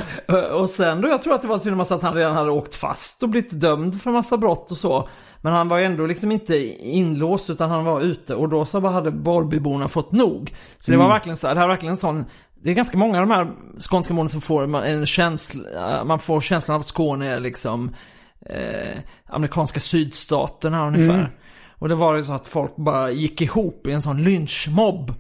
och 0.53 0.71
sen 0.71 1.01
då, 1.01 1.09
jag 1.09 1.23
tror 1.23 1.35
att 1.35 1.43
det 1.43 1.49
var 1.49 1.59
till 1.59 1.71
och 1.71 1.77
med 1.77 1.87
så 1.87 1.95
att 1.95 2.03
han 2.03 2.15
redan 2.15 2.35
hade 2.35 2.51
åkt 2.51 2.75
fast 2.75 3.23
och 3.23 3.29
blivit 3.29 3.61
dömd 3.61 4.03
för 4.03 4.11
massa 4.11 4.37
brott 4.37 4.71
och 4.71 4.77
så. 4.77 5.09
Men 5.41 5.53
han 5.53 5.69
var 5.69 5.79
ju 5.79 5.85
ändå 5.85 6.07
liksom 6.07 6.33
inte 6.33 6.57
inlåst 6.87 7.51
utan 7.51 7.71
han 7.71 7.85
var 7.85 8.01
ute 8.01 8.35
och 8.35 8.49
då 8.49 8.65
så 8.65 8.81
hade 8.81 9.11
Borbyborna 9.11 9.89
fått 9.89 10.13
nog. 10.13 10.53
Så 10.79 10.93
det 10.93 10.99
var 10.99 11.09
verkligen 11.09 11.37
så 11.37 11.47
här, 11.47 11.55
det 11.55 11.61
här 11.61 11.67
var 11.67 11.75
verkligen 11.75 11.93
en 11.93 11.97
sån 11.97 12.25
det 12.63 12.71
är 12.71 12.75
ganska 12.75 12.99
många 12.99 13.21
av 13.21 13.29
de 13.29 13.35
här 13.35 13.51
skånska 13.91 14.15
morden 14.15 14.29
som 14.29 14.41
får 14.41 14.85
en 14.85 15.07
känsla, 15.07 16.05
man 16.05 16.19
får 16.19 16.41
känslan 16.41 16.75
av 16.75 16.81
att 16.81 16.87
Skåne 16.87 17.27
är 17.27 17.41
liksom 17.41 17.95
eh, 18.47 18.99
amerikanska 19.27 19.81
sydstaterna 19.81 20.87
ungefär. 20.87 21.37
Och 21.79 21.89
det 21.89 21.95
var 21.95 22.15
ju 22.15 22.23
så 22.23 22.33
att 22.33 22.47
folk 22.47 22.77
bara 22.77 23.11
gick 23.11 23.41
ihop 23.41 23.87
i 23.87 23.93
en 23.93 24.03
sån 24.03 24.23
lynchmobb. 24.23 25.15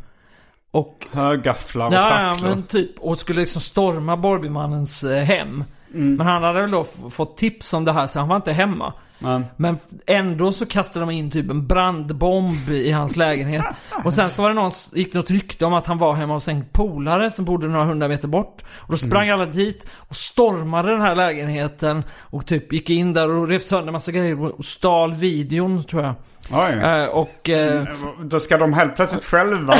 Och 0.76 1.06
Högafflar 1.12 1.86
och 1.86 1.92
Ja, 1.92 2.22
ja, 2.22 2.32
facklor. 2.34 2.48
men 2.48 2.62
typ. 2.62 2.98
Och 2.98 3.18
skulle 3.18 3.40
liksom 3.40 3.62
storma 3.62 4.16
Borbymannens 4.16 5.04
eh, 5.04 5.24
hem. 5.24 5.64
Mm. 5.94 6.14
Men 6.14 6.26
han 6.26 6.42
hade 6.42 6.60
väl 6.60 6.70
då 6.70 6.84
fått 7.10 7.36
tips 7.36 7.74
om 7.74 7.84
det 7.84 7.92
här 7.92 8.06
så 8.06 8.18
han 8.18 8.28
var 8.28 8.36
inte 8.36 8.52
hemma. 8.52 8.92
Men, 9.18 9.44
Men 9.56 9.78
ändå 10.06 10.52
så 10.52 10.66
kastade 10.66 11.06
de 11.06 11.10
in 11.10 11.30
typ 11.30 11.50
en 11.50 11.66
brandbomb 11.66 12.68
i 12.68 12.90
hans 12.92 13.16
lägenhet. 13.16 13.64
Och 14.04 14.14
sen 14.14 14.30
så 14.30 14.42
var 14.42 14.48
det 14.48 14.54
någon, 14.54 14.70
gick 14.92 15.14
något 15.14 15.30
rykte 15.30 15.64
om 15.66 15.74
att 15.74 15.86
han 15.86 15.98
var 15.98 16.14
hemma 16.14 16.34
hos 16.34 16.48
en 16.48 16.64
polare 16.72 17.30
som 17.30 17.44
bodde 17.44 17.68
några 17.68 17.84
hundra 17.84 18.08
meter 18.08 18.28
bort. 18.28 18.62
Och 18.76 18.90
då 18.90 18.96
sprang 18.96 19.30
alla 19.30 19.46
dit 19.46 19.86
och 19.96 20.16
stormade 20.16 20.90
den 20.90 21.00
här 21.00 21.14
lägenheten. 21.14 22.04
Och 22.20 22.46
typ 22.46 22.72
gick 22.72 22.90
in 22.90 23.12
där 23.12 23.30
och 23.30 23.48
rev 23.48 23.58
sönder 23.58 23.92
massa 23.92 24.12
grejer 24.12 24.58
och 24.58 24.64
stal 24.64 25.12
videon 25.12 25.84
tror 25.84 26.02
jag. 26.02 26.14
Oj. 26.50 26.72
Eh, 26.72 27.04
och... 27.04 27.48
Eh, 27.50 27.84
Då 28.24 28.40
ska 28.40 28.58
de 28.58 28.72
helt 28.72 28.96
plötsligt 28.96 29.24
själva 29.24 29.74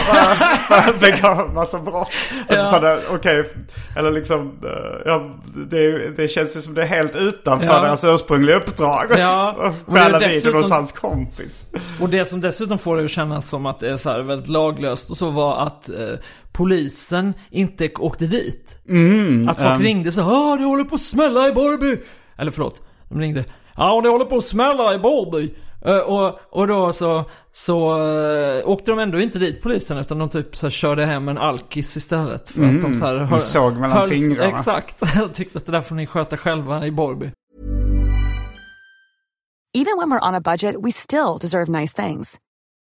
begå 1.01 1.51
massa 1.55 1.79
brott. 1.79 2.09
Ja. 2.49 2.59
Alltså, 2.59 3.15
Okej, 3.15 3.45
eller 3.97 4.11
liksom, 4.11 4.59
eh, 4.65 4.71
ja, 5.05 5.31
det, 5.71 6.11
det 6.17 6.29
känns 6.29 6.57
ju 6.57 6.61
som 6.61 6.75
det 6.75 6.83
är 6.83 6.87
helt 6.87 7.17
utanför 7.17 7.67
Ja. 7.67 7.81
deras 7.81 8.05
ursprungliga 8.05 8.57
uppdrag. 8.57 9.11
Och 9.11 9.19
Ja, 9.19 9.55
och 9.87 9.93
stjäla 9.95 10.19
videon 10.19 10.55
hos 10.63 10.71
hans 10.71 10.93
kompis. 10.93 11.65
Och 12.01 12.09
det 12.09 12.25
som 12.25 12.41
dessutom 12.41 12.79
får 12.79 12.97
det 12.97 13.05
att 13.05 13.11
kännas 13.11 13.49
som 13.51 13.67
att 13.67 13.81
det 13.81 13.91
är 13.91 13.97
så 13.97 14.11
här 14.11 14.21
väldigt 14.23 14.49
laglöst 14.49 15.11
och 15.11 15.17
så 15.17 15.31
var 15.31 15.57
att 15.67 15.89
eh, 15.89 15.95
polisen 16.53 17.35
inte 17.51 17.91
åkte 17.99 18.27
dit. 18.27 18.79
att 19.49 19.57
folk 19.57 19.69
ehm. 19.77 19.83
ringde 19.83 20.13
så 20.13 20.23
här, 20.23 20.59
det 20.59 20.65
håller 20.65 20.85
på 20.85 20.95
att 20.95 21.01
smälla 21.01 21.49
i 21.49 21.53
Borby. 21.53 21.99
Eller 22.39 22.51
förlåt, 22.51 22.83
de 23.09 23.21
ringde. 23.21 23.45
Ja, 23.77 24.01
det 24.03 24.09
håller 24.09 24.25
på 24.25 24.37
att 24.37 24.45
smälla 24.45 24.95
i 24.95 24.99
Borby. 24.99 25.55
Eh, 25.87 25.99
och, 25.99 26.39
och 26.51 26.67
då 26.67 26.93
så, 26.93 27.25
så 27.53 28.09
eh, 28.09 28.69
åkte 28.69 28.91
de 28.91 28.99
ändå 28.99 29.21
inte 29.21 29.39
dit 29.39 29.63
polisen 29.63 29.99
utan 29.99 30.19
de 30.19 30.29
typ 30.29 30.57
så 30.57 30.67
här, 30.67 30.71
körde 30.71 31.07
hem 31.07 31.29
en 31.29 31.39
alkis 31.39 31.97
istället. 31.97 32.49
För 32.49 32.65
att 32.65 32.83
de 32.83 32.95
så 32.95 33.07
här, 33.07 33.15
de 33.31 33.43
såg 33.43 33.77
mellan 33.77 34.09
fingrarna. 34.09 34.59
Exakt, 34.59 35.03
jag 35.15 35.35
tyckte 35.35 35.59
att 35.59 35.67
det 35.67 35.73
där 35.73 35.81
får 35.81 35.95
ni 35.95 36.07
sköta 36.07 36.37
själva 36.37 36.87
i 36.87 36.91
Borby. 36.91 37.31
Even 39.79 39.99
when 39.99 40.11
we're 40.11 40.29
on 40.29 40.35
a 40.35 40.41
budget, 40.41 40.75
we 40.85 40.91
still 40.91 41.37
deserve 41.41 41.69
nice 41.69 42.07
things. 42.07 42.39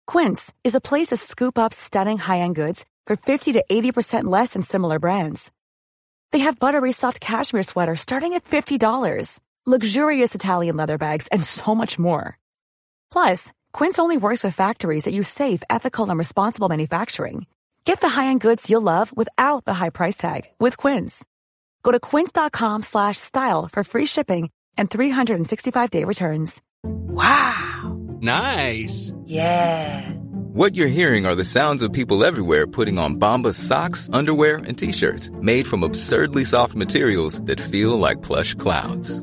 Quince 0.07 0.51
is 0.63 0.75
a 0.75 0.81
place 0.81 1.09
to 1.09 1.17
scoop 1.17 1.57
up 1.59 1.73
stunning 1.73 2.17
high-end 2.17 2.55
goods 2.55 2.85
for 3.07 3.15
50 3.15 3.53
to 3.53 3.63
80% 3.71 4.23
less 4.23 4.53
than 4.53 4.63
similar 4.63 4.99
brands. 4.99 5.51
They 6.31 6.39
have 6.39 6.57
buttery 6.59 6.91
soft 6.91 7.19
cashmere 7.19 7.63
sweaters 7.63 7.99
starting 7.99 8.33
at 8.33 8.45
$50, 8.45 9.39
luxurious 9.67 10.33
Italian 10.33 10.77
leather 10.77 10.97
bags, 10.97 11.27
and 11.27 11.43
so 11.43 11.75
much 11.75 11.99
more. 11.99 12.40
Plus, 13.11 13.51
Quince 13.73 13.99
only 13.99 14.17
works 14.17 14.43
with 14.43 14.55
factories 14.55 15.03
that 15.03 15.13
use 15.13 15.27
safe, 15.27 15.61
ethical, 15.69 16.09
and 16.09 16.17
responsible 16.17 16.69
manufacturing. 16.69 17.45
Get 17.85 18.01
the 18.01 18.09
high-end 18.09 18.41
goods 18.41 18.69
you'll 18.69 18.81
love 18.81 19.15
without 19.15 19.65
the 19.65 19.73
high 19.73 19.89
price 19.89 20.17
tag 20.17 20.43
with 20.59 20.77
Quince. 20.77 21.23
Go 21.83 21.91
to 21.91 21.99
quince.com 21.99 22.83
slash 22.83 23.17
style 23.17 23.67
for 23.67 23.83
free 23.83 24.05
shipping 24.05 24.49
and 24.77 24.89
365-day 24.89 26.03
returns. 26.03 26.61
Wow. 26.83 27.99
Nice. 28.21 29.13
Yeah. 29.25 30.09
What 30.53 30.75
you're 30.75 30.87
hearing 30.87 31.25
are 31.25 31.35
the 31.35 31.43
sounds 31.43 31.81
of 31.81 31.93
people 31.93 32.23
everywhere 32.23 32.67
putting 32.67 32.99
on 32.99 33.15
Bombas 33.19 33.55
socks, 33.55 34.09
underwear, 34.13 34.57
and 34.57 34.77
t-shirts 34.77 35.31
made 35.41 35.65
from 35.65 35.83
absurdly 35.83 36.43
soft 36.43 36.75
materials 36.75 37.41
that 37.43 37.59
feel 37.59 37.97
like 37.97 38.21
plush 38.21 38.53
clouds. 38.55 39.21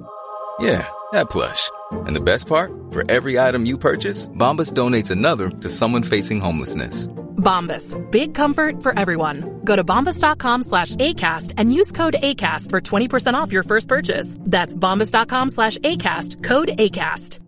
Yeah, 0.58 0.88
that 1.12 1.30
plush. 1.30 1.70
And 2.06 2.16
the 2.16 2.20
best 2.20 2.46
part? 2.46 2.70
For 2.90 3.02
every 3.10 3.38
item 3.38 3.66
you 3.66 3.76
purchase, 3.78 4.28
Bombas 4.28 4.72
donates 4.72 5.10
another 5.10 5.50
to 5.50 5.68
someone 5.68 6.02
facing 6.02 6.40
homelessness. 6.40 7.08
Bombas. 7.38 7.94
Big 8.10 8.34
comfort 8.34 8.82
for 8.82 8.98
everyone. 8.98 9.60
Go 9.64 9.76
to 9.76 9.84
bombas.com 9.84 10.62
slash 10.64 10.96
ACAST 10.96 11.54
and 11.56 11.72
use 11.72 11.92
code 11.92 12.16
ACAST 12.22 12.70
for 12.70 12.80
20% 12.80 13.34
off 13.34 13.52
your 13.52 13.62
first 13.62 13.88
purchase. 13.88 14.36
That's 14.40 14.76
bombas.com 14.76 15.50
slash 15.50 15.78
ACAST. 15.78 16.42
Code 16.42 16.68
ACAST. 16.68 17.38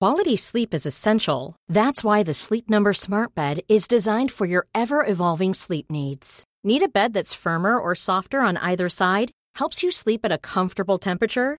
Quality 0.00 0.36
sleep 0.36 0.72
is 0.72 0.86
essential. 0.86 1.56
That's 1.68 2.02
why 2.02 2.22
the 2.22 2.32
Sleep 2.32 2.70
Number 2.70 2.94
Smart 2.94 3.34
Bed 3.34 3.60
is 3.68 3.86
designed 3.86 4.32
for 4.32 4.46
your 4.46 4.66
ever 4.74 5.04
evolving 5.04 5.52
sleep 5.52 5.90
needs. 5.90 6.42
Need 6.64 6.82
a 6.82 6.88
bed 6.88 7.12
that's 7.12 7.34
firmer 7.34 7.78
or 7.78 7.94
softer 7.94 8.40
on 8.40 8.56
either 8.56 8.88
side? 8.88 9.30
Helps 9.56 9.82
you 9.82 9.90
sleep 9.90 10.20
at 10.24 10.32
a 10.32 10.38
comfortable 10.38 10.96
temperature? 10.96 11.58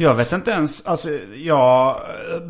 Jag 0.00 0.14
vet 0.14 0.32
inte 0.32 0.50
ens, 0.50 0.86
alltså 0.86 1.08
jag... 1.34 2.00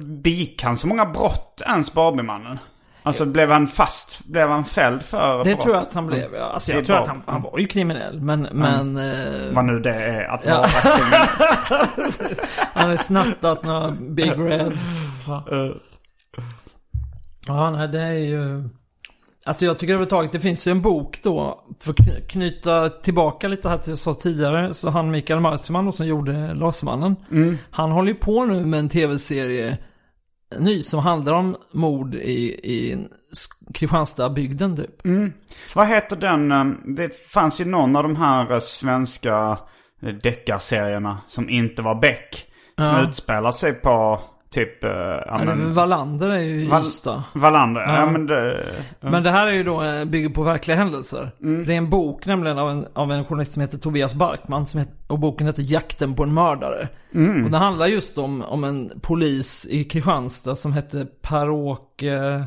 Begick 0.03 0.63
han 0.63 0.77
så 0.77 0.87
många 0.87 1.07
brott 1.07 1.63
ens 1.67 1.93
Barbiemannen? 1.95 2.59
Alltså 3.03 3.25
blev 3.27 3.51
han 3.51 3.69
fast, 3.69 4.25
blev 4.25 4.49
han 4.49 4.65
fälld 4.65 5.03
för 5.03 5.39
Det 5.39 5.45
brott? 5.45 5.61
tror 5.61 5.75
jag 5.75 5.83
att 5.83 5.95
han 5.95 6.07
blev. 6.07 6.35
ja. 6.35 6.45
Alltså 6.45 6.73
jag 6.73 6.81
är 6.81 6.85
tror 6.85 6.97
att 6.97 7.09
han, 7.09 7.23
han 7.27 7.43
var 7.43 7.59
ju 7.59 7.67
kriminell, 7.67 8.21
men... 8.21 8.49
men 8.53 8.97
eh, 8.97 9.53
Vad 9.55 9.65
nu 9.65 9.81
det 9.81 9.95
är 9.95 10.25
att 10.25 10.47
vara 10.47 10.69
kriminell. 10.69 12.35
han 12.73 12.83
hade 12.83 12.99
snattat 12.99 13.65
några 13.65 13.91
Big 13.91 14.33
Red. 14.39 14.79
Ja, 17.47 17.71
nej 17.71 17.89
det 17.89 18.01
är 18.01 18.13
ju... 18.13 18.69
Alltså 19.49 19.65
jag 19.65 19.79
tycker 19.79 19.93
överhuvudtaget 19.93 20.33
det 20.33 20.41
finns 20.41 20.67
ju 20.69 20.71
en 20.73 20.83
bok 20.83 21.19
då. 21.23 21.65
För 21.81 21.91
att 21.91 21.97
kny- 21.99 22.27
knyta 22.29 22.89
tillbaka 22.89 23.49
lite 23.49 23.69
här 23.69 23.79
till 23.79 23.91
jag 23.91 23.99
sa 23.99 24.15
tidigare. 24.15 24.75
Så 24.75 24.91
han 24.91 25.11
Mikael 25.11 25.41
Marziman 25.41 25.87
då 25.87 25.93
som 25.93 26.07
gjorde 26.07 26.55
Lasermannen. 26.55 27.17
Han 27.71 27.91
håller 27.91 28.09
ju 28.09 28.15
på 28.19 28.45
nu 28.45 28.65
med 28.67 28.81
en 28.81 28.89
tv-serie. 28.89 29.79
Ny 30.59 30.83
som 30.83 31.01
handlar 31.01 31.33
om 31.33 31.57
mord 31.73 32.15
i, 32.15 32.43
i 32.73 33.07
Kristianstadsbygden 33.75 34.77
typ. 34.77 34.91
Vad 35.75 35.87
heter 35.89 36.17
den? 36.17 36.53
eh, 36.53 36.65
Det 36.97 37.29
fanns 37.31 37.61
ju 37.61 37.65
någon 37.65 37.97
av 37.97 38.03
de 38.03 38.17
här 38.17 38.53
eh, 38.53 38.59
svenska 38.61 39.59
eh, 40.03 40.09
deckarserierna 40.23 41.19
som 41.27 41.49
inte 41.49 41.83
var 41.83 41.95
Beck. 42.01 42.45
Som 42.79 42.87
Ja. 42.87 43.09
utspelar 43.09 43.53
sig 43.53 43.73
på 43.73 44.21
typ... 44.51 44.85
eh, 44.85 44.91
ja, 45.27 45.41
men- 45.45 45.75
Wallander 45.75 46.31
är 46.31 46.39
ju 46.41 46.79
Ystad. 46.79 47.23
Wallander. 47.33 47.81
Ja, 47.81 47.95
Ja. 47.97 48.11
men 48.11 48.27
det... 48.27 48.67
ja. 49.01 49.11
Men 49.11 49.23
det 49.23 49.31
här 49.31 49.47
är 49.47 49.53
ju 49.53 49.63
då, 49.63 49.83
eh, 49.83 50.05
bygger 50.05 50.29
på 50.29 50.43
verkliga 50.43 50.77
händelser. 50.77 51.31
Det 51.67 51.73
är 51.73 51.79
en 51.79 51.91
bok 51.91 52.27
nämligen 52.27 52.59
av 52.59 52.71
en, 52.71 52.87
av 52.95 53.13
en 53.13 53.25
journalist 53.25 53.53
som 53.53 53.61
heter 53.61 53.79
Tobias 53.79 54.15
Barkman. 54.15 54.67
Som 54.67 54.81
heter, 54.81 54.95
och 55.07 55.19
boken 55.19 55.47
heter 55.47 55.63
Jakten 55.63 56.15
på 56.15 56.23
en 56.23 56.35
mördare. 56.35 56.89
Och 57.45 57.51
det 57.51 57.59
handlar 57.59 57.87
just 57.87 58.19
om, 58.19 58.43
om 58.43 58.65
en 58.65 58.93
polis 59.03 59.67
i 59.71 59.85
Kristianstad 59.85 60.57
som 60.57 60.73
hette 60.73 61.07
Per-Åke 61.23 62.45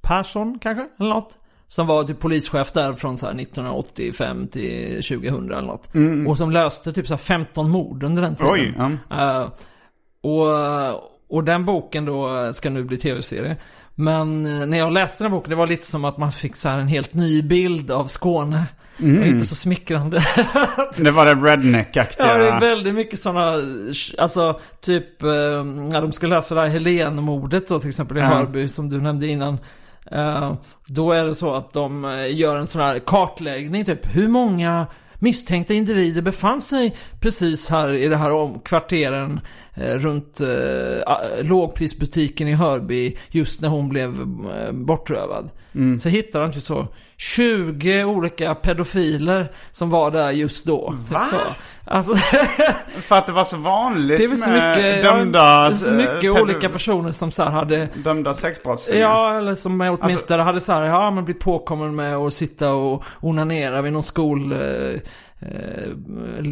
Persson 0.00 0.58
kanske? 0.62 0.86
Eller 1.00 1.10
något. 1.10 1.38
Som 1.70 1.86
var 1.86 2.02
typ 2.04 2.18
polischef 2.20 2.72
där 2.72 2.92
från 2.92 3.16
så 3.16 3.26
här 3.26 3.32
1985 3.40 4.48
till 4.48 5.02
2000 5.02 5.52
eller 5.52 5.62
något. 5.62 5.90
Och 6.28 6.38
som 6.38 6.50
löste 6.50 6.92
typ 6.92 7.06
så 7.06 7.14
här 7.14 7.18
15 7.18 7.70
mord 7.70 8.02
under 8.04 8.22
den 8.22 8.34
tiden. 8.34 8.52
Oj, 8.52 8.74
ja. 8.78 8.90
Eh, 9.40 9.48
och, 10.28 11.00
och 11.28 11.44
den 11.44 11.64
boken 11.64 12.04
då 12.04 12.50
ska 12.52 12.70
nu 12.70 12.84
bli 12.84 12.96
tv-serie. 12.96 13.56
Men 13.94 14.46
eh, 14.60 14.66
när 14.66 14.78
jag 14.78 14.92
läste 14.92 15.24
den 15.24 15.30
boken, 15.30 15.50
det 15.50 15.56
var 15.56 15.66
lite 15.66 15.86
som 15.86 16.04
att 16.04 16.18
man 16.18 16.32
fick 16.32 16.56
så 16.56 16.68
här 16.68 16.78
en 16.78 16.88
helt 16.88 17.14
ny 17.14 17.42
bild 17.42 17.90
av 17.90 18.04
Skåne. 18.06 18.64
Det 18.96 19.18
var 19.18 19.26
inte 19.26 19.44
så 19.44 19.54
smickrande. 19.54 20.20
Det 20.96 21.10
var 21.10 21.26
det 21.26 21.34
redneck-aktiga. 21.34 22.26
ja, 22.26 22.38
det 22.38 22.48
är 22.48 22.60
väldigt 22.60 22.94
mycket 22.94 23.18
sådana, 23.18 23.54
alltså 24.18 24.60
typ, 24.80 25.22
eh, 25.22 25.28
när 25.64 26.00
de 26.00 26.12
ska 26.12 26.26
lösa 26.26 26.54
det 26.54 26.60
här 26.60 26.68
Helen-mordet 26.68 27.68
då 27.68 27.78
till 27.80 27.88
exempel 27.88 28.16
i 28.16 28.20
Ja. 28.20 28.26
Hörby 28.26 28.68
som 28.68 28.90
du 28.90 29.00
nämnde 29.00 29.26
innan. 29.26 29.58
Eh, 30.10 30.52
då 30.86 31.12
är 31.12 31.24
det 31.24 31.34
så 31.34 31.54
att 31.54 31.72
de 31.72 32.04
gör 32.30 32.56
en 32.56 32.66
sån 32.66 32.82
här 32.82 32.98
kartläggning 32.98 33.84
typ, 33.84 34.16
hur 34.16 34.28
många 34.28 34.86
misstänkta 35.18 35.74
individer 35.74 36.22
befann 36.22 36.60
sig 36.60 36.96
precis 37.20 37.68
här 37.68 37.92
i 37.92 38.08
det 38.08 38.16
här 38.16 38.32
om, 38.32 38.60
kvarteren 38.60 39.40
eh, 39.74 39.94
runt 39.94 40.40
eh, 40.40 41.44
lågprisbutiken 41.44 42.48
i 42.48 42.54
Hörby 42.54 43.16
just 43.30 43.62
när 43.62 43.68
hon 43.68 43.88
blev 43.88 44.20
eh, 44.56 44.72
bortrövad. 44.72 45.50
Mm. 45.74 45.98
Så 45.98 46.08
hittar 46.08 46.42
han 46.42 46.52
typ 46.52 46.62
så 46.62 46.88
20 47.20 48.04
olika 48.04 48.54
pedofiler 48.54 49.52
som 49.72 49.90
var 49.90 50.10
där 50.10 50.30
just 50.30 50.66
då. 50.66 50.94
Va? 51.10 51.26
Så. 51.30 51.36
Alltså, 51.84 52.14
För 53.00 53.16
att 53.16 53.26
det 53.26 53.32
var 53.32 53.44
så 53.44 53.56
vanligt 53.56 54.18
det 54.18 54.24
är 54.24 54.36
så 54.36 54.50
med 54.50 54.76
mycket, 54.76 55.02
dömda... 55.02 55.38
ja, 55.38 55.68
det 55.68 55.74
är 55.74 55.78
så 55.78 55.90
eh, 55.90 55.96
mycket 55.96 56.42
olika 56.42 56.68
personer 56.68 57.12
som 57.12 57.30
så 57.30 57.42
här 57.42 57.50
hade 57.50 57.88
Dömda 57.94 58.34
sexbrottslingar. 58.34 59.08
Ja, 59.08 59.38
eller 59.38 59.54
som 59.54 59.80
åtminstone 59.80 60.12
Alltså- 60.12 60.38
hade 60.38 60.60
så 60.60 60.72
här, 60.72 60.84
ja 60.84 61.10
men 61.10 61.24
blivit 61.24 61.42
påkommen 61.42 61.96
med 61.96 62.16
att 62.16 62.32
sitta 62.32 62.72
och 62.72 63.04
onanera 63.20 63.82
vid 63.82 63.92
någon 63.92 64.02
skol... 64.02 64.52
Eh, 64.52 65.00
eh, 65.40 66.42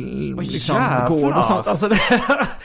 liksom, 0.41 0.77
jävlar. 0.77 1.09
gård 1.09 1.37
och 1.37 1.45
sånt. 1.45 1.67
Alltså 1.67 1.89
det, 1.89 2.01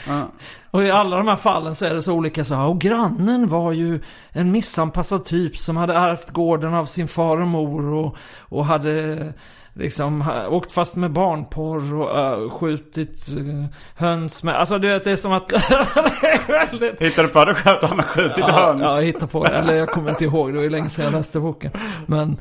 Ja. 0.08 0.32
och 0.72 0.84
i 0.84 0.92
alla 0.92 1.18
de 1.18 1.28
här 1.28 1.36
fallen 1.36 1.76
så 1.76 1.86
är 1.86 1.94
det 1.94 2.02
så 2.02 2.14
olika 2.14 2.46
så 2.46 2.56
här, 2.56 2.68
och 2.68 2.82
grannen 2.82 3.48
var 3.48 3.72
ju 3.72 4.00
en 4.32 4.52
missanpassad 4.52 5.26
typ 5.26 5.58
som 5.58 5.78
hade 5.78 5.94
ärvt 5.94 6.30
gården 6.30 6.74
av 6.74 6.86
sin 6.86 7.08
far 7.08 7.42
och 7.42 7.48
mor 7.48 7.94
och, 7.94 8.18
och 8.40 8.66
hade 8.66 9.34
liksom 9.74 10.32
åkt 10.50 10.72
fast 10.72 10.96
med 10.96 11.12
barnporr 11.12 11.94
och 11.94 12.44
uh, 12.44 12.50
skjutit 12.50 13.28
uh, 13.38 13.66
höns 13.96 14.44
med, 14.44 14.56
alltså 14.56 14.80
du 14.80 14.88
vet 14.88 15.04
det 15.04 15.12
är 15.12 15.16
som 15.16 15.34
att 15.34 15.50
det 15.50 15.56
är 15.56 16.48
väldigt 16.48 17.02
Hittade 17.02 17.28
du 17.28 17.34
på 17.34 17.46
det 17.46 17.54
själv 17.54 17.78
att 17.82 17.90
han 17.90 18.00
har 18.00 18.06
skjutit 18.06 18.38
ja, 18.38 18.52
höns? 18.52 18.82
Ja, 18.82 18.96
jag 18.96 19.04
hittar 19.04 19.28
på 19.28 19.44
det. 19.44 19.50
Eller 19.50 19.74
jag 19.76 19.90
kommer 19.90 20.10
inte 20.10 20.24
ihåg, 20.24 20.50
det 20.50 20.56
var 20.56 20.64
ju 20.64 20.70
länge 20.70 20.90
sedan 20.90 21.06
jag 21.06 21.14
läste 21.14 21.40
boken. 21.40 21.72
Men, 22.06 22.38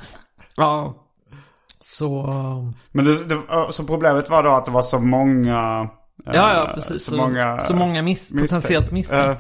ja. 0.56 0.94
Så, 1.80 2.22
um, 2.26 2.74
Men 2.92 3.04
det, 3.04 3.24
det, 3.24 3.42
så 3.70 3.84
problemet 3.84 4.30
var 4.30 4.42
då 4.42 4.50
att 4.50 4.64
det 4.66 4.70
var 4.70 4.82
så 4.82 4.98
många... 4.98 5.88
eh, 6.26 6.32
ja 6.34 6.52
ja 6.54 6.70
precis. 6.74 7.04
Så, 7.04 7.10
Så 7.10 7.16
många... 7.16 7.58
så 7.58 7.74
många 7.74 8.02
miss, 8.02 8.32
misstänkt. 8.32 8.50
potentiellt 8.50 8.90
misstänkta. 8.90 9.30
Eh, 9.30 9.36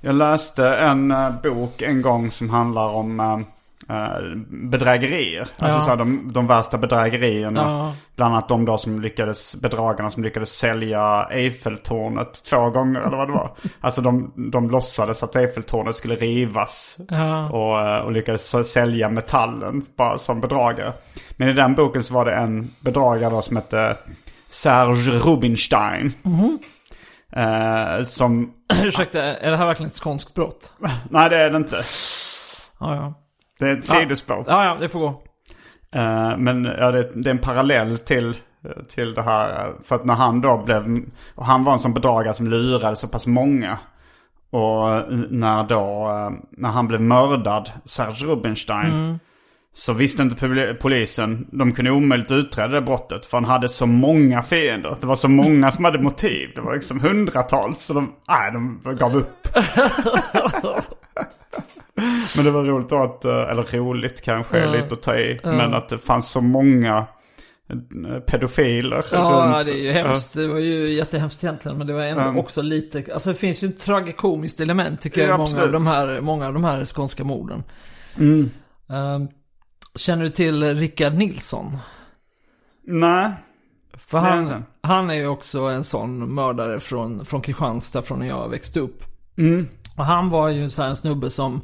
jag 0.00 0.14
läste 0.14 0.68
en 0.68 1.10
eh, 1.10 1.30
bok 1.42 1.82
en 1.82 2.02
gång 2.02 2.30
som 2.30 2.50
handlar 2.50 2.88
om 2.88 3.44
eh, 3.90 4.36
bedrägerier. 4.70 5.40
Alltså 5.40 5.78
Ja. 5.78 5.80
så 5.80 5.90
här, 5.90 5.96
de, 5.96 6.32
de 6.32 6.46
värsta 6.46 6.78
bedrägerierna. 6.78 7.60
Ja. 7.62 7.94
Bland 8.16 8.34
annat 8.34 8.48
de 8.48 8.64
då 8.64 8.78
som 8.78 9.00
lyckades, 9.00 9.56
bedragarna 9.60 10.10
som 10.10 10.22
lyckades 10.22 10.50
sälja 10.58 11.26
Eiffeltornet 11.30 12.44
två 12.50 12.70
gånger 12.70 13.00
eller 13.00 13.16
vad 13.16 13.28
det 13.28 13.32
var. 13.32 13.50
Alltså 13.80 14.00
de, 14.00 14.32
de 14.52 14.70
låtsades 14.70 15.22
att 15.22 15.36
Eiffeltornet 15.36 15.96
skulle 15.96 16.14
rivas. 16.16 16.96
Ja. 17.08 17.48
Och, 17.50 17.80
eh, 17.80 18.00
och 18.00 18.12
lyckades 18.12 18.72
sälja 18.72 19.08
metallen 19.08 19.82
bara 19.96 20.18
som 20.18 20.40
bedragare. 20.40 20.92
Men 21.36 21.48
i 21.48 21.52
den 21.52 21.74
boken 21.74 22.02
så 22.02 22.14
var 22.14 22.24
det 22.24 22.34
en 22.34 22.70
bedragare 22.80 23.30
då 23.30 23.42
som 23.42 23.56
hette 23.56 23.96
Serge 24.48 25.10
Rubinstein. 25.10 26.12
Eh, 27.32 28.02
som, 28.04 28.52
Ursäkta, 28.82 29.22
är 29.22 29.50
det 29.50 29.56
här 29.56 29.66
verkligen 29.66 29.88
ett 29.90 29.94
skånskt 29.96 30.34
brott? 30.34 30.72
nej 31.10 31.30
det 31.30 31.36
är 31.36 31.50
det 31.50 31.56
inte. 31.56 31.82
Ja, 32.80 32.94
ja. 32.94 33.14
Det 33.60 33.68
är 33.68 33.72
ett 33.78 33.88
Ja. 33.88 33.94
sidospår. 33.94 34.44
Ja, 34.46 34.64
ja, 34.64 34.76
det 34.80 34.88
får 34.88 35.00
gå. 35.00 35.22
Eh, 35.94 36.36
men 36.38 36.64
ja, 36.64 36.90
det, 36.90 37.10
det 37.14 37.28
är 37.30 37.34
en 37.34 37.38
parallell 37.38 37.98
till, 37.98 38.36
till 38.88 39.14
det 39.14 39.22
här. 39.22 39.66
eh, 39.66 39.72
För 39.84 39.94
att 39.96 40.04
när 40.04 40.14
han 40.14 40.40
då 40.40 40.62
blev, 40.64 41.00
och 41.34 41.44
han 41.46 41.64
var 41.64 41.72
en 41.72 41.78
sån 41.78 41.94
bedragare 41.94 42.34
som 42.34 42.48
lurade 42.48 42.96
så 42.96 43.08
pass 43.08 43.26
många. 43.26 43.78
Och 44.50 44.90
eh, 44.90 45.04
när 45.30 45.64
då, 45.64 46.08
när 46.50 46.68
han 46.68 46.88
blev 46.88 47.00
mördad, 47.00 47.70
Serge 47.84 48.26
Rubinstein. 48.26 49.18
Så 49.72 49.92
visste 49.92 50.22
inte 50.22 50.74
polisen, 50.80 51.46
de 51.52 51.72
kunde 51.72 51.90
omöjligt 51.90 52.32
utreda 52.32 52.68
det 52.68 52.80
brottet. 52.80 53.26
För 53.26 53.36
han 53.36 53.44
hade 53.44 53.68
så 53.68 53.86
många 53.86 54.42
fiender. 54.42 54.96
Det 55.00 55.06
var 55.06 55.14
så 55.16 55.28
många 55.28 55.70
som 55.70 55.84
hade 55.84 55.98
motiv. 55.98 56.50
Det 56.54 56.60
var 56.60 56.74
liksom 56.74 57.00
hundratals. 57.00 57.82
Så 57.84 57.92
de, 57.94 58.12
nej, 58.28 58.52
de 58.52 58.80
gav 58.96 59.16
upp. 59.16 59.48
Men 62.36 62.44
det 62.44 62.50
var 62.50 62.62
roligt 62.64 62.92
att, 62.92 63.24
eh, 63.24 63.32
eller 63.50 63.78
roligt 63.78 64.22
kanske 64.22 64.58
Ja. 64.58 64.72
lite 64.72 64.94
att 64.94 65.02
ta 65.02 65.16
i. 65.18 65.40
Men 65.44 65.74
att 65.74 65.88
det 65.88 65.98
fanns 65.98 66.30
så 66.30 66.40
många 66.40 67.06
eh, 67.70 68.18
pedofiler 68.20 69.04
Ja, 69.12 69.52
runt. 69.56 69.66
det 69.66 69.72
är 69.72 69.82
ju 69.82 69.92
hemskt. 69.92 70.34
Det 70.34 70.46
var 70.46 70.58
ju 70.58 70.92
jättehemskt 70.92 71.44
egentligen. 71.44 71.78
Men 71.78 71.86
det 71.86 71.92
var 71.92 72.02
ändå 72.02 72.22
Mm. 72.22 72.38
också 72.38 72.62
lite, 72.62 73.04
alltså 73.14 73.28
det 73.30 73.36
finns 73.36 73.64
ju 73.64 73.68
ett 73.68 73.78
tragikomiskt 73.80 74.60
element 74.60 75.00
tycker 75.00 75.20
jag 75.20 75.30
Ja, 75.30 75.34
i 75.34 75.38
många 75.38 75.62
av, 75.62 75.72
de 75.72 75.86
här, 75.86 76.20
många 76.20 76.46
av 76.46 76.52
de 76.54 76.64
här 76.64 76.84
skånska 76.84 77.24
morden. 77.24 77.62
Mm. 78.16 78.50
Ehm, 78.90 79.28
känner 79.94 80.22
du 80.22 80.30
till 80.30 80.74
Rickard 80.76 81.14
Nilsson? 81.14 81.76
Nej. 82.86 83.30
För 83.98 84.18
han, 84.18 84.42
inte. 84.42 84.62
han 84.82 85.10
är 85.10 85.14
ju 85.14 85.26
också 85.26 85.60
en 85.60 85.84
sån 85.84 86.34
mördare 86.34 86.80
från, 86.80 87.24
från 87.24 87.40
Kristianstad 87.42 88.02
från 88.02 88.18
när 88.18 88.26
jag 88.28 88.48
växte 88.48 88.80
upp. 88.80 89.02
Mm. 89.38 89.68
Och 89.96 90.04
han 90.04 90.30
var 90.30 90.48
ju 90.48 90.70
så 90.70 90.82
en 90.82 90.96
snubbe 90.96 91.30
som 91.30 91.60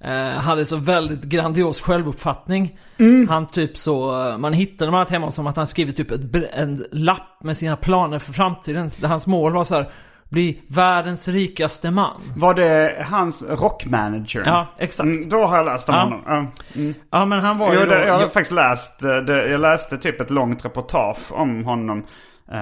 eh, 0.00 0.40
hade 0.40 0.64
så 0.64 0.76
väldigt 0.76 1.22
grandios 1.22 1.80
självuppfattning. 1.80 2.78
Mm. 2.98 3.28
Han 3.28 3.46
typ 3.46 3.76
så, 3.76 4.12
man 4.38 4.52
hittade 4.52 4.90
annat 4.90 5.10
hemma 5.10 5.30
som 5.30 5.46
att 5.46 5.56
han 5.56 5.66
skrivit 5.66 5.96
typ 5.96 6.10
ett, 6.10 6.20
en 6.54 6.84
lapp 6.92 7.42
med 7.42 7.56
sina 7.56 7.76
planer 7.76 8.18
för 8.18 8.32
framtiden. 8.32 8.90
Där 9.00 9.08
hans 9.08 9.26
mål 9.26 9.52
var 9.52 9.64
så 9.64 9.74
här, 9.74 9.86
bli 10.30 10.60
världens 10.68 11.28
rikaste 11.28 11.90
man. 11.90 12.20
Var 12.36 12.54
det 12.54 13.06
hans 13.10 13.42
rockmanager? 13.48 14.42
Ja, 14.46 14.66
exakt. 14.78 15.06
Mm, 15.06 15.28
då 15.28 15.44
har 15.46 15.56
jag 15.56 15.66
läst 15.66 15.88
om 15.88 15.94
Ja. 15.94 16.00
honom. 16.02 16.22
Ja. 16.26 16.46
Mm. 16.80 16.94
Ja 17.10 17.24
men 17.24 17.40
han 17.40 17.58
var 17.58 17.72
ju 17.72 17.78
Jo, 17.78 17.84
då, 17.84 17.90
det, 17.90 18.06
jag 18.06 18.12
har 18.14 18.20
jag- 18.20 18.32
faktiskt 18.32 18.52
läst, 18.52 19.02
eh, 19.02 19.16
det, 19.16 19.48
jag 19.48 19.60
läste 19.60 19.98
typ 19.98 20.20
ett 20.20 20.30
långt 20.30 20.64
reportage 20.64 21.32
om 21.32 21.64
honom. 21.64 22.06
Eh, 22.52 22.60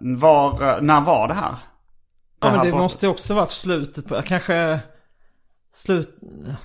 var, 0.00 0.68
eh, 0.76 0.82
när 0.82 1.00
var 1.00 1.28
det 1.28 1.34
här? 1.34 1.54
Ja 2.40 2.50
men 2.56 2.66
det 2.66 2.72
måste 2.72 3.06
ju 3.06 3.10
också 3.12 3.34
varit 3.34 3.50
slutet 3.50 4.08
på, 4.08 4.22
kanske 4.22 4.80
Slut, 5.74 6.18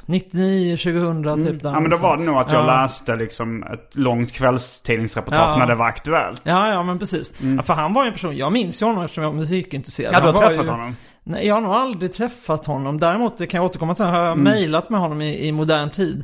99, 0.05 0.77
2000 0.77 1.23
typ. 1.45 1.61
där 1.63 1.69
Mm. 1.69 1.73
Ja 1.73 1.79
men 1.79 1.91
då 1.91 1.97
var 1.97 2.17
det 2.17 2.23
nog 2.23 2.37
att 2.37 2.51
jag 2.51 2.61
Ja. 2.61 2.81
läste 2.81 3.15
liksom 3.15 3.63
ett 3.63 3.95
långt 3.95 4.31
kvällstidningsreportage 4.33 5.49
Ja. 5.53 5.57
när 5.57 5.67
det 5.67 5.75
var 5.75 5.85
aktuellt. 5.85 6.41
Ja, 6.43 6.69
ja 6.71 6.83
men 6.83 6.99
precis. 6.99 7.41
Ja, 7.57 7.61
för 7.63 7.73
han 7.73 7.93
var 7.93 8.03
ju 8.03 8.07
en 8.07 8.13
person, 8.13 8.37
jag 8.37 8.51
minns 8.53 8.81
ju 8.81 8.85
honom 8.85 9.03
eftersom 9.03 9.23
jag 9.23 9.31
var 9.31 9.37
musikintresserad. 9.37 10.13
Mm. 10.15 10.25
Ja, 10.25 10.31
du 10.31 10.37
har 10.37 10.47
träffat 10.47 10.65
ju, 10.65 10.69
honom? 10.69 10.95
Nej, 11.29 11.47
jag 11.47 11.55
har 11.55 11.61
nog 11.61 11.71
aldrig 11.73 12.13
träffat 12.13 12.65
honom. 12.65 12.99
Däremot, 12.99 13.37
det 13.37 13.47
kan 13.47 13.57
jag 13.57 13.65
återkomma 13.65 13.93
till, 13.93 14.05
har 14.05 14.19
jag 14.25 14.37
mejlat 14.37 14.89
med 14.89 14.99
honom 14.99 15.21
i, 15.21 15.47
i 15.47 15.51
modern 15.51 15.89
tid. 15.89 16.23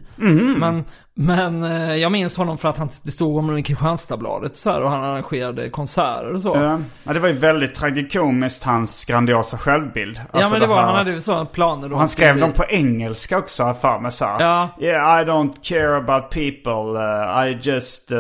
Men, 0.58 0.84
men 1.16 1.64
eh, 1.64 1.96
jag 1.96 2.12
minns 2.12 2.38
honom 2.38 2.58
för 2.58 2.70
att 2.70 2.78
han, 2.78 2.90
det 3.06 3.12
stod 3.12 3.38
om 3.38 3.46
honom 3.46 3.58
i 3.58 3.64
Kristianstadsbladet 3.64 4.56
så 4.56 4.72
här, 4.72 4.82
och 4.82 4.90
han 4.90 5.04
arrangerade 5.04 5.70
konserter 5.70 6.34
och 6.34 6.42
så. 6.42 6.50
Ja. 6.56 6.80
Ja, 7.04 7.14
det 7.14 7.20
var 7.20 7.28
ju 7.28 7.34
väldigt 7.34 7.76
tragikomiskt, 7.76 8.64
hans 8.64 9.06
grandiosa 9.06 9.58
självbild. 9.58 10.18
ja, 10.18 10.40
Alltså 10.40 10.52
men 10.52 10.62
det 10.62 10.68
var, 10.68 10.76
här- 10.76 10.84
han 10.86 10.96
hade 10.96 11.12
ju 11.12 11.20
sådana 11.20 11.46
planer 11.46 11.90
då. 11.90 11.96
Han 11.96 12.08
skrev 12.08 12.40
dem 12.40 12.52
på 12.52 12.66
engelska 12.70 13.38
också, 13.38 13.64
har 13.64 13.74
för 13.74 14.00
mig 14.00 14.12
så 14.12 14.26
här. 14.26 14.42
Ja. 14.42 14.70
Yeah, 14.80 15.22
I 15.22 15.26
don't 15.26 15.54
care 15.64 15.98
about 15.98 16.30
people. 16.30 17.00
Uh, 17.00 17.48
I 17.48 17.60
just 17.62 18.12
uh, 18.12 18.20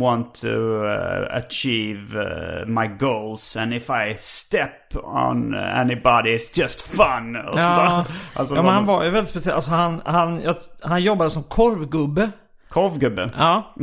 want 0.00 0.34
to 0.34 0.48
uh, 0.48 1.36
achieve 1.36 2.18
uh, 2.18 2.66
my 2.66 2.86
goals. 2.98 3.56
And 3.56 3.74
if 3.74 3.90
I 3.90 4.14
step 4.18 4.70
on 5.04 5.54
anybody, 5.54 6.17
it's 6.26 6.58
just 6.60 6.80
fun. 6.80 7.36
Och 7.36 7.58
Ja. 7.58 8.04
Alltså, 8.34 8.54
ja 8.54 8.62
men 8.62 8.74
han 8.74 8.86
var 8.86 9.04
ju 9.04 9.10
väldigt 9.10 9.30
speciell. 9.30 9.54
Alltså 9.56 9.70
han, 9.70 10.02
han, 10.04 10.40
jag, 10.42 10.54
han 10.82 11.02
jobbade 11.02 11.30
som 11.30 11.42
korvgubbe. 11.42 12.30
Korvgubbe. 12.68 13.30
Ja. 13.38 13.74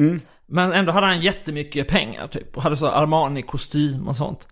Men 0.47 0.73
ändå 0.73 0.91
hade 0.91 1.05
han 1.07 1.21
jättemycket 1.21 1.87
pengar 1.87 2.27
typ. 2.27 2.57
Och 2.57 2.63
hade 2.63 2.77
så 2.77 2.87
Armani-kostym 2.87 4.07
och 4.07 4.15
sånt. 4.15 4.47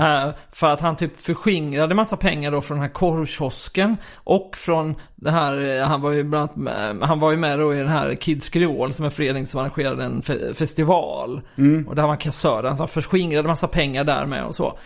Eh, 0.00 0.30
för 0.52 0.68
att 0.70 0.80
han 0.80 0.96
typ 0.96 1.20
förskingrade 1.20 1.94
massa 1.94 2.16
pengar 2.16 2.50
då 2.50 2.60
från 2.60 2.76
den 2.76 2.82
här 2.86 2.92
korvkiosken. 2.94 3.96
Och 4.14 4.50
från 4.56 4.94
det 5.14 5.30
här, 5.30 5.78
eh, 5.80 5.86
han 5.86 6.00
var 6.00 6.10
ju 6.10 6.24
bland 6.24 6.50
annat 6.68 7.08
han 7.08 7.20
var 7.20 7.30
ju 7.30 7.36
med 7.36 7.58
då 7.58 7.74
i 7.74 7.78
den 7.78 7.88
här 7.88 8.14
Kids 8.14 8.48
Creole 8.48 8.92
som 8.92 9.04
är 9.04 9.06
en 9.06 9.10
förening 9.10 9.46
som 9.46 9.60
arrangerade 9.60 10.04
en 10.04 10.22
fe- 10.22 10.54
festival. 10.54 11.40
Och 11.86 11.94
där 11.94 12.02
var 12.02 12.08
han 12.08 12.18
kassör. 12.18 12.62
Han 12.78 12.88
förskingrade 12.88 13.48
massa 13.48 13.68
pengar 13.68 14.04
där 14.04 14.26
med 14.26 14.44
och 14.44 14.54
så. 14.54 14.78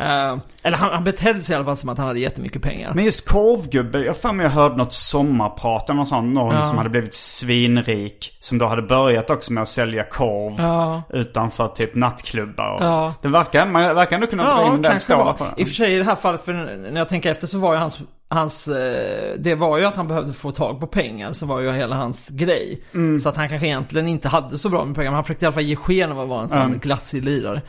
Eh, 0.00 0.36
eller 0.62 0.76
han, 0.76 0.90
han 0.92 1.04
betedde 1.04 1.42
sig 1.42 1.52
i 1.52 1.56
alla 1.56 1.64
fall 1.64 1.76
som 1.76 1.88
att 1.88 1.98
han 1.98 2.06
hade 2.06 2.20
jättemycket 2.20 2.62
pengar. 2.62 2.92
Men 2.94 3.04
just 3.04 3.28
korvgubbe, 3.28 3.98
jag 3.98 4.16
för 4.16 4.32
mig 4.32 4.44
jag 4.46 4.50
hörde 4.50 4.76
något 4.76 4.92
sommarprat 4.92 5.90
eller 5.90 5.96
något 5.98 6.08
sånt. 6.08 6.34
Någon 6.34 6.54
Ja. 6.54 6.64
som 6.64 6.76
hade 6.78 6.90
blivit 6.90 7.14
svinrik. 7.14 8.36
Som 8.40 8.58
då 8.58 8.66
hade 8.66 8.82
börjat 8.82 9.30
också 9.30 9.52
med 9.52 9.62
att 9.62 9.68
sälja 9.68 10.04
korv 10.04 10.54
Ja. 10.58 11.02
utanför 11.10 11.68
typ 11.68 11.94
nattklubbar. 11.94 12.70
Och 12.74 12.82
Ja. 12.84 13.14
Det 13.22 13.28
verkar, 13.28 13.66
man 13.66 13.94
verkar 13.94 14.14
ändå 14.16 14.26
kunna 14.26 14.54
dra 14.56 14.74
in 14.74 14.82
den 14.82 14.98
stålar 15.00 15.32
på 15.32 15.44
I 15.56 15.62
och 15.64 15.66
för 15.68 15.74
sig 15.74 15.94
i 15.94 15.98
det 15.98 16.04
här 16.04 16.14
fallet, 16.14 16.44
för 16.44 16.52
när 16.52 16.98
jag 17.00 17.08
tänker 17.08 17.30
efter 17.30 17.46
så 17.46 17.58
var 17.58 17.72
ju 17.72 17.78
hans, 17.78 17.98
hans 18.28 18.68
eh, 18.68 19.34
det 19.38 19.54
var 19.54 19.78
ju 19.78 19.84
att 19.84 19.96
han 19.96 20.08
behövde 20.08 20.32
få 20.32 20.50
tag 20.50 20.80
på 20.80 20.86
pengar 20.86 21.32
som 21.32 21.48
var 21.48 21.60
ju 21.60 21.72
hela 21.72 21.96
hans 21.96 22.28
grej. 22.28 22.82
Mm. 22.94 23.18
Så 23.18 23.28
att 23.28 23.36
han 23.36 23.48
kanske 23.48 23.66
egentligen 23.66 24.08
inte 24.08 24.28
hade 24.28 24.58
så 24.58 24.68
bra 24.68 24.84
med 24.84 24.94
pengar, 24.94 25.10
men 25.10 25.14
han 25.14 25.24
försökte 25.24 25.44
i 25.44 25.46
alla 25.46 25.54
fall 25.54 25.62
ge 25.62 25.76
sken 25.76 26.12
av 26.12 26.20
att 26.20 26.28
vara 26.28 26.42
en 26.42 26.48
sån 26.48 26.62
Mm. 26.62 26.78
glassig 26.78 27.24
lirare. 27.24 27.62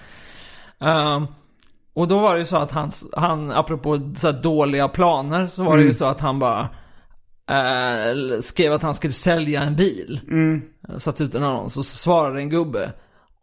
Ehm, 0.81 1.27
och 1.93 2.07
då 2.07 2.19
var 2.19 2.33
det 2.33 2.39
ju 2.39 2.45
så 2.45 2.57
att 2.57 2.71
hans, 2.71 3.07
han, 3.13 3.51
apropå 3.51 3.99
så 4.15 4.31
här 4.31 4.41
dåliga 4.41 4.87
planer, 4.87 5.47
så 5.47 5.63
var 5.63 5.77
det 5.77 5.83
ju 5.83 5.93
så 5.93 6.05
att 6.05 6.19
han 6.19 6.39
bara 6.39 6.69
eh, 7.49 8.39
skrev 8.41 8.73
att 8.73 8.81
han 8.81 8.93
skulle 8.93 9.13
sälja 9.13 9.61
en 9.63 9.75
bil. 9.75 10.19
Satt 10.97 11.21
ut 11.21 11.35
en 11.35 11.43
annons 11.43 11.77
och 11.77 11.85
så 11.85 11.97
svarade 11.97 12.39
en 12.39 12.49
gubbe. 12.49 12.93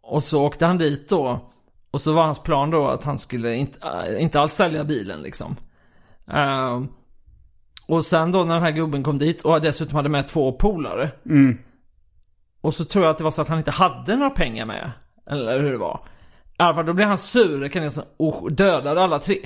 Och 0.01 0.23
så 0.23 0.45
åkte 0.45 0.65
han 0.65 0.77
dit 0.77 1.09
då. 1.09 1.51
Och 1.91 2.01
så 2.01 2.13
var 2.13 2.23
hans 2.23 2.43
plan 2.43 2.71
då 2.71 2.87
att 2.87 3.03
han 3.03 3.17
skulle 3.17 3.55
inte, 3.55 3.79
äh, 3.87 4.23
inte 4.23 4.39
alls 4.39 4.53
sälja 4.53 4.83
bilen 4.83 5.21
liksom. 5.21 5.55
Ehm, 6.31 6.87
och 7.87 8.05
sen 8.05 8.31
då 8.31 8.43
när 8.43 8.53
den 8.53 8.63
här 8.63 8.71
gubben 8.71 9.03
kom 9.03 9.19
dit 9.19 9.41
och 9.41 9.61
dessutom 9.61 9.95
hade 9.95 10.09
med 10.09 10.27
två 10.27 10.51
polare. 10.51 11.11
Och 12.61 12.73
så 12.73 12.85
tror 12.85 13.05
jag 13.05 13.11
att 13.11 13.17
det 13.17 13.23
var 13.23 13.31
så 13.31 13.41
att 13.41 13.47
han 13.47 13.57
inte 13.57 13.71
hade 13.71 14.15
några 14.15 14.29
pengar 14.29 14.65
med. 14.65 14.91
Eller 15.29 15.59
hur 15.59 15.71
det 15.71 15.77
var. 15.77 16.07
I 16.59 16.63
alla 16.63 16.75
fall 16.75 16.85
då 16.85 16.93
blev 16.93 17.07
han 17.07 17.17
sur 17.17 17.67
kan 17.67 17.91
säga, 17.91 18.05
och 18.17 18.51
dödade 18.51 19.01
alla 19.03 19.19
tre. 19.19 19.37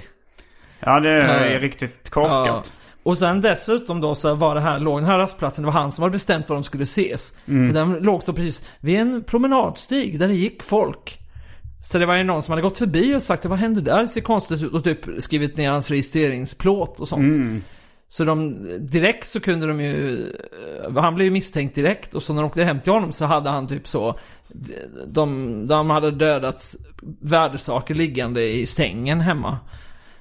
Ja, 0.80 1.00
det 1.00 1.10
är 1.10 1.52
Ja. 1.52 1.60
riktigt 1.60 2.10
korkat. 2.10 2.74
Och 3.04 3.18
sen 3.18 3.42
dessutom 3.42 4.02
då 4.02 4.16
så 4.16 4.34
var 4.36 4.56
det 4.56 4.62
här, 4.62 4.80
låg 4.80 4.98
den 5.00 5.06
här 5.06 5.18
rastplatsen, 5.18 5.64
det 5.64 5.66
var 5.66 5.80
han 5.82 5.92
som 5.92 6.02
hade 6.02 6.12
bestämt 6.12 6.50
var 6.50 6.56
de 6.56 6.64
skulle 6.64 6.84
ses. 6.84 7.34
Och 7.68 7.74
den 7.74 7.94
låg 7.94 8.24
så 8.24 8.34
precis 8.34 8.70
vid 8.80 9.00
en 9.00 9.24
promenadstig 9.24 10.20
där 10.20 10.28
det 10.28 10.34
gick 10.34 10.64
folk. 10.64 11.18
Så 11.84 11.98
det 11.98 12.06
var 12.06 12.16
ju 12.16 12.24
någon 12.24 12.42
som 12.42 12.52
hade 12.52 12.62
gått 12.62 12.78
förbi 12.78 13.16
och 13.16 13.22
sagt 13.24 13.46
vad 13.46 13.60
hände 13.60 13.82
där? 13.82 14.02
Det 14.02 14.08
ser 14.08 14.22
konstigt 14.22 14.64
ut 14.64 14.74
och 14.74 14.84
typ 14.84 15.00
skrivit 15.24 15.58
ner 15.58 15.72
hans 15.72 15.90
registreringsplåt 15.92 17.00
och 17.00 17.08
sånt. 17.08 17.64
Så 18.12 18.24
de, 18.24 18.66
direkt 18.80 19.28
så 19.28 19.40
kunde 19.40 19.68
de 19.68 19.82
ju, 19.82 20.24
eh, 20.86 21.02
han 21.02 21.16
blev 21.16 21.26
ju 21.26 21.32
misstänkt 21.32 21.76
direkt 21.76 22.16
och 22.16 22.24
så 22.24 22.34
när 22.34 22.42
de 22.42 22.48
åkte 22.48 22.64
hem 22.64 22.80
till 22.80 22.92
honom 22.94 23.12
så 23.12 23.26
hade 23.26 23.50
han 23.50 23.68
typ 23.68 23.88
så, 23.88 24.20
de, 25.08 25.68
de 25.68 25.90
hade 25.90 26.12
dödats 26.12 26.78
värdesaker 27.22 27.96
liggande 27.96 28.44
i 28.44 28.66
sängen 28.66 29.22
hemma. 29.22 29.60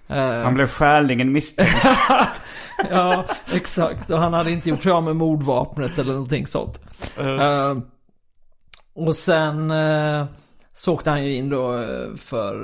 Eh, 0.07 0.43
Han 0.43 0.55
blev 0.55 0.67
skäligen 0.67 1.33
misstänkt. 1.33 1.73
Ja, 2.91 3.25
exakt. 3.53 4.11
Och 4.11 4.19
han 4.19 4.33
hade 4.33 4.51
inte 4.51 4.69
gjort 4.69 4.83
sig 4.83 4.93
av 4.93 5.03
med 5.03 5.17
mordvapnet 5.17 5.99
eller 5.99 6.13
någonting 6.13 6.47
sånt. 6.47 6.81
Eh, 7.19 7.79
och 8.95 9.17
sen 9.17 9.71
uh, 9.71 10.25
så 10.75 10.95
åkte 10.95 11.11
han 11.11 11.25
ju 11.25 11.35
in 11.35 11.49
då 11.49 11.85
för... 12.17 12.55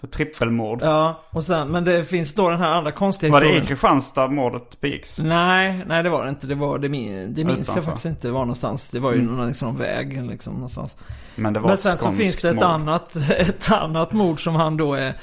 För 0.00 0.06
trippelmord. 0.06 0.82
ja, 0.82 1.22
och 1.30 1.44
sen, 1.44 1.68
men 1.68 1.84
det 1.84 2.04
finns 2.04 2.34
då 2.34 2.50
den 2.50 2.58
här 2.58 2.74
andra 2.74 2.92
konstiga 2.92 3.32
Var 3.32 3.40
det 3.40 3.46
i 3.46 3.48
historien. 3.48 3.66
Kristianstad 3.66 4.28
mordet 4.28 4.80
begicks? 4.80 5.18
Nej, 5.18 5.84
nej 5.86 6.02
det 6.02 6.10
var 6.10 6.24
det 6.24 6.30
inte. 6.30 6.46
Det, 6.46 6.54
var, 6.54 6.78
det, 6.78 6.88
min, 6.88 7.34
det 7.34 7.44
minns 7.44 7.72
jag 7.74 7.84
faktiskt 7.84 8.06
inte 8.06 8.30
var 8.30 8.40
någonstans. 8.40 8.90
Det 8.90 8.98
var 8.98 9.12
ju 9.12 9.22
någon 9.22 9.46
liksom, 9.46 9.76
väg 9.76 10.22
liksom 10.22 10.54
någonstans. 10.54 10.98
Men 11.36 11.52
det 11.52 11.60
var 11.60 11.68
Men 11.68 11.76
sen 11.76 11.96
så 11.98 12.12
finns 12.12 12.40
det 12.40 12.48
ett 12.48 12.54
mord. 12.54 12.64
annat, 12.64 13.16
ett 13.30 13.72
annat 13.72 14.12
mord 14.12 14.44
som 14.44 14.54
han 14.54 14.76
då 14.76 14.94
är, 14.94 15.14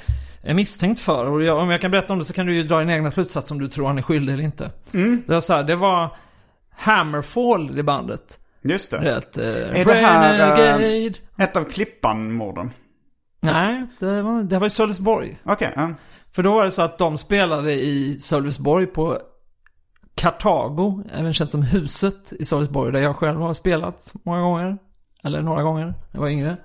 är 0.41 0.53
misstänkt 0.53 0.99
för. 0.99 1.25
Och 1.25 1.43
jag, 1.43 1.57
om 1.57 1.69
jag 1.69 1.81
kan 1.81 1.91
berätta 1.91 2.13
om 2.13 2.19
det 2.19 2.25
så 2.25 2.33
kan 2.33 2.45
du 2.45 2.55
ju 2.55 2.63
dra 2.63 2.79
din 2.79 2.89
egna 2.89 3.11
slutsats 3.11 3.51
om 3.51 3.59
du 3.59 3.67
tror 3.67 3.87
han 3.87 3.97
är 3.97 4.01
skyldig 4.01 4.33
eller 4.33 4.43
inte. 4.43 4.71
Mm. 4.93 5.23
Det 5.27 5.33
var 5.33 5.41
så 5.41 5.53
här, 5.53 5.63
det 5.63 5.75
var 5.75 6.15
Hammerfall 6.75 7.79
i 7.79 7.83
bandet. 7.83 8.39
Just 8.61 8.91
det. 8.91 8.97
Rätt, 8.97 9.37
eh, 9.37 9.45
Är 9.45 9.85
det 9.85 9.93
här, 9.93 11.05
eh. 11.05 11.45
Ett 11.45 11.57
av 11.57 11.63
Klippan-morden. 11.63 12.71
Nej, 13.39 13.85
det 13.99 14.21
var, 14.21 14.43
det 14.43 14.59
var 14.59 14.67
i 14.67 14.69
Sölvesborg. 14.69 15.37
Okej, 15.43 15.73
ja. 15.75 15.91
För 16.35 16.43
då 16.43 16.53
var 16.53 16.63
det 16.65 16.71
så 16.71 16.81
att 16.81 16.97
de 16.97 17.17
spelade 17.17 17.73
i 17.73 18.19
Sölvesborg 18.19 18.85
på 18.87 19.17
Kartago, 20.15 21.03
även 21.13 21.33
känt 21.33 21.51
som 21.51 21.61
Huset 21.63 22.33
i 22.39 22.45
Sölvesborg, 22.45 22.91
där 22.91 22.99
jag 22.99 23.15
själv 23.15 23.41
har 23.41 23.53
spelat 23.53 24.13
många 24.25 24.41
gånger. 24.41 24.77
Eller 25.23 25.41
några 25.41 25.63
gånger, 25.63 25.85
när 25.85 25.93
jag 26.11 26.21
var 26.21 26.29
yngre. 26.29 26.57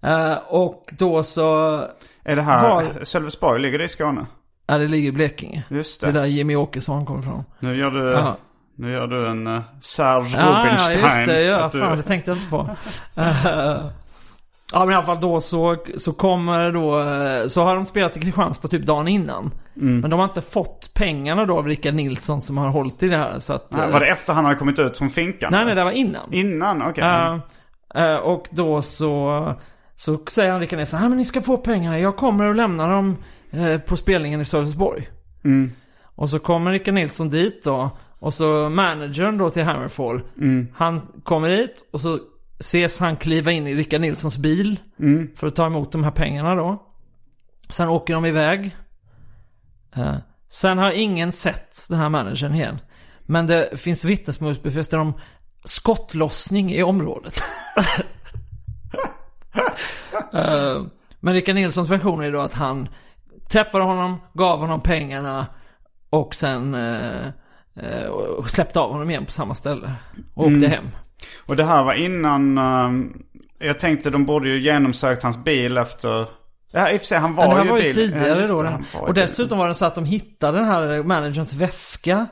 Eh, 0.00 0.36
och 0.48 0.84
då 0.98 1.22
så, 1.22 1.76
Är 2.24 2.36
det 2.36 2.42
här, 2.42 2.70
Var- 2.70 3.04
Sölvesborg, 3.04 3.62
ligger 3.62 3.78
det 3.78 3.84
i 3.84 3.88
Skåne? 3.88 4.26
ja 4.66 4.78
det 4.78 4.88
ligger 4.88 5.08
i 5.08 5.12
Blekinge. 5.12 5.64
Just 5.68 6.00
Det 6.00 6.06
är 6.08 6.12
det. 6.12 6.18
där 6.20 6.26
Jimmy 6.26 6.56
Åkesson 6.56 7.06
kommer 7.06 7.20
ifrån. 7.20 7.44
Nu 7.58 7.76
gör 7.76 7.90
du, 7.90 8.10
Ja. 8.12 8.36
nu 8.76 8.92
gör 8.92 9.06
du 9.06 9.26
en 9.26 9.46
uh, 9.46 9.60
Serge 9.80 10.36
Ja, 10.40 10.40
ja, 10.40 10.64
Rubinstein. 10.64 11.00
just 11.00 11.26
det. 11.26 11.42
Ja, 11.42 11.56
Att 11.60 11.72
du- 11.72 11.80
fan, 11.80 11.96
det 11.96 12.02
tänkte 12.02 12.30
jag 12.30 12.38
inte 12.38 12.50
på. 12.50 12.70
Eh, 13.20 13.86
ja, 14.72 14.78
men 14.78 14.90
i 14.92 14.94
alla 14.94 15.06
fall 15.06 15.20
då 15.20 15.40
så, 15.40 15.76
så 15.96 16.12
kommer 16.12 16.72
då, 16.72 17.00
eh, 17.00 17.46
så 17.46 17.62
har 17.64 17.74
de 17.74 17.84
spelat 17.84 18.16
i 18.16 18.20
Kristianstad 18.20 18.68
typ 18.68 18.86
dagen 18.86 19.08
innan. 19.08 19.50
Mm. 19.76 20.00
Men 20.00 20.10
de 20.10 20.20
har 20.20 20.24
inte 20.24 20.42
fått 20.42 20.94
pengarna 20.94 21.44
då 21.46 21.58
av 21.58 21.66
Rickard 21.66 21.94
Nilsson 21.94 22.40
som 22.40 22.58
har 22.58 22.68
hållit 22.68 23.02
i 23.02 23.08
det 23.08 23.16
här. 23.16 23.38
Så 23.38 23.52
att, 23.52 23.70
Nej, 23.72 23.82
eh, 23.86 23.92
Var 23.92 24.00
det 24.00 24.06
efter 24.06 24.32
han 24.32 24.44
hade 24.44 24.56
kommit 24.56 24.78
ut 24.78 24.96
från 24.98 25.10
finkan? 25.10 25.48
nej, 25.52 25.64
nej, 25.64 25.74
det 25.74 25.84
var 25.84 25.90
innan. 25.90 26.32
Innan? 26.32 26.82
Okej. 26.82 27.04
Eh, 27.04 27.38
eh, 28.04 28.16
och 28.16 28.48
då 28.50 28.82
så, 28.82 29.54
så 29.96 30.18
säger 30.30 30.50
han 30.52 30.60
Rickard 30.60 30.78
Nilsson, 30.78 31.02
"Ja, 31.02 31.08
men 31.08 31.18
ni 31.18 31.24
ska 31.24 31.40
få 31.42 31.56
pengarna, 31.56 31.98
jag 31.98 32.16
kommer 32.16 32.44
och 32.44 32.54
lämnar 32.54 32.90
dem 32.90 33.16
eh, 33.50 33.78
på 33.80 33.96
spelningen 33.96 34.40
i 34.40 34.44
Sölvesborg. 34.44 35.08
Mm. 35.44 35.72
Och 36.14 36.28
så 36.30 36.38
kommer 36.38 36.70
Rickard 36.72 36.94
Nilsson 36.94 37.28
dit 37.30 37.64
då. 37.64 37.90
Och 38.18 38.34
så 38.34 38.68
managern 38.70 39.38
då 39.38 39.50
till 39.50 39.62
Hammerfall. 39.64 40.20
Mm. 40.38 40.68
Han 40.74 41.00
kommer 41.24 41.48
dit 41.48 41.88
och 41.92 42.00
så 42.00 42.18
ses 42.62 42.98
han 42.98 43.16
kliva 43.16 43.52
in 43.52 43.66
i 43.66 43.74
Rickard 43.74 44.00
Nilssons 44.00 44.38
bil. 44.38 44.80
Mm. 44.98 45.30
För 45.36 45.46
att 45.46 45.56
ta 45.56 45.66
emot 45.66 45.92
de 45.92 46.04
här 46.04 46.10
pengarna 46.10 46.54
då. 46.54 46.82
Sen 47.68 47.88
åker 47.88 48.14
de 48.14 48.24
iväg. 48.24 48.76
Eh, 49.96 50.16
sen 50.48 50.78
har 50.78 50.90
ingen 50.90 51.32
sett 51.32 51.86
den 51.88 51.98
här 51.98 52.08
managern 52.08 52.54
igen. 52.54 52.78
Men 53.22 53.46
det 53.46 53.80
finns 53.80 54.04
vittnesmålsbefäster 54.04 54.98
om 54.98 55.12
skottlossning 55.64 56.72
i 56.72 56.82
området. 56.82 57.42
Eh, 60.34 60.82
men 61.20 61.34
Rickard 61.34 61.54
Nilssons 61.54 61.90
version 61.90 62.22
är 62.22 62.32
då 62.32 62.40
att 62.40 62.52
han 62.52 62.88
träffade 63.48 63.84
honom, 63.84 64.20
gav 64.32 64.58
honom 64.58 64.80
pengarna 64.80 65.46
och 66.10 66.34
sen 66.34 66.74
eh, 66.74 67.26
eh, 67.76 68.06
och 68.06 68.50
släppte 68.50 68.80
av 68.80 68.92
honom 68.92 69.10
igen 69.10 69.24
på 69.24 69.32
samma 69.32 69.54
ställe. 69.54 69.92
Och 70.34 70.46
åkte 70.46 70.68
hem. 70.68 70.88
Och 71.46 71.56
det 71.56 71.64
här 71.64 71.84
var 71.84 71.94
innan... 71.94 72.58
ehm, 72.58 73.22
jag 73.58 73.80
tänkte 73.80 74.10
de 74.10 74.26
borde 74.26 74.48
ju 74.48 74.60
genomsökt 74.60 75.22
hans 75.22 75.36
bil 75.44 75.78
efter... 75.78 76.28
Ja, 76.72 76.90
i 76.90 76.96
och 76.96 77.00
för 77.00 77.06
sig, 77.06 77.18
han 77.18 77.34
var 77.34 77.48
det 77.48 77.54
här 77.54 77.64
ju 77.64 77.70
var 77.70 77.78
ju. 77.78 77.86
Ja, 77.86 77.92
tidigare 77.92 78.46
då. 78.46 78.62
det, 78.62 78.68
han 78.68 78.84
Och 79.00 79.14
dessutom 79.14 79.58
var 79.58 79.68
det 79.68 79.74
så 79.74 79.84
att 79.84 79.94
de 79.94 80.04
hittade 80.04 80.58
den 80.58 80.66
här 80.66 81.02
managerns 81.02 81.54
väska 81.54 82.26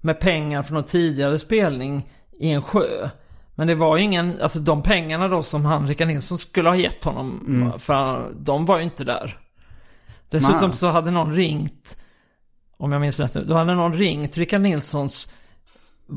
med 0.00 0.20
pengar 0.20 0.62
från 0.62 0.74
någon 0.74 0.84
tidigare 0.84 1.38
spelning 1.38 2.08
i 2.38 2.50
en 2.50 2.62
sjö. 2.62 3.08
Men 3.54 3.66
det 3.66 3.74
var 3.74 3.96
ju 3.96 4.02
ingen, 4.02 4.40
alltså 4.42 4.58
de 4.60 4.82
pengarna 4.82 5.28
då 5.28 5.42
som 5.42 5.64
han, 5.64 5.88
Rickard 5.88 6.08
Nilsson, 6.08 6.38
skulle 6.38 6.68
ha 6.68 6.76
gett 6.76 7.04
honom, 7.04 7.44
Mm. 7.48 7.78
för 7.78 8.30
de 8.40 8.64
var 8.66 8.78
ju 8.78 8.84
inte 8.84 9.04
där. 9.04 9.38
Dessutom 10.30 10.68
Nej. 10.68 10.76
så 10.78 10.88
hade 10.90 11.10
någon 11.10 11.32
ringt, 11.32 11.96
om 12.76 12.92
jag 12.92 13.00
minns 13.00 13.20
rätt 13.20 13.34
nu, 13.34 13.44
då 13.44 13.54
hade 13.54 13.74
någon 13.74 13.92
ringt 13.92 14.36
Rickard 14.38 14.60
Nilssons 14.60 15.34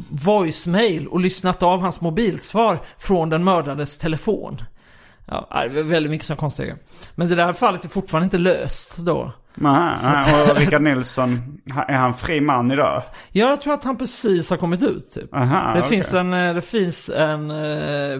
voicemail 0.09 1.07
och 1.07 1.19
lyssnat 1.19 1.63
av 1.63 1.81
hans 1.81 2.01
mobilsvar 2.01 2.79
från 2.97 3.29
den 3.29 3.43
mördades 3.43 3.97
telefon. 3.97 4.61
Ja, 5.25 5.63
det 5.63 5.75
var 5.75 5.89
väldigt 5.89 6.09
mycket 6.09 6.27
som 6.27 6.37
konstiga. 6.37 6.77
Men 7.15 7.29
det 7.29 7.35
där 7.35 7.53
fallet 7.53 7.85
är 7.85 7.89
fortfarande 7.89 8.23
inte 8.23 8.37
löst 8.37 8.97
då. 8.97 9.33
Nej, 9.59 9.95
och 10.51 10.55
Rickard 10.57 10.81
Nilsson, 10.81 11.59
är 11.87 11.93
han 11.97 12.13
fri 12.13 12.41
man 12.41 12.71
idag? 12.71 13.01
Jag 13.31 13.61
tror 13.61 13.73
att 13.73 13.83
han 13.83 13.97
precis 13.97 14.49
har 14.49 14.57
kommit 14.57 14.83
ut 14.83 15.11
typ. 15.11 15.35
Aha, 15.35 15.71
det, 15.73 15.79
okej. 15.79 15.89
finns 15.89 16.13
en, 16.13 16.33
eh, 16.33 16.53
det 16.53 16.61
finns 16.61 17.09
en, 17.09 17.51
eh, 17.51 18.19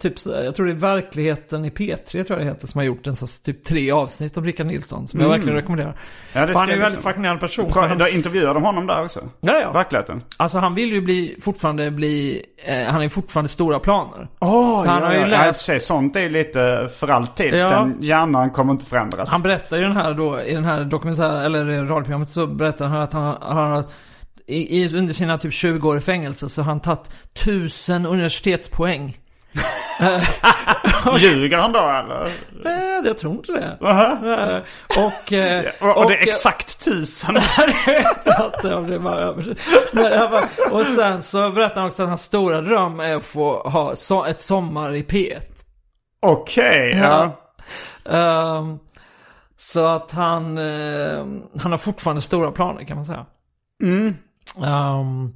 typ, 0.00 0.14
jag 0.26 0.54
tror 0.54 0.66
det 0.66 0.72
är 0.72 0.76
Verkligheten 0.76 1.64
i 1.64 1.70
P3 1.70 1.96
tror 2.24 2.24
jag 2.28 2.38
det 2.38 2.44
heter, 2.44 2.66
som 2.66 2.78
har 2.78 2.84
gjort 2.84 3.06
en 3.06 3.16
så, 3.16 3.26
typ 3.44 3.64
tre 3.64 3.90
avsnitt 3.90 4.36
om 4.36 4.44
Rickard 4.44 4.66
Nilsson. 4.66 5.08
Som 5.08 5.20
jag 5.20 5.28
verkligen 5.28 5.56
rekommenderar. 5.56 5.88
Mm. 5.88 6.00
Ja, 6.32 6.46
det 6.46 6.52
För 6.52 6.60
han 6.60 6.68
är 6.68 6.72
en 6.74 6.80
väldigt 6.80 7.00
på. 7.02 7.08
fascinerande 7.08 7.40
person. 7.40 7.70
Pra- 7.70 7.88
han, 7.88 7.98
Då 7.98 8.08
intervjuade 8.08 8.54
de 8.54 8.62
honom 8.64 8.86
där 8.86 9.04
också? 9.04 9.20
ja, 9.40 9.52
ja. 9.58 9.72
Verkligheten? 9.72 10.22
Alltså 10.36 10.58
han 10.58 10.74
vill 10.74 10.92
ju 10.92 11.00
bli, 11.00 11.36
fortfarande 11.40 11.90
bli, 11.90 12.42
eh, 12.66 12.84
han 12.84 12.94
har 12.94 13.02
ju 13.02 13.08
fortfarande 13.08 13.48
stora 13.48 13.78
planer. 13.78 14.28
Åh, 14.40 14.82
Så 14.84 14.90
han 14.90 15.02
har 15.02 15.12
ju 15.12 15.18
ja, 15.18 15.26
läst- 15.26 15.68
ja, 15.68 15.80
sånt 15.80 16.16
är 16.16 16.20
ju 16.20 16.28
lite 16.28 16.88
för 16.98 17.08
alltid. 17.08 17.54
Ja. 17.54 17.68
Den 17.70 17.96
hjärnan 18.00 18.50
kommer 18.50 18.72
inte 18.72 18.84
förändras. 18.84 19.28
Han 19.30 19.42
berättar 19.42 19.76
ju 19.76 19.82
den 19.82 19.96
här 19.96 20.14
då, 20.14 20.40
i 20.40 20.54
den 20.54 20.64
här 20.64 20.73
dokumentär, 20.80 21.44
eller 21.44 21.64
radioprogrammet 21.64 22.30
så 22.30 22.46
berättar 22.46 22.86
han 22.86 23.00
att 23.00 23.12
han, 23.12 23.36
han 23.42 23.56
har 23.56 23.84
i, 24.46 24.82
i, 24.82 24.96
under 24.96 25.14
sina 25.14 25.38
typ 25.38 25.52
20 25.52 25.88
år 25.88 25.96
i 25.96 26.00
fängelse 26.00 26.48
så 26.48 26.62
har 26.62 26.66
han 26.66 26.80
tagit 26.80 27.10
tusen 27.44 28.06
universitetspoäng. 28.06 29.18
Ljuger 31.18 31.58
han 31.58 31.72
då 31.72 31.78
eller? 31.78 32.28
Nej, 32.64 33.02
jag 33.04 33.18
tror 33.18 33.32
inte 33.34 33.52
det. 33.52 33.76
Eh, 33.80 34.58
Och... 35.04 35.32
eh, 35.32 35.64
Och, 35.80 35.96
och 35.96 36.10
det 36.10 36.16
är 36.16 36.22
exakt 36.22 36.84
tusen. 36.84 37.36
Och 40.70 40.86
sen 40.86 41.22
så 41.22 41.50
berättar 41.50 41.80
han 41.80 41.88
också 41.88 42.02
att 42.02 42.08
hans 42.08 42.22
stora 42.22 42.60
dröm 42.60 43.00
är 43.00 43.16
att 43.16 43.24
få 43.24 43.68
ha 44.08 44.26
ett 44.28 44.40
sommar 44.40 44.94
i 44.94 45.02
P1. 45.02 45.40
Okej, 46.22 46.98
ja. 47.02 47.30
Ehm, 48.10 48.78
så 49.72 49.86
att 49.86 50.10
han, 50.10 50.58
eh, 50.58 51.26
han 51.60 51.70
har 51.70 51.78
fortfarande 51.78 52.22
stora 52.22 52.50
planer 52.52 52.84
kan 52.84 52.96
man 52.96 53.04
säga. 53.04 53.26
Mm. 53.82 54.14
Ehm, 54.64 55.32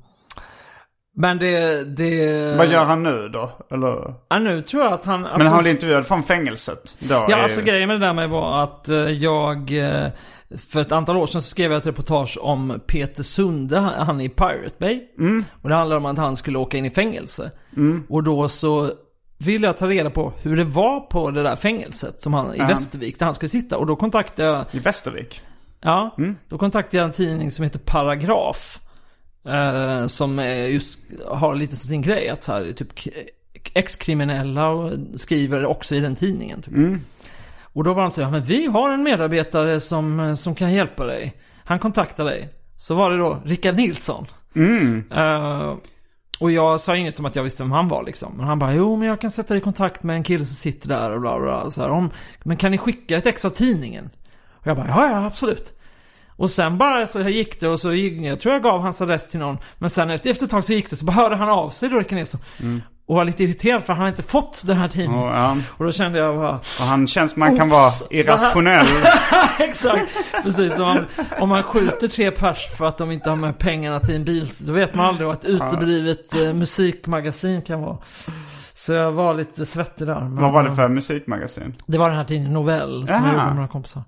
men 1.17 1.39
det, 1.39 1.85
det... 1.85 2.57
Vad 2.59 2.67
gör 2.67 2.85
han 2.85 3.03
nu 3.03 3.29
då? 3.29 3.51
Eller? 3.71 4.15
Ja, 4.29 4.39
nu 4.39 4.63
tror 4.63 4.83
jag 4.85 4.93
att 4.93 5.05
han... 5.05 5.21
Men 5.23 5.31
Alltså, 5.31 5.49
han 5.49 5.63
blev 5.63 5.75
intervjuad 5.75 6.07
från 6.07 6.23
fängelset 6.23 6.97
då? 6.99 7.15
ja, 7.15 7.31
i- 7.31 7.33
alltså 7.33 7.61
grejen 7.63 7.89
med 7.89 8.01
det 8.01 8.07
där 8.07 8.13
med 8.13 8.29
var 8.31 8.63
att 8.63 8.89
eh, 8.89 8.97
jag... 8.97 9.79
eh, 9.79 10.07
För 10.71 10.81
ett 10.81 10.93
antal 10.93 11.17
år 11.17 11.27
sedan 11.27 11.43
så 11.43 11.49
skrev 11.51 11.73
jag 11.73 11.79
ett 11.79 11.87
reportage 11.87 12.39
om 12.41 12.81
Peter 12.87 13.23
Sunde, 13.23 13.79
han 13.81 14.21
är 14.21 14.25
i 14.25 14.29
Pirate 14.29 14.75
Bay. 14.79 15.01
Och 15.63 15.69
det 15.69 15.75
handlar 15.75 15.97
om 15.97 16.07
att 16.07 16.19
han 16.19 16.37
skulle 16.37 16.59
åka 16.59 16.77
in 16.79 16.85
i 16.85 16.91
fängelse. 16.91 17.51
Och 18.09 18.23
då 18.23 18.49
så 18.49 18.91
ville 19.39 19.67
jag 19.67 19.77
ta 19.77 19.87
reda 19.87 20.11
på 20.11 20.33
hur 20.43 20.57
det 20.57 20.65
var 20.65 21.01
på 21.01 21.31
det 21.31 21.43
där 21.43 21.57
fängelset 21.57 22.21
som 22.21 22.35
han, 22.35 22.55
i 22.55 22.59
Västervik, 22.59 23.19
där 23.19 23.27
han 23.27 23.35
skulle 23.35 23.49
sitta. 23.49 23.79
Och 23.79 23.87
då 23.87 23.97
kontaktade 23.97 24.49
jag 24.49 24.65
I 24.73 24.79
Västervik? 24.79 25.43
Ja, 25.81 26.17
då 26.49 26.59
kontaktade 26.59 26.97
jag 26.97 27.05
en 27.05 27.13
tidning 27.13 27.51
som 27.51 27.65
heter 27.65 27.79
Paragraf. 27.79 28.81
Eh, 29.49 30.07
som 30.07 30.39
just 30.71 31.01
har 31.27 31.55
lite 31.55 31.77
som 31.77 31.89
sin 31.89 32.03
grej 32.03 32.29
att 32.29 32.43
så 32.43 32.53
här, 32.53 32.73
typ 32.73 32.89
ex-kriminella 33.75 34.69
och 34.69 34.93
skriver 35.17 35.67
också 35.67 35.95
i 35.95 36.01
den 36.01 36.15
tidningen. 36.17 36.63
Typ. 36.63 36.75
Och 37.63 37.85
då 37.85 37.95
var 37.95 38.03
de 38.03 38.13
så 38.13 38.23
här, 38.23 38.31
men 38.31 38.43
vi 38.43 38.67
har 38.67 38.91
en 38.91 39.03
medarbetare 39.03 39.81
som, 39.81 40.37
som 40.37 40.55
kan 40.55 40.73
hjälpa 40.73 41.05
dig. 41.07 41.37
Han 41.65 41.79
kontaktar 41.79 42.25
dig. 42.25 42.49
Så 42.77 42.95
var 42.95 43.11
det 43.11 43.17
då 43.17 43.39
Rickard 43.45 43.77
Nilsson. 43.77 44.27
Eh, 45.11 45.75
och 46.39 46.53
jag 46.53 46.81
sa 46.81 46.97
inget 46.97 47.19
om 47.19 47.25
att 47.25 47.37
jag 47.37 47.43
visste 47.43 47.63
vem 47.63 47.73
han 47.73 47.89
var 47.89 48.03
liksom. 48.03 48.33
Men 48.37 48.47
han 48.47 48.59
bara, 48.59 48.75
jo 48.75 48.97
men 48.97 49.09
jag 49.09 49.21
kan 49.21 49.31
sätta 49.31 49.55
dig 49.55 49.59
i 49.59 49.65
kontakt 49.65 50.03
med 50.03 50.17
en 50.17 50.23
kille 50.23 50.47
som 50.47 50.55
sitter 50.55 50.89
där 50.89 51.11
och 51.11 51.21
bla 51.21 51.39
bla. 51.39 51.63
bla. 51.63 51.71
Så 51.71 51.83
här, 51.83 51.91
om, 51.91 52.11
men 52.43 52.57
kan 52.57 52.71
ni 52.71 52.79
skicka 52.79 53.17
ett 53.17 53.27
ex 53.27 53.45
av 53.45 53.51
tidningen? 53.51 54.11
Och 54.51 54.67
jag 54.67 54.77
bara, 54.77 54.89
ja 54.89 55.11
ja 55.11 55.27
absolut. 55.27 55.75
Och 56.39 56.51
sen 56.51 56.79
bara 56.79 57.07
så 57.07 57.23
här 57.23 57.31
gick 57.31 57.61
det 57.61 57.69
och 57.69 57.81
så 57.81 57.93
gick, 57.93 58.21
jag 58.21 58.41
tror 58.41 58.55
jag 58.55 58.63
gav 58.63 58.81
hans 58.81 59.01
adress 59.01 59.31
till 59.31 59.41
någon. 59.41 59.59
Men 59.79 59.91
sen 59.91 60.11
efter 60.11 60.45
ett 60.45 60.51
tag 60.51 60.65
så 60.65 60.73
gick 60.73 60.91
det 60.91 60.97
så 60.97 61.05
bara 61.05 61.13
hörde 61.13 61.37
han 61.37 61.49
av 61.49 61.71
sig 61.71 61.89
då 61.89 61.99
Rickard 61.99 62.19
Nilsson. 62.19 62.41
Mm. 62.61 62.83
Och 63.09 63.17
var 63.17 63.25
lite 63.25 63.45
irriterad 63.45 63.83
för 63.83 63.93
han 63.93 63.99
hade 64.01 64.11
inte 64.11 64.23
fått 64.23 64.63
den 64.67 64.77
här 64.77 64.89
tidningen. 64.89 65.23
Och, 65.23 65.29
ja. 65.29 65.57
Och 65.77 65.85
då 65.85 65.93
kände 65.93 66.19
jag 66.19 66.37
bara, 66.37 66.55
och 66.55 66.85
han 66.85 67.07
känns 67.07 67.37
man 67.37 67.57
kan 67.57 67.69
vara 67.69 67.91
irrationell. 68.11 68.87
exakt. 69.59 70.09
Precis, 70.43 70.79
om 70.79 70.85
man, 70.85 71.05
om 71.41 71.49
man 71.49 71.63
skjuter 71.63 72.09
tre 72.09 72.31
pers 72.31 72.67
för 72.79 72.87
att 72.87 72.99
de 72.99 73.11
inte 73.11 73.31
har 73.31 73.37
med 73.37 73.59
pengarna 73.59 74.01
till 74.01 74.15
en 74.15 74.25
bil. 74.25 74.51
Då 74.61 74.73
vet 74.73 74.95
man 74.95 75.07
aldrig 75.07 75.27
vad 75.27 75.37
ett 75.37 75.45
uteblivet 75.45 76.35
eh, 76.35 76.53
musikmagasin 76.55 77.63
kan 77.63 77.81
vara. 77.81 77.97
Så 78.75 78.93
jag 78.93 79.13
var 79.13 79.35
lite 79.35 79.67
svettig 79.67 80.07
där. 80.07 80.21
Men, 80.21 80.37
Vad 80.37 80.53
var 80.53 80.63
det 80.63 80.75
för 80.77 80.89
musikmagasin? 80.89 81.75
Det 81.87 81.99
var 81.99 82.09
den 82.09 82.19
här 82.19 82.25
tidningen 82.25 82.53
Novell 82.53 83.07
som 83.07 83.15
Jaha. 83.17 83.25
jag 83.25 83.33
gjorde 83.33 83.45
med 83.47 83.55
några 83.55 83.69
kompisar. 83.69 84.03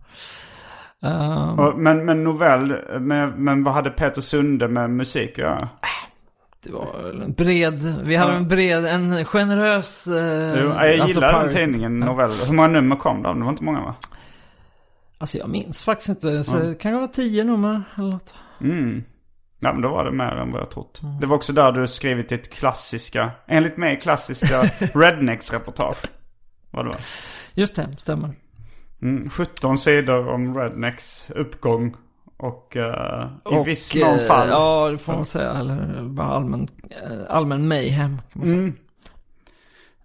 Ehm, 1.03 1.59
Och, 1.59 1.78
men, 1.78 2.05
men 2.05 2.24
novell, 2.24 2.76
men, 3.01 3.30
men 3.30 3.64
vad 3.64 3.74
hade 3.74 3.90
Peter 3.90 4.20
Sunde 4.20 4.68
med 4.68 4.90
musik 4.90 5.30
att 5.30 5.38
göra? 5.38 5.68
Det 6.62 6.72
var 6.72 7.02
väl 7.02 7.22
en 7.22 7.32
bred, 7.32 7.80
vi 8.04 8.16
hade 8.16 8.32
en 8.32 8.48
bred, 8.48 8.84
en 8.86 9.24
generös... 9.24 10.06
Eh, 10.06 10.14
Jo, 10.61 10.68
jag 10.68 11.00
alltså 11.00 11.06
gillar 11.18 11.32
den 11.32 11.50
Pirate- 11.50 11.52
tidningen, 11.52 11.98
novell. 12.00 12.30
Hur 12.46 12.52
många 12.54 12.68
nummer 12.68 12.96
kom 12.96 13.22
det? 13.22 13.34
Det 13.34 13.40
var 13.42 13.50
inte 13.50 13.64
många 13.64 13.80
va? 13.80 13.94
Alltså 15.18 15.38
jag 15.38 15.48
minns 15.48 15.82
faktiskt 15.82 16.08
inte, 16.08 16.44
så 16.44 16.58
det 16.58 16.74
kan 16.74 16.94
vara 16.94 17.08
tio 17.08 17.44
nummer 17.44 17.82
eller 17.96 18.08
något. 18.11 18.34
Mm. 18.61 19.04
Ja 19.61 19.72
men 19.72 19.82
då 19.82 19.88
var 19.88 20.04
det 20.04 20.11
mer 20.12 20.36
än 20.36 20.52
vad 20.52 20.61
jag 20.61 20.70
trott. 20.70 21.00
Det 21.20 21.26
var 21.26 21.36
också 21.36 21.52
där 21.52 21.72
du 21.72 21.86
skrivit 21.86 22.28
ditt 22.28 22.50
klassiska, 22.50 23.30
enligt 23.46 23.76
mig 23.76 24.00
klassiska 24.00 24.62
Rednecks-reportage. 24.94 26.06
Vad 26.70 26.84
det 26.84 26.88
var. 26.88 26.98
Just 27.54 27.76
det, 27.76 27.88
stämmer. 27.98 28.30
Mm, 29.02 29.30
17 29.30 29.78
sidor 29.78 30.28
om 30.28 30.58
Rednecks 30.58 31.30
uppgång 31.34 31.96
och 32.41 32.76
eh, 32.76 33.26
i 33.45 33.55
Och, 33.57 33.68
viss 33.68 33.95
mån 33.95 34.18
eh, 34.18 34.26
fall. 34.26 34.49
Ja, 34.49 34.88
det 34.93 34.99
får 34.99 35.12
man 35.12 35.24
säga. 35.24 35.51
Eller 35.51 36.03
bara 36.03 36.26
allmän, 36.26 36.68
eh, 36.91 37.36
allmän 37.36 37.68
mayhem 37.68 38.18
kan 38.32 38.41
man 38.41 38.49
säga. 38.49 38.59
Mm. 38.61 38.74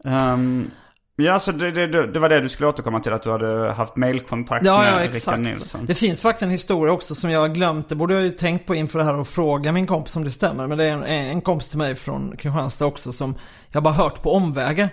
Ehm, 0.04 0.72
ja, 1.16 1.40
så 1.40 1.52
det, 1.52 1.72
det, 1.72 2.12
det 2.12 2.20
var 2.20 2.30
det 2.30 2.42
du 2.42 2.50
skulle 2.50 2.70
återkomma 2.70 3.00
till, 3.00 3.14
att 3.14 3.24
du 3.24 3.32
hade 3.32 3.72
haft 3.72 3.96
mailkontakt 3.96 4.66
Ja, 4.66 4.78
med 4.78 4.94
ja, 4.94 5.08
Rickard. 5.08 5.40
Nilsson. 5.40 5.86
Det 5.86 5.96
finns 5.96 6.22
faktiskt 6.22 6.44
en 6.44 6.50
historia 6.50 6.94
också 6.94 7.16
som 7.16 7.32
jag 7.32 7.40
har 7.40 7.48
glömt. 7.48 7.90
Det 7.90 7.96
borde 7.96 8.14
jag 8.14 8.24
ju 8.24 8.30
tänkt 8.30 8.68
på 8.68 8.76
inför 8.76 9.00
det 9.00 9.06
här 9.06 9.20
och 9.20 9.28
fråga 9.28 9.72
min 9.72 9.88
kompis 9.88 10.16
om 10.16 10.24
det 10.24 10.32
stämmer. 10.32 10.68
Men 10.68 10.78
det 10.78 10.86
är 10.86 10.92
en, 10.92 11.04
en 11.04 11.42
kompis 11.42 11.70
till 11.70 11.78
mig 11.78 11.96
från 11.96 12.38
Kristianstad 12.38 12.86
också 12.86 13.12
som 13.12 13.36
jag 13.70 13.84
bara 13.84 13.94
hört 13.94 14.22
på 14.22 14.32
omvägar. 14.32 14.90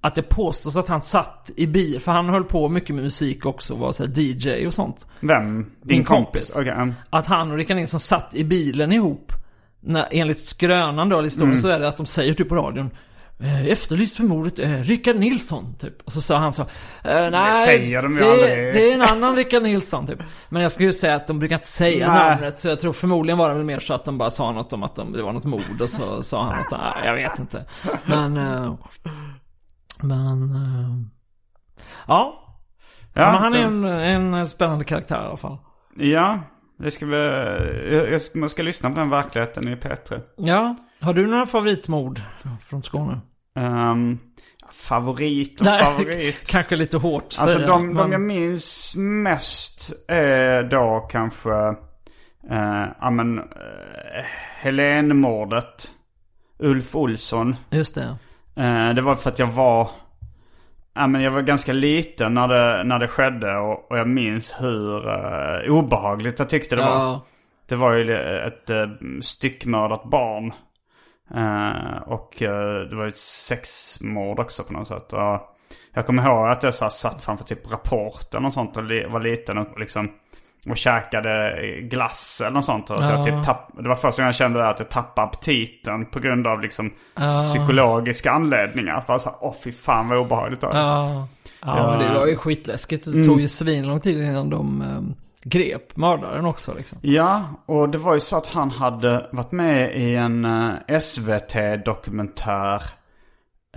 Att 0.00 0.14
det 0.14 0.22
påstås 0.22 0.76
att 0.76 0.88
han 0.88 1.02
satt 1.02 1.50
i 1.56 1.66
bil, 1.66 2.00
för 2.00 2.12
han 2.12 2.28
höll 2.28 2.44
på 2.44 2.68
mycket 2.68 2.94
med 2.94 3.04
musik 3.04 3.46
också, 3.46 3.74
var 3.74 3.92
så 3.92 4.04
DJ 4.04 4.66
och 4.66 4.74
sånt. 4.74 5.06
Vem? 5.20 5.62
Din 5.62 5.66
Min 5.82 6.04
kompis? 6.04 6.54
kompis. 6.54 6.68
Mm. 6.72 6.94
Att 7.10 7.26
han 7.26 7.50
och 7.50 7.56
Rickard 7.56 7.76
Nilsson 7.76 8.00
satt 8.00 8.34
i 8.34 8.44
bilen 8.44 8.92
ihop. 8.92 9.32
När, 9.80 10.08
enligt 10.10 10.40
skrönan 10.40 11.08
då, 11.08 11.22
historien, 11.22 11.48
Mm. 11.50 11.62
så 11.62 11.68
är 11.68 11.78
det 11.80 11.88
att 11.88 11.96
de 11.96 12.06
säger 12.06 12.32
typ 12.34 12.48
på 12.48 12.54
radion 12.56 12.90
eh, 13.40 13.66
Efterlyst 13.66 14.16
för 14.16 14.24
mordet, 14.24 14.58
eh, 14.58 14.70
Rickard 14.70 15.16
Nilsson, 15.16 15.74
typ. 15.78 15.94
Och 16.04 16.12
så 16.12 16.20
sa 16.20 16.36
han 16.38 16.52
så 16.52 16.62
eh, 16.62 17.30
Nej, 17.30 17.52
säger 17.64 18.02
de 18.02 18.12
ju 18.12 18.18
det, 18.18 18.30
aldrig." 18.30 18.50
det 18.74 18.90
är 18.90 18.94
en 18.94 19.02
annan 19.02 19.36
Rickard 19.36 19.62
Nilsson, 19.62 20.06
typ. 20.06 20.18
Men 20.48 20.62
jag 20.62 20.72
skulle 20.72 20.86
ju 20.88 20.92
säga 20.92 21.16
att 21.16 21.26
de 21.26 21.38
brukar 21.38 21.56
inte 21.56 21.68
säga 21.68 22.12
Nej. 22.12 22.30
namnet, 22.30 22.58
så 22.58 22.68
jag 22.68 22.80
tror 22.80 22.92
förmodligen 22.92 23.38
var 23.38 23.48
det 23.48 23.54
väl 23.54 23.64
mer 23.64 23.80
så 23.80 23.94
att 23.94 24.04
de 24.04 24.18
bara 24.18 24.30
sa 24.30 24.52
något 24.52 24.72
om 24.72 24.82
att 24.82 24.94
de, 24.96 25.12
det 25.12 25.22
var 25.22 25.32
något 25.32 25.44
mord, 25.44 25.80
och 25.80 25.90
så 25.90 26.22
sa 26.22 26.44
han 26.44 26.56
något, 26.56 26.70
nej, 26.70 27.06
jag 27.06 27.14
vet 27.14 27.38
inte. 27.38 27.64
Men, 28.04 28.36
eh, 28.36 28.74
men, 30.02 30.42
eh, 30.54 31.06
ja. 32.06 32.44
Ja, 33.14 33.32
men 33.32 33.42
han 33.42 33.54
är 33.54 33.64
en, 34.04 34.34
en 34.34 34.46
spännande 34.46 34.84
karaktär 34.84 35.22
i 35.22 35.26
alla 35.26 35.36
fall. 35.36 35.58
Ja, 35.96 36.38
det 36.78 36.90
ska 36.90 37.06
vi... 37.06 37.16
Jag, 38.12 38.20
man 38.34 38.48
ska 38.48 38.62
lyssna 38.62 38.90
på 38.90 38.98
den 38.98 39.10
verkligheten 39.10 39.68
i 39.68 39.74
P3. 39.74 40.20
Ja. 40.36 40.76
Har 41.00 41.14
du 41.14 41.26
några 41.26 41.46
favoritmord 41.46 42.20
från 42.60 42.82
Skåne? 42.82 43.20
Um, 43.56 44.18
favorit 44.72 45.60
och 45.60 45.66
Nej, 45.66 45.84
favorit. 45.84 46.40
Kanske 46.46 46.76
lite 46.76 46.96
hårt 46.96 47.22
Alltså 47.24 47.46
säga, 47.46 47.66
de, 47.66 47.86
de 47.86 47.94
men- 47.94 48.12
jag 48.12 48.20
minns 48.20 48.94
mest 48.96 49.92
är 50.08 50.62
då 50.62 51.08
kanske, 51.10 51.50
eh, 52.50 52.84
ja 53.00 53.10
men, 53.10 53.38
eh, 53.38 53.44
Helenmordet. 54.60 55.90
Ulf 56.58 56.96
Olsson. 56.96 57.56
Just 57.70 57.94
det. 57.94 58.16
Eh, 58.58 58.94
det 58.94 59.02
var 59.02 59.14
för 59.14 59.30
att 59.30 59.38
jag 59.38 59.46
var, 59.46 59.90
ja 60.94 61.06
men 61.06 61.22
jag 61.22 61.30
var 61.30 61.42
ganska 61.42 61.72
liten 61.72 62.34
när 62.34 62.48
det, 62.48 62.84
när 62.84 62.98
det 62.98 63.08
skedde 63.08 63.56
och, 63.56 63.90
och 63.90 63.98
jag 63.98 64.08
minns 64.08 64.56
hur 64.60 65.08
eh, 65.08 65.72
obehagligt 65.72 66.38
jag 66.38 66.48
tyckte 66.48 66.76
det 66.76 66.82
var. 66.82 66.90
Ja. 66.90 67.24
Det 67.68 67.76
var 67.76 67.92
ju 67.92 68.16
ett 68.46 68.70
eh, 68.70 68.88
styckmördat 69.20 70.04
barn. 70.04 70.52
Och 72.06 72.34
det 72.38 72.94
var 72.94 73.02
ju 73.02 73.08
ett 73.08 73.16
sexmord 73.16 74.40
också 74.40 74.64
på 74.64 74.72
något 74.72 74.88
sätt. 74.88 75.12
Jag 75.92 76.06
kommer 76.06 76.26
ihåg 76.26 76.48
att 76.48 76.62
jag 76.62 76.74
så 76.74 76.84
här 76.84 76.90
satt 76.90 77.22
framför 77.22 77.44
typ 77.44 77.72
rapporten 77.72 78.44
och 78.44 78.52
sånt 78.52 78.76
och 78.76 78.82
var 78.84 79.20
liten 79.20 79.58
och 79.58 79.80
liksom 79.80 80.10
och 80.70 80.76
käkade 80.76 81.54
glass 81.82 82.40
eller 82.40 82.50
något 82.50 82.64
sånt. 82.64 82.90
Och 82.90 83.02
Ja. 83.02 83.10
jag 83.10 83.24
typ 83.24 83.44
tapp, 83.44 83.70
det 83.78 83.88
var 83.88 83.96
första 83.96 84.22
gången 84.22 84.26
jag 84.28 84.34
kände 84.34 84.68
att 84.68 84.78
jag 84.78 84.88
tappade 84.88 85.26
aptiten 85.28 86.06
på 86.06 86.20
grund 86.20 86.46
av 86.46 86.60
liksom 86.60 86.90
Ja. 87.16 87.28
psykologiska 87.30 88.30
anledningar. 88.32 89.04
Bara 89.06 89.18
så 89.18 89.28
här, 89.28 89.38
åh 89.40 89.54
fy 89.64 89.72
fan 89.72 90.08
vad 90.08 90.18
obehagligt 90.18 90.60
det. 90.60 90.66
Ja, 90.72 91.08
ja, 91.12 91.28
Ja. 91.60 91.90
men 91.90 91.98
det 91.98 92.18
var 92.18 92.26
ju 92.26 92.36
skitläskigt. 92.36 93.04
Det 93.04 93.10
Mm. 93.10 93.26
tog 93.26 93.40
ju 93.40 93.48
svinlång 93.48 94.00
tid 94.00 94.22
innan 94.22 94.50
de 94.50 94.82
eh, 94.82 95.14
grep 95.42 95.96
mördaren 95.96 96.44
också 96.46 96.74
liksom. 96.76 96.98
Ja, 97.02 97.44
och 97.66 97.88
det 97.88 97.98
var 97.98 98.14
ju 98.14 98.20
så 98.20 98.36
att 98.36 98.46
han 98.46 98.70
hade 98.70 99.26
varit 99.32 99.52
med 99.52 99.96
i 99.96 100.14
en 100.16 100.44
eh, 100.44 100.98
SVT-dokumentär. 101.00 102.82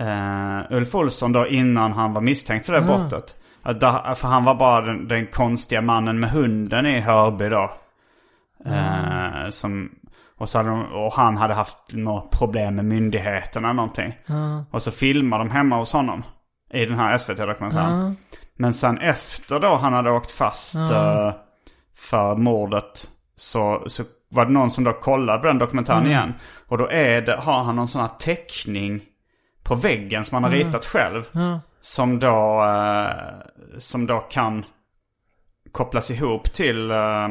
Uh, 0.00 0.72
Ulf 0.76 0.94
Olsson 0.94 1.32
då 1.32 1.46
innan 1.46 1.92
han 1.92 2.12
var 2.14 2.20
misstänkt 2.20 2.66
för 2.66 2.72
det 2.72 2.80
brottet. 2.80 3.34
För 4.16 4.26
han 4.26 4.44
var 4.44 4.54
bara 4.54 4.80
den, 4.80 5.08
den 5.08 5.26
konstiga 5.26 5.82
mannen 5.82 6.20
med 6.20 6.30
hunden 6.30 6.86
i 6.86 7.00
Hörby 7.00 7.48
då. 7.48 7.70
Eh, 8.66 9.48
som, 9.50 9.90
och, 10.38 10.48
så 10.48 10.62
de, 10.62 10.84
och 10.92 11.12
han 11.12 11.36
hade 11.36 11.54
haft 11.54 11.78
något 11.92 12.30
problem 12.30 12.74
med 12.74 12.84
myndigheterna 12.84 13.68
eller 13.68 13.74
någonting. 13.76 14.14
Och 14.70 14.82
så 14.82 14.90
filmade 14.90 15.44
de 15.44 15.50
hemma 15.50 15.76
hos 15.76 15.92
honom. 15.92 16.24
I 16.72 16.84
den 16.86 16.98
här 16.98 17.18
SVT-dokumentären. 17.18 18.16
Men 18.56 18.74
sen 18.74 18.98
efter 18.98 19.60
då 19.60 19.76
han 19.76 19.92
hade 19.92 20.10
åkt 20.10 20.30
fast 20.30 20.74
eh, 20.74 21.32
för 21.96 22.34
mordet 22.36 23.08
så, 23.36 23.82
så 23.86 24.02
var 24.28 24.44
det 24.44 24.52
någon 24.52 24.70
som 24.70 24.84
då 24.84 24.92
kollade 24.92 25.38
på 25.38 25.46
den 25.46 25.58
dokumentären 25.58 26.06
igen. 26.06 26.34
Och 26.68 26.78
då 26.78 26.88
är 26.90 27.20
det, 27.20 27.36
har 27.36 27.62
han 27.64 27.76
någon 27.76 27.88
sån 27.88 28.00
här 28.00 28.08
teckning 28.18 29.02
på 29.62 29.74
väggen 29.74 30.24
som 30.24 30.34
han 30.34 30.44
har 30.44 30.50
ritat 30.50 30.84
själv. 30.84 31.24
Som 31.82 32.18
då, 32.18 32.64
eh, 32.64 33.78
som 33.78 34.06
då 34.06 34.18
kan 34.18 34.64
kopplas 35.72 36.10
ihop 36.10 36.52
till, 36.52 36.90
eh, 36.90 37.28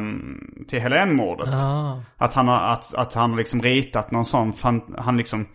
till 0.68 0.80
Helene-mordet. 0.80 1.50
Ja. 1.52 2.04
Att 2.18 2.34
han 2.34 2.48
har, 2.48 2.60
att, 2.60 2.94
att 2.94 3.14
han 3.14 3.36
liksom 3.36 3.62
ritat 3.62 4.12
någon 4.12 4.26
sån, 4.26 4.54
fan, 4.54 4.96
han 4.98 5.18
liksom 5.18 5.46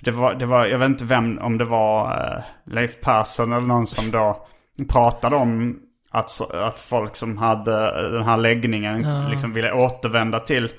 det 0.00 0.10
var, 0.10 0.34
det 0.34 0.46
var, 0.46 0.66
jag 0.66 0.78
vet 0.78 0.88
inte 0.88 1.04
vem, 1.04 1.38
om 1.38 1.58
det 1.58 1.64
var 1.64 2.10
eh, 2.10 2.42
Leif 2.72 3.00
Persson 3.00 3.52
eller 3.52 3.66
någon 3.66 3.86
som 3.86 4.10
då 4.10 4.46
pratade 4.88 5.36
om 5.36 5.78
att, 6.10 6.50
att 6.50 6.78
folk 6.78 7.16
som 7.16 7.38
hade 7.38 8.10
den 8.12 8.22
här 8.22 8.36
läggningen 8.36 9.30
liksom 9.30 9.52
ville 9.52 9.72
återvända 9.72 10.40
till 10.40 10.70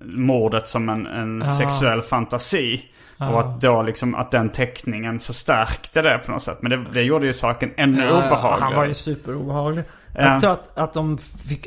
mordet 0.00 0.68
som 0.68 0.88
en, 0.88 1.06
en 1.06 1.44
sexuell 1.58 2.02
fantasi. 2.02 2.84
Och 3.18 3.40
att 3.40 3.60
då 3.60 3.82
liksom, 3.82 4.14
att 4.14 4.30
den 4.30 4.50
teckningen 4.50 5.20
förstärkte 5.20 6.02
det 6.02 6.18
på 6.26 6.32
något 6.32 6.42
sätt. 6.42 6.58
Men 6.62 6.70
det, 6.70 6.84
det 6.94 7.02
gjorde 7.02 7.26
ju 7.26 7.32
saken 7.32 7.70
ännu 7.76 8.04
Ja, 8.04 8.10
obehagligare. 8.10 8.60
Han 8.60 8.74
var 8.74 8.84
ju 8.86 8.94
superobehaglig. 8.94 9.84
Ja. 10.14 10.22
Jag 10.22 10.40
tror 10.40 10.50
att, 10.52 10.78
att 10.78 10.92
de 10.94 11.18
fick, 11.18 11.66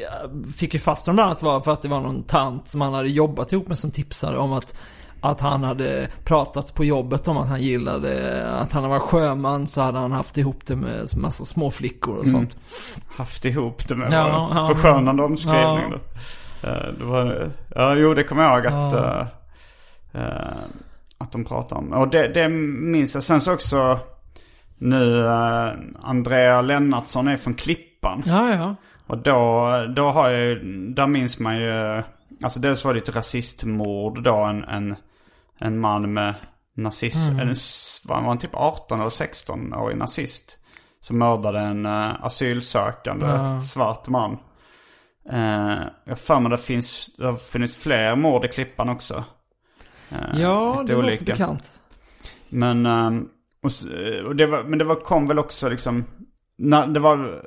fick 0.58 0.74
ju 0.74 0.80
fast 0.80 1.06
honom 1.06 1.16
bland 1.16 1.30
annat 1.30 1.44
var 1.44 1.60
för 1.60 1.72
att 1.74 1.82
det 1.82 1.88
var 1.88 2.02
någon 2.02 2.24
tant 2.24 2.68
som 2.68 2.82
han 2.82 2.94
hade 2.94 3.10
jobbat 3.10 3.52
ihop 3.52 3.68
med 3.68 3.78
som 3.78 3.92
tipsade 3.92 4.38
om 4.38 4.54
att 4.54 4.76
att 5.22 5.40
han 5.42 5.64
hade 5.64 6.08
pratat 6.24 6.74
på 6.74 6.86
jobbet 6.86 7.28
om 7.28 7.38
att 7.38 7.48
han 7.48 7.62
gillade, 7.62 8.44
att 8.52 8.72
han 8.72 8.90
var 8.90 9.00
sjöman 9.00 9.68
så 9.68 9.82
hade 9.82 10.00
han 10.00 10.12
haft 10.12 10.38
ihop 10.38 10.66
det 10.66 10.76
med 10.76 11.06
massa 11.18 11.46
små 11.46 11.72
flickor 11.72 12.16
och 12.18 12.28
sånt. 12.28 12.58
haft 13.16 13.46
ihop 13.46 13.88
det 13.88 13.96
med 13.96 14.14
Ja, 14.14 14.50
ja, 14.56 14.68
förskönande 14.74 15.24
omskrivning. 15.24 15.94
ja. 16.62 16.70
Eh, 16.70 16.94
Det 17.00 17.04
var, 17.06 17.52
ja, 17.76 17.96
jo 17.96 18.14
det 18.14 18.24
kommer 18.24 18.44
jag 18.44 18.54
ihåg 18.58 18.66
att, 18.68 18.94
Ja. 18.94 19.28
eh, 20.14 20.22
eh, 20.22 20.54
att 21.20 21.32
de 21.32 21.46
pratade 21.46 21.82
om. 21.82 21.94
Och 21.94 22.08
det, 22.10 22.28
det 22.28 22.50
minns 22.50 23.14
jag. 23.14 23.24
Sen 23.24 23.42
så 23.42 23.54
också 23.54 24.00
nu 24.78 25.24
uh, 25.24 25.72
Andrea 26.02 26.62
Lennartsson 26.62 27.28
är 27.28 27.38
från 27.38 27.54
Klippan. 27.54 28.24
Ja, 28.26 28.50
ja. 28.56 28.76
Och 29.08 29.18
då, 29.18 29.70
då 29.96 30.12
har 30.12 30.30
jag 30.30 30.42
ju, 30.42 30.60
där 30.94 31.08
minns 31.08 31.40
man 31.40 31.58
ju, 31.58 32.04
alltså 32.44 32.60
dels 32.60 32.86
var 32.86 32.94
det 32.94 33.00
ett 33.00 33.16
rasistmord 33.16 34.24
då, 34.24 34.36
en, 34.36 34.64
en, 34.64 34.96
en 35.60 35.80
man 35.80 36.14
med 36.14 36.34
nazist, 36.76 37.30
en, 37.42 37.50
s- 37.52 38.02
var 38.08 38.16
han 38.22 38.38
typ 38.38 38.54
18 38.56 39.00
eller 39.00 39.10
16 39.10 39.74
årig 39.74 39.98
nazist. 39.98 40.56
Som 41.02 41.18
mördade 41.18 41.60
en 41.60 41.86
uh, 41.86 42.26
asylsökande 42.26 43.26
Ja. 43.26 43.62
svart 43.62 44.08
man. 44.08 44.32
Uh, 45.34 45.80
jag 46.06 46.12
har 46.12 46.16
för 46.16 46.40
mig 46.40 46.52
det 46.52 46.58
finns, 46.58 47.16
det 47.18 47.26
har 47.26 47.36
funnits 47.36 47.76
fler 47.76 48.16
mord 48.16 48.46
i 48.46 48.48
Klippan 48.48 48.90
också. 48.90 49.24
Eh, 50.10 50.42
Ja, 50.42 50.84
det 50.88 50.94
låter 50.96 51.26
bekant. 51.26 51.72
men, 52.50 52.86
ehm, 52.86 53.30
och 54.26 54.36
det 54.36 54.46
var, 54.46 54.64
men 54.64 54.80
det 54.80 54.86
var, 54.86 54.96
kom 54.96 55.28
väl 55.28 55.40
också 55.40 55.70
liksom, 55.70 56.06
när 56.58 56.88
det 56.88 57.00
var, 57.00 57.46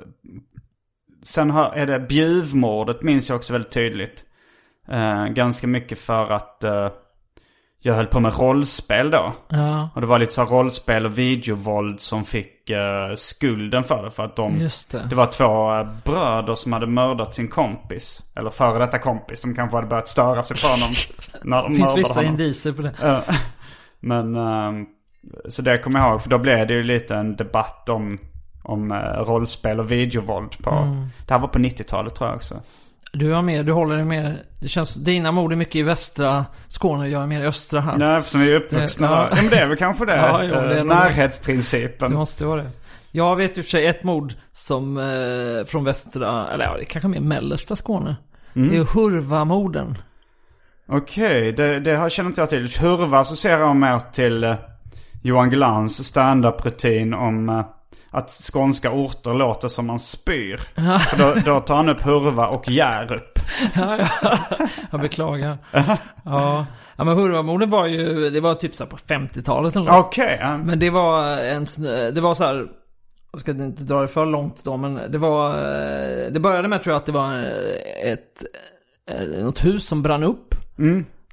sen 1.23 1.49
har, 1.49 1.71
är 1.71 1.85
det 1.85 1.99
Bjuvmordet 1.99 3.01
minns 3.01 3.29
jag 3.29 3.35
också 3.35 3.53
väldigt 3.53 3.71
tydligt. 3.71 4.23
Eh, 4.87 5.25
ganska 5.25 5.67
mycket 5.67 5.99
för 5.99 6.29
att 6.31 6.63
eh, 6.63 6.89
jag 7.85 7.93
höll 7.93 8.05
på 8.05 8.19
med 8.19 8.39
rollspel 8.39 9.11
då. 9.11 9.33
Ja, 9.49 9.89
Och 9.95 10.01
det 10.01 10.07
var 10.07 10.19
lite 10.19 10.33
så 10.33 10.43
rollspel 10.45 11.05
och 11.05 11.19
videovåld 11.19 12.01
som 12.01 12.25
fick 12.25 12.69
eh, 12.69 13.15
skulden 13.15 13.83
för 13.83 14.03
det. 14.03 14.11
För 14.11 14.23
att 14.25 14.35
de, 14.35 14.59
det. 14.91 15.05
det 15.09 15.15
var 15.15 15.25
två 15.25 15.73
eh, 15.79 15.87
bröder 16.03 16.55
som 16.55 16.73
hade 16.73 16.87
mördat 16.87 17.33
sin 17.33 17.47
kompis. 17.47 18.21
Eller 18.35 18.49
före 18.49 18.79
detta 18.79 18.99
kompis. 18.99 19.41
De 19.41 19.55
kanske 19.55 19.77
hade 19.77 19.87
börjat 19.87 20.07
störa 20.09 20.43
sig 20.43 20.57
på 20.61 20.67
honom. 20.67 20.89
när 21.43 21.63
de 21.63 21.71
Det 21.71 21.77
finns 21.77 21.97
vissa 21.97 22.19
honom. 22.19 22.31
indicier 22.31 22.73
på 22.73 22.81
det. 22.81 22.93
Ja. 23.01 23.21
Men, 23.99 24.35
ehm, 24.35 24.85
så 25.49 25.61
det 25.61 25.77
kommer 25.77 25.99
jag 25.99 26.09
ihåg. 26.11 26.21
För 26.21 26.29
då 26.29 26.37
blev 26.37 26.67
det 26.67 26.73
ju 26.73 26.83
lite 26.83 27.15
en 27.15 27.35
debatt 27.35 27.89
om, 27.89 28.19
om 28.63 28.91
eh, 28.91 28.97
rollspel 29.23 29.79
och 29.79 29.91
videovåld 29.91 30.57
på, 30.63 30.69
Mm. 30.69 31.07
det 31.27 31.33
här 31.33 31.41
var 31.41 31.47
på 31.47 31.59
90-talet 31.59 32.15
tror 32.15 32.29
jag 32.29 32.35
också. 32.35 32.55
Du 33.17 33.31
har 33.31 33.41
mer, 33.41 33.63
du 33.63 33.71
håller 33.71 33.95
dig 33.95 34.05
mer, 34.05 34.37
det 34.61 34.67
känns, 34.67 34.95
dina 34.95 35.31
mord 35.31 35.51
är 35.51 35.55
mycket 35.55 35.75
i 35.75 35.83
västra 35.83 36.45
Skåne 36.67 37.03
och 37.03 37.09
jag 37.09 37.23
är 37.23 37.27
mer 37.27 37.41
i 37.41 37.45
östra 37.45 37.81
här. 37.81 37.97
Nej, 37.97 38.19
eftersom 38.19 38.41
vi 38.41 38.51
är 38.51 38.55
uppvuxna 38.55 39.07
Det- 39.09 39.13
ja. 39.15 39.19
där. 39.21 39.29
Ja, 39.29 39.41
men 39.41 39.49
det 39.49 39.57
är 39.57 39.67
väl 39.67 39.77
kanske 39.77 40.05
det. 40.05 40.15
Ja, 40.17 40.43
jo, 40.43 40.49
det 40.53 40.55
är 40.59 40.71
Eh, 40.71 40.77
nog- 40.77 40.87
Närhetsprincipen. 40.87 42.11
Det 42.11 42.17
måste 42.17 42.45
vara 42.45 42.61
det. 42.63 42.69
Jag 43.11 43.35
vet 43.35 43.57
i 43.57 43.61
och 43.61 43.65
för 43.65 43.69
sig 43.69 43.87
ett 43.87 44.03
mord 44.03 44.33
som 44.51 44.97
eh, 44.97 45.65
från 45.65 45.83
västra, 45.83 46.47
eller 46.53 46.65
ja, 46.65 46.73
det 46.77 46.81
är 46.81 46.85
kanske 46.85 47.07
mer 47.07 47.19
mellersta 47.19 47.75
Skåne. 47.75 48.15
Mm. 48.55 48.69
Det 48.69 48.77
är 48.77 48.83
Hurvamorden. 48.83 49.97
Okej, 50.87 51.51
det, 51.51 51.79
det 51.79 51.95
har- 51.95 52.09
känner 52.09 52.29
inte 52.29 52.41
jag 52.41 52.49
till. 52.49 52.75
Hurva 52.79 53.19
associerar 53.19 53.59
jag 53.59 53.75
mer 53.75 53.99
till 54.13 54.43
eh, 54.43 54.55
Johan 55.23 55.49
Glans 55.49 56.03
stand-up-rutin 56.05 57.13
om 57.13 57.49
eh, 57.49 57.65
att 58.13 58.29
skånska 58.29 58.91
orter 58.91 59.33
låter 59.33 59.67
som 59.67 59.87
man 59.87 59.99
spyr. 59.99 60.61
För 60.99 61.17
då, 61.17 61.33
då 61.45 61.59
tar 61.59 61.75
han 61.75 61.89
upp 61.89 62.01
Hurva 62.01 62.47
och 62.47 62.69
Hjärup. 62.69 63.39
ja, 63.75 63.97
ja. 64.21 64.37
Jag 64.91 65.01
beklagar. 65.01 65.57
ja. 66.25 66.65
ja, 66.95 67.03
men 67.03 67.07
Hurvamorden 67.17 67.69
var 67.69 67.87
ju, 67.87 68.29
det 68.29 68.39
var 68.39 68.53
typ 68.53 68.75
så 68.75 68.85
på 68.85 68.97
50-talet 68.97 69.75
eller 69.75 69.91
något. 69.91 70.05
Okej, 70.05 70.37
ja. 70.41 70.57
Men 70.57 70.79
det 70.79 70.89
var 70.89 71.37
en, 71.37 71.65
det 72.13 72.21
var 72.21 72.33
så 72.33 72.43
här, 72.43 72.67
jag 73.31 73.41
ska 73.41 73.51
inte 73.51 73.83
dra 73.83 74.01
det 74.01 74.07
för 74.07 74.25
långt 74.25 74.63
då, 74.63 74.77
men 74.77 75.11
det 75.11 75.17
var, 75.17 75.53
det 76.29 76.39
började 76.39 76.67
med 76.67 76.83
tror 76.83 76.93
jag 76.93 76.99
att 76.99 77.05
det 77.05 77.11
var 77.11 77.45
ett, 78.03 78.43
något 79.43 79.65
hus 79.65 79.87
som 79.87 80.01
brann 80.01 80.23
upp. 80.23 80.55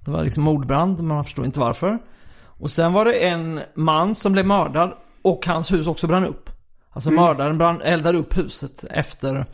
Det 0.04 0.10
var 0.10 0.24
liksom 0.24 0.42
mordbrand, 0.42 0.96
men 0.96 1.06
man 1.06 1.24
förstod 1.24 1.44
inte 1.44 1.60
varför. 1.60 1.98
Och 2.42 2.70
sen 2.70 2.92
var 2.92 3.04
det 3.04 3.12
en 3.12 3.60
man 3.74 4.14
som 4.14 4.32
blev 4.32 4.46
mördad 4.46 4.92
och 5.22 5.46
hans 5.46 5.72
hus 5.72 5.86
också 5.86 6.06
brann 6.06 6.24
upp. 6.24 6.49
Alltså 6.92 7.10
mördaren 7.10 7.58
brann, 7.58 7.80
eldade 7.82 8.18
upp 8.18 8.38
huset 8.38 8.84
efter. 8.90 9.46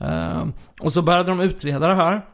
eh, 0.00 0.44
och 0.80 0.92
så 0.92 1.02
började 1.02 1.28
de 1.28 1.40
utreda 1.40 1.88
det 1.88 1.94
här. 1.94 2.24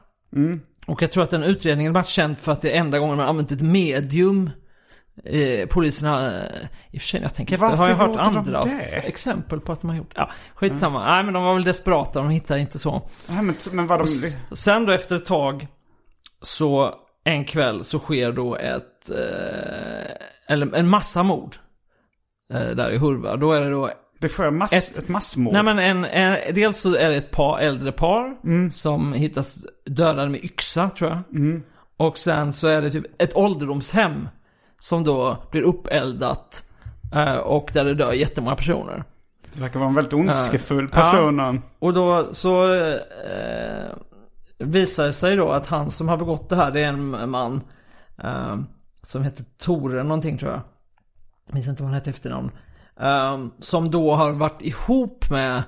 Och 0.86 1.02
jag 1.02 1.12
tror 1.12 1.22
att 1.22 1.30
den 1.30 1.42
utredningen 1.42 1.92
var 1.92 2.02
känd 2.02 2.38
för 2.38 2.52
att 2.52 2.62
det 2.62 2.72
är 2.76 2.80
enda 2.80 2.98
gången 2.98 3.16
man 3.16 3.24
har 3.24 3.30
använt 3.30 3.52
ett 3.52 3.60
medium. 3.62 4.50
Eh, 5.24 5.66
poliserna, 5.68 6.26
eh, 6.26 6.66
i 6.90 6.96
och 6.96 7.00
för 7.00 7.08
sig 7.08 7.20
när 7.20 7.24
jag 7.26 7.34
tänker 7.34 7.54
efter, 7.54 7.66
har 7.76 7.88
jag 7.88 7.96
hört 7.96 8.14
de 8.14 8.18
andra 8.20 8.62
exempel 9.02 9.60
på 9.60 9.72
att 9.72 9.80
de 9.80 9.90
har 9.90 9.96
gjort. 9.96 10.12
Ja, 10.14 10.30
skitsamma. 10.54 11.04
Nej 11.14 11.24
men 11.24 11.34
de 11.34 11.42
var 11.42 11.54
väl 11.54 11.64
desperata, 11.64 12.20
de 12.20 12.30
hittade 12.30 12.60
inte 12.60 12.78
så. 12.78 13.10
Ja, 13.28 13.42
men, 13.42 13.54
men 13.72 13.86
vad 13.86 13.98
de... 14.00 14.06
Sen 14.56 14.86
då 14.86 14.92
efter 14.92 15.16
ett 15.16 15.26
tag 15.26 15.66
så 16.42 16.94
en 17.24 17.44
kväll 17.44 17.84
så 17.84 17.98
sker 17.98 18.32
då 18.32 18.56
ett, 18.56 19.10
eh, 19.10 20.12
eller 20.54 20.74
en 20.74 20.88
massa 20.88 21.22
mord. 21.22 21.56
Eh, 22.52 22.68
där 22.70 22.90
i 22.90 22.98
Hurva. 22.98 23.36
Då 23.36 23.52
är 23.52 23.60
det 23.60 23.70
då, 23.70 23.90
Det 24.20 24.28
sker 24.28 24.50
mass, 24.50 24.72
Ett- 24.72 24.98
ett, 24.98 25.08
massmord. 25.08 25.52
nej 25.52 25.62
men 25.62 25.78
en, 25.78 26.04
en, 26.04 26.54
dels 26.54 26.80
så 26.80 26.94
är 26.96 27.10
det 27.10 27.16
ett 27.16 27.30
par, 27.30 27.58
äldre 27.58 27.92
par 27.92 28.36
som 28.70 29.12
hittas 29.12 29.58
dödade 29.86 30.28
med 30.28 30.44
yxa 30.44 30.90
tror 30.90 31.10
jag. 31.10 31.22
Och 31.96 32.18
sen 32.18 32.52
så 32.52 32.68
är 32.68 32.82
det 32.82 32.90
typ 32.90 33.22
ett 33.22 33.36
ålderdomshem 33.36 34.28
som 34.78 35.04
då 35.04 35.36
blir 35.50 35.62
uppeldat. 35.62 36.62
eh, 37.14 37.34
och 37.34 37.70
där 37.74 37.84
det 37.84 37.94
dör 37.94 38.12
jättemånga 38.12 38.56
personer. 38.56 39.04
Det 39.54 39.60
verkar 39.60 39.78
vara 39.78 39.88
en 39.88 39.94
väldigt 39.94 40.12
ondskefull 40.14 40.88
Ja. 40.92 41.02
person. 41.02 41.38
han. 41.38 41.62
Och 41.78 41.92
då 41.92 42.28
så 42.34 42.74
eh, 42.74 43.90
visar 44.58 45.06
det 45.06 45.12
sig 45.12 45.36
då 45.36 45.50
att 45.50 45.66
han 45.66 45.90
som 45.90 46.08
har 46.08 46.16
begått 46.16 46.48
det 46.48 46.56
här, 46.56 46.70
det 46.70 46.80
är 46.80 46.88
en 46.88 47.30
man 47.30 47.60
eh, 48.22 48.56
som 49.02 49.22
heter 49.22 49.44
Tore 49.58 50.02
någonting 50.02 50.38
tror 50.38 50.50
jag. 50.52 50.60
Jag 51.46 51.54
minns 51.54 51.68
inte 51.68 51.82
vad 51.82 51.90
han 51.90 51.94
hette 51.98 52.10
efternamn. 52.10 52.50
Ehm, 53.00 53.50
som 53.58 53.90
då 53.90 54.14
har 54.14 54.32
varit 54.32 54.62
ihop 54.62 55.30
med 55.30 55.62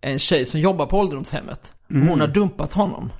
en 0.00 0.18
tjej 0.18 0.44
som 0.44 0.60
jobbar 0.60 0.86
på 0.86 0.98
ålderdomshemmet. 0.98 1.72
Mm. 1.90 2.08
Hon 2.08 2.20
har 2.20 2.28
dumpat 2.28 2.74
honom. 2.74 3.12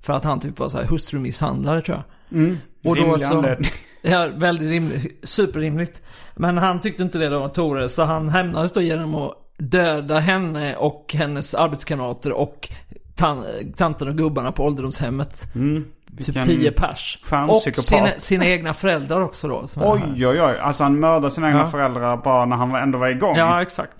För 0.00 0.12
att 0.12 0.24
han 0.24 0.40
typ 0.40 0.58
var 0.58 0.68
så 0.68 0.78
här 0.78 0.84
hustrumisshandlare 0.84 1.80
tror 1.80 1.96
jag. 1.96 2.38
Mm. 2.38 2.58
Och 2.84 2.96
då 2.96 3.18
så-. 3.18 3.56
Ja, 4.02 4.28
väldigt 4.34 4.68
rimligt. 4.68 5.28
Superrimligt. 5.28 6.02
Men 6.34 6.58
han 6.58 6.80
tyckte 6.80 7.02
inte 7.02 7.18
det 7.18 7.28
då, 7.28 7.48
Tore, 7.48 7.88
så 7.88 8.04
han 8.04 8.28
hämnades 8.28 8.72
då 8.72 8.80
genom 8.80 9.14
att 9.14 9.32
döda 9.56 10.18
henne 10.18 10.76
och 10.76 11.14
hennes 11.18 11.54
arbetskamrater 11.54 12.32
och 12.32 12.68
tan 13.16 13.44
tanten 13.76 14.08
och 14.08 14.16
gubbarna 14.16 14.52
på 14.52 14.64
ålderdomshemmet. 14.64 15.54
Mm. 15.54 15.84
Typ 16.18 16.28
Vilken 16.28 16.44
10 16.44 16.72
pers. 16.72 17.18
Och 17.48 17.62
sina, 17.62 18.10
sina 18.18 18.44
egna 18.46 18.74
föräldrar 18.74 19.20
också 19.20 19.48
då. 19.48 19.64
Oj, 19.76 20.26
oj, 20.26 20.42
oj. 20.42 20.58
Alltså 20.58 20.82
han 20.82 21.00
mördade 21.00 21.30
sina 21.30 21.48
egna 21.48 21.60
Ja. 21.60 21.70
föräldrar 21.70 22.16
bara 22.16 22.44
när 22.46 22.56
han 22.56 22.74
ändå 22.74 22.98
var 22.98 23.08
igång. 23.08 23.36
Ja, 23.36 23.62
exakt. 23.62 23.92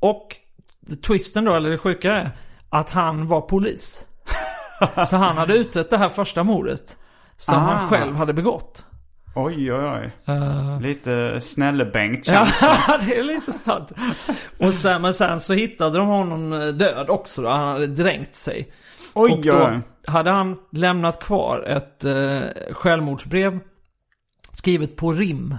Och 0.00 0.36
twisten 1.06 1.44
då, 1.44 1.54
eller 1.56 1.70
det 1.70 1.78
sjuka 1.78 2.12
är 2.12 2.30
att 2.70 2.90
han 2.90 3.26
var 3.28 3.40
polis. 3.40 4.04
så 5.08 5.16
han 5.16 5.36
hade 5.36 5.54
utrett 5.54 5.90
det 5.90 5.98
här 5.98 6.08
första 6.08 6.42
mordet. 6.42 6.96
Som 7.36 7.54
Ah. 7.54 7.58
han 7.58 7.88
själv 7.88 8.16
hade 8.16 8.32
begått. 8.32 8.84
Oj, 9.34 9.72
oj, 9.72 9.84
oj. 10.00 10.12
Eh, 10.34 10.80
Lite 10.80 11.40
snällebänkt 11.40 12.28
Ja, 12.28 12.46
känns 12.46 13.06
det 13.06 13.18
är 13.18 13.22
lite 13.22 13.52
sant. 13.52 13.92
Och 14.58 14.74
sen, 14.74 15.02
men 15.02 15.14
sen 15.14 15.40
så 15.40 15.54
hittade 15.54 15.98
de 15.98 16.06
honom 16.06 16.50
död 16.78 17.10
också 17.10 17.42
då. 17.42 17.48
Han 17.48 17.68
hade 17.68 17.86
dränkt 17.86 18.34
sig. 18.34 18.72
Oj, 19.18 19.32
och 19.32 19.40
då 19.40 19.80
hade 20.06 20.30
han 20.30 20.56
lämnat 20.72 21.22
kvar 21.22 21.62
ett 21.62 22.04
eh, 22.04 22.40
självmordsbrev 22.74 23.58
skrivet 24.52 24.96
på 24.96 25.12
rim. 25.12 25.56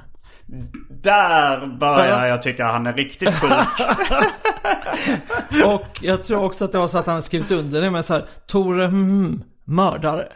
Där 0.89 1.77
börjar 1.79 2.19
Ja. 2.21 2.27
jag 2.27 2.41
tycka 2.41 2.65
han 2.65 2.87
är 2.87 2.93
riktigt 2.93 3.33
sjuk. 3.33 3.51
Och 5.65 5.99
jag 6.01 6.23
tror 6.23 6.43
också 6.43 6.65
att 6.65 6.71
det 6.71 6.77
var 6.77 6.87
så 6.87 6.97
att 6.97 7.05
han 7.07 7.23
skrivit 7.23 7.51
under 7.51 7.81
det 7.81 7.91
med 7.91 8.05
så 8.05 8.13
här 8.13 8.25
Tore, 8.47 8.85
mm, 8.85 9.43
mördare. 9.65 10.27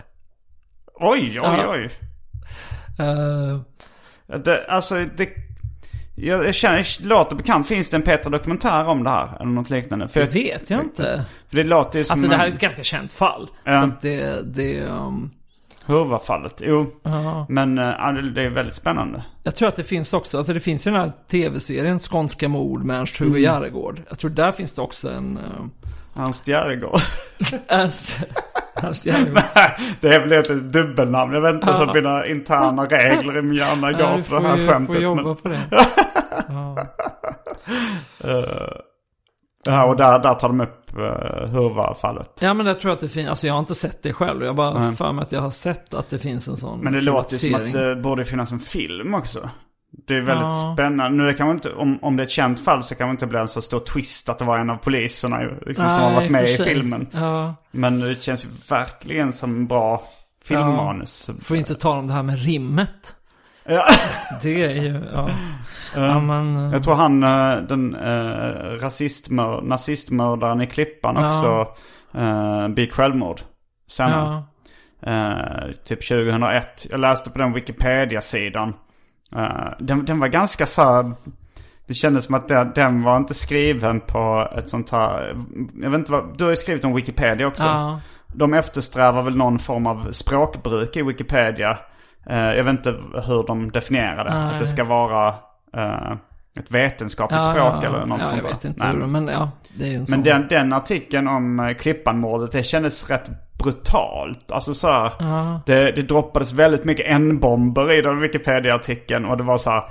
oj, 0.94 1.40
oj, 1.42 1.66
oj. 1.68 1.90
Eh, 3.00 3.60
Det, 4.40 4.66
alltså, 4.68 4.96
det... 5.16 5.30
Jag, 6.16 6.46
jag 6.46 6.56
känner, 6.56 7.02
det 7.02 7.08
låter 7.08 7.36
bekant. 7.36 7.68
Finns 7.68 7.90
det 7.90 7.98
en 7.98 8.02
Peter 8.02 8.30
dokumentär 8.30 8.88
om 8.88 9.04
det 9.04 9.10
här? 9.10 9.38
Eller 9.40 9.52
något 9.52 9.70
liknande? 9.70 10.08
För, 10.08 10.20
det 10.20 10.26
jag, 10.26 10.34
vet 10.34 10.70
jag 10.70 10.82
inte. 10.82 11.26
för 11.50 11.56
det 11.56 11.64
låter 11.64 12.00
ju 12.00 12.06
som 12.06 12.14
Alltså 12.14 12.28
det 12.28 12.36
här 12.36 12.48
är 12.48 12.52
ett 12.52 12.60
ganska 12.60 12.84
känt 12.84 13.14
fall. 13.14 13.50
Ja. 13.64 13.80
Så 13.80 13.86
att 13.86 14.02
det, 14.02 14.42
det 14.56 14.86
um, 14.86 15.32
Hurvafallet. 15.86 16.62
Jo, 16.66 16.92
ja. 17.04 17.46
men 17.50 17.78
äh, 17.78 18.14
det 18.36 18.42
är 18.42 18.50
väldigt 18.50 18.76
spännande. 18.76 19.24
Jag 19.44 19.56
tror 19.56 19.68
att 19.68 19.76
det 19.76 19.84
finns 19.84 20.14
också, 20.14 20.38
alltså 20.38 20.54
det 20.54 20.60
finns 20.60 20.88
ju 20.88 20.92
den 20.92 21.00
här 21.00 21.12
tv-serien 21.28 22.00
Skånska 22.00 22.48
mord 22.48 22.84
med 22.84 23.00
Ernst-Hugo 23.00 23.30
Mm. 23.30 23.42
Järegård. 23.42 24.02
Jag 24.10 24.20
tror 24.20 24.32
där 24.32 24.52
finns 24.52 24.76
det 24.76 24.82
också 24.82 25.10
en... 25.10 25.38
Uh, 25.38 25.83
Ernst 26.16 26.48
Järegård. 26.48 27.00
Ernst, 27.68 28.20
Ernst 28.76 29.06
Järegård. 29.06 29.44
det 30.02 30.16
är 30.16 30.20
väl 30.20 30.32
ett 30.32 30.74
dubbelnamn. 30.74 31.34
Jag 31.34 31.42
vet 31.42 31.54
inte 31.54 31.72
hur 31.72 31.94
mina 31.94 32.28
interna 32.28 32.86
regler 32.86 33.38
i 33.38 33.42
min 33.42 33.58
hjärna 33.58 33.90
Nej, 33.90 33.94
går 33.94 34.18
du 34.18 34.24
för 34.24 34.40
det 34.40 34.48
här 34.48 34.58
ju, 34.58 34.68
skämtet. 34.68 34.96
får 34.96 35.04
jobba 35.04 35.24
men, 35.24 35.36
på 35.36 35.50
det. 35.50 35.60
Ja. 36.48 36.88
ja, 39.66 39.86
och 39.86 39.98
där, 39.98 40.20
där 40.20 40.34
tar 40.34 40.48
de 40.48 40.62
upp 40.62 40.98
uh, 40.98 41.04
Hurvafallet. 41.48 42.30
ja 42.40 42.54
men 42.54 42.66
där 42.66 42.74
tror 42.74 42.90
jag 42.90 42.96
att 42.96 43.02
det 43.02 43.10
finns, 43.10 43.30
alltså 43.30 43.48
jag 43.48 43.54
har 43.54 43.60
inte 43.60 43.76
sett 43.76 44.04
det 44.04 44.14
själv. 44.14 44.44
Jag 44.46 44.56
bara 44.56 44.80
Nej. 44.80 44.96
för 44.96 45.12
mig 45.12 45.24
att 45.24 45.32
jag 45.32 45.42
har 45.42 45.50
sett 45.50 45.94
att 45.94 46.10
det 46.10 46.20
finns 46.20 46.48
en 46.48 46.58
sån 46.58 46.80
Men 46.80 46.94
det 46.94 47.02
låter 47.02 47.36
som 47.36 47.56
att 47.56 47.72
det 47.72 47.96
borde 47.96 48.26
finnas 48.26 48.52
en 48.52 48.60
film 48.60 49.14
också. 49.14 49.50
Det 50.08 50.16
är 50.16 50.22
väldigt 50.22 50.44
Ja. 50.44 50.74
spännande. 50.74 51.24
Nu 51.24 51.34
kan 51.34 51.48
man 51.48 51.56
inte, 51.56 51.74
om, 51.74 52.00
om 52.04 52.16
det 52.18 52.24
är 52.24 52.26
ett 52.26 52.32
känt 52.32 52.60
fall 52.66 52.84
så 52.84 52.96
kan 52.96 53.08
man 53.08 53.14
inte 53.14 53.28
bli 53.28 53.40
en 53.40 53.48
så 53.48 53.62
stor 53.62 53.80
twist 53.80 54.30
att 54.30 54.40
det 54.40 54.46
var 54.46 54.58
en 54.60 54.70
av 54.70 54.76
poliserna 54.78 55.40
liksom, 55.66 55.92
som 55.92 56.02
har 56.02 56.08
Nej, 56.10 56.16
varit 56.16 56.32
med 56.32 56.44
i 56.44 56.58
filmen. 56.58 57.08
Ja, 57.12 57.56
Men 57.72 58.00
det 58.00 58.22
känns 58.24 58.46
ju 58.46 58.50
verkligen 58.70 59.34
som 59.34 59.56
en 59.56 59.68
bra 59.68 60.04
filmmanus. 60.46 61.30
får 61.42 61.58
inte 61.58 61.76
tala 61.76 62.00
om 62.00 62.08
det 62.08 62.14
här 62.14 62.24
med 62.24 62.40
rimmet. 62.46 63.16
Ja. 63.66 63.86
Det 64.42 64.64
är 64.66 64.84
ju, 64.84 65.02
ja. 65.14 65.30
ja 65.96 66.06
Eh, 66.16 66.22
men, 66.22 66.58
eh, 66.66 66.72
Jag 66.74 66.84
tror 66.84 66.96
han, 66.96 67.24
eh, 67.24 67.56
den 67.58 67.96
uh, 67.96 68.80
rasistmör, 68.82 69.62
nazistmördaren 69.62 70.62
i 70.62 70.68
Klippan 70.68 71.16
Ja. 71.16 71.26
också 71.28 71.68
uh, 72.20 72.68
begick 72.68 72.94
självmord. 72.94 73.42
Senare. 73.88 74.44
ja. 75.00 75.12
Eh, 75.12 75.72
typ 75.86 76.08
2001. 76.08 76.86
Jag 76.90 77.00
läste 77.00 77.30
på 77.30 77.38
den 77.38 77.54
Wikipedia-sidan. 77.54 78.74
Eh, 79.36 79.74
den, 79.80 80.06
den 80.06 80.20
var 80.20 80.28
ganska 80.28 80.66
så 80.66 80.82
här, 80.84 81.12
Det 81.88 81.94
kändes 81.94 82.26
som 82.26 82.36
att 82.36 82.48
den, 82.48 82.72
den 82.76 83.04
var 83.04 83.18
inte 83.18 83.34
skriven 83.34 84.00
på 84.00 84.50
ett 84.58 84.70
sånt 84.70 84.90
här... 84.90 85.36
Jag 85.82 85.90
vet 85.90 86.00
inte 86.00 86.12
vad... 86.12 86.38
Du 86.38 86.44
har 86.44 86.52
ju 86.52 86.56
skrivit 86.56 86.86
om 86.86 86.96
Wikipedia 86.96 87.48
också. 87.48 87.64
ja. 87.64 88.00
De 88.36 88.54
eftersträvar 88.54 89.24
väl 89.24 89.38
någon 89.38 89.60
form 89.60 89.88
av 89.88 90.12
språkbruk 90.12 90.98
i 90.98 91.02
Wikipedia. 91.02 91.78
Eh, 92.30 92.38
jag 92.38 92.64
vet 92.64 92.72
inte 92.72 92.92
hur 93.14 93.48
de 93.48 93.72
definierar 93.72 94.24
det. 94.24 94.34
Nej. 94.34 94.54
Att 94.54 94.60
det 94.60 94.68
ska 94.68 94.84
vara 94.84 95.28
eh, 95.78 96.12
ett 96.60 96.72
vetenskapligt 96.72 97.46
ja, 97.46 97.52
språk 97.52 97.84
ja, 97.84 97.88
eller 97.88 98.06
något 98.06 98.20
ja, 98.20 98.26
sånt 98.26 98.42
jag 98.44 98.46
där. 98.46 98.54
vet 98.54 98.66
inte 98.66 98.88
Nej. 98.88 98.96
hur, 98.96 99.08
men 99.08 99.28
ja. 99.28 99.52
Det 99.74 99.86
är 99.86 99.90
ju 99.90 99.96
en 99.96 100.08
sån. 100.08 100.20
Men 100.20 100.24
den, 100.24 100.48
den 100.48 100.74
artikeln 100.74 101.28
om 101.28 101.76
Klippanmordet, 101.80 102.52
det 102.52 102.64
kändes 102.64 103.10
rätt 103.10 103.30
brutalt. 103.64 104.52
Alltså 104.52 104.74
så 104.74 104.88
här, 104.88 105.12
Ja. 105.20 105.62
det, 105.66 105.92
det 105.92 106.02
droppades 106.02 106.54
väldigt 106.54 106.86
mycket 106.86 107.06
N-bomber 107.08 107.92
i 107.92 108.02
den 108.02 108.20
Wikipedia-artikeln. 108.20 109.26
Och 109.26 109.38
det 109.38 109.44
var 109.44 109.58
så 109.58 109.70
här, 109.70 109.84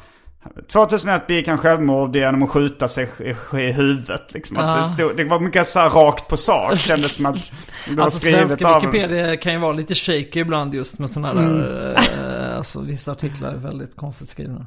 2001 0.73 1.27
begick 1.27 1.49
han 1.49 1.59
självmord 1.59 2.17
genom 2.17 2.43
att 2.43 2.51
skjuta 2.51 2.89
sig 2.89 3.09
i, 3.19 3.57
i 3.59 3.73
huvudet. 3.73 4.35
Liksom. 4.35 4.57
Ja. 4.57 4.77
det, 4.77 4.89
stod, 4.89 5.17
det 5.17 5.25
var 5.25 5.41
mycket 5.41 5.69
så 5.69 5.81
här 5.81 5.91
rakt 5.91 6.29
på 6.29 6.37
sak. 6.37 6.77
Kändes 6.77 7.15
som 7.15 7.27
att 7.27 7.51
det 7.89 7.95
var 7.95 8.05
Alltså 8.05 8.19
skrivet 8.19 8.39
svenska 8.39 8.69
av... 8.69 8.81
Wikipedia 8.81 9.37
kan 9.37 9.53
ju 9.53 9.59
vara 9.59 9.73
lite 9.73 9.95
shaky 9.95 10.41
ibland 10.41 10.75
just 10.75 10.99
med 10.99 11.11
sådana 11.11 11.43
där, 11.43 11.95
eh, 11.95 12.57
alltså 12.57 12.81
vissa 12.81 13.13
artiklar 13.13 13.51
är 13.51 13.57
väldigt 13.57 13.97
konstigt 13.97 14.29
skrivna. 14.29 14.67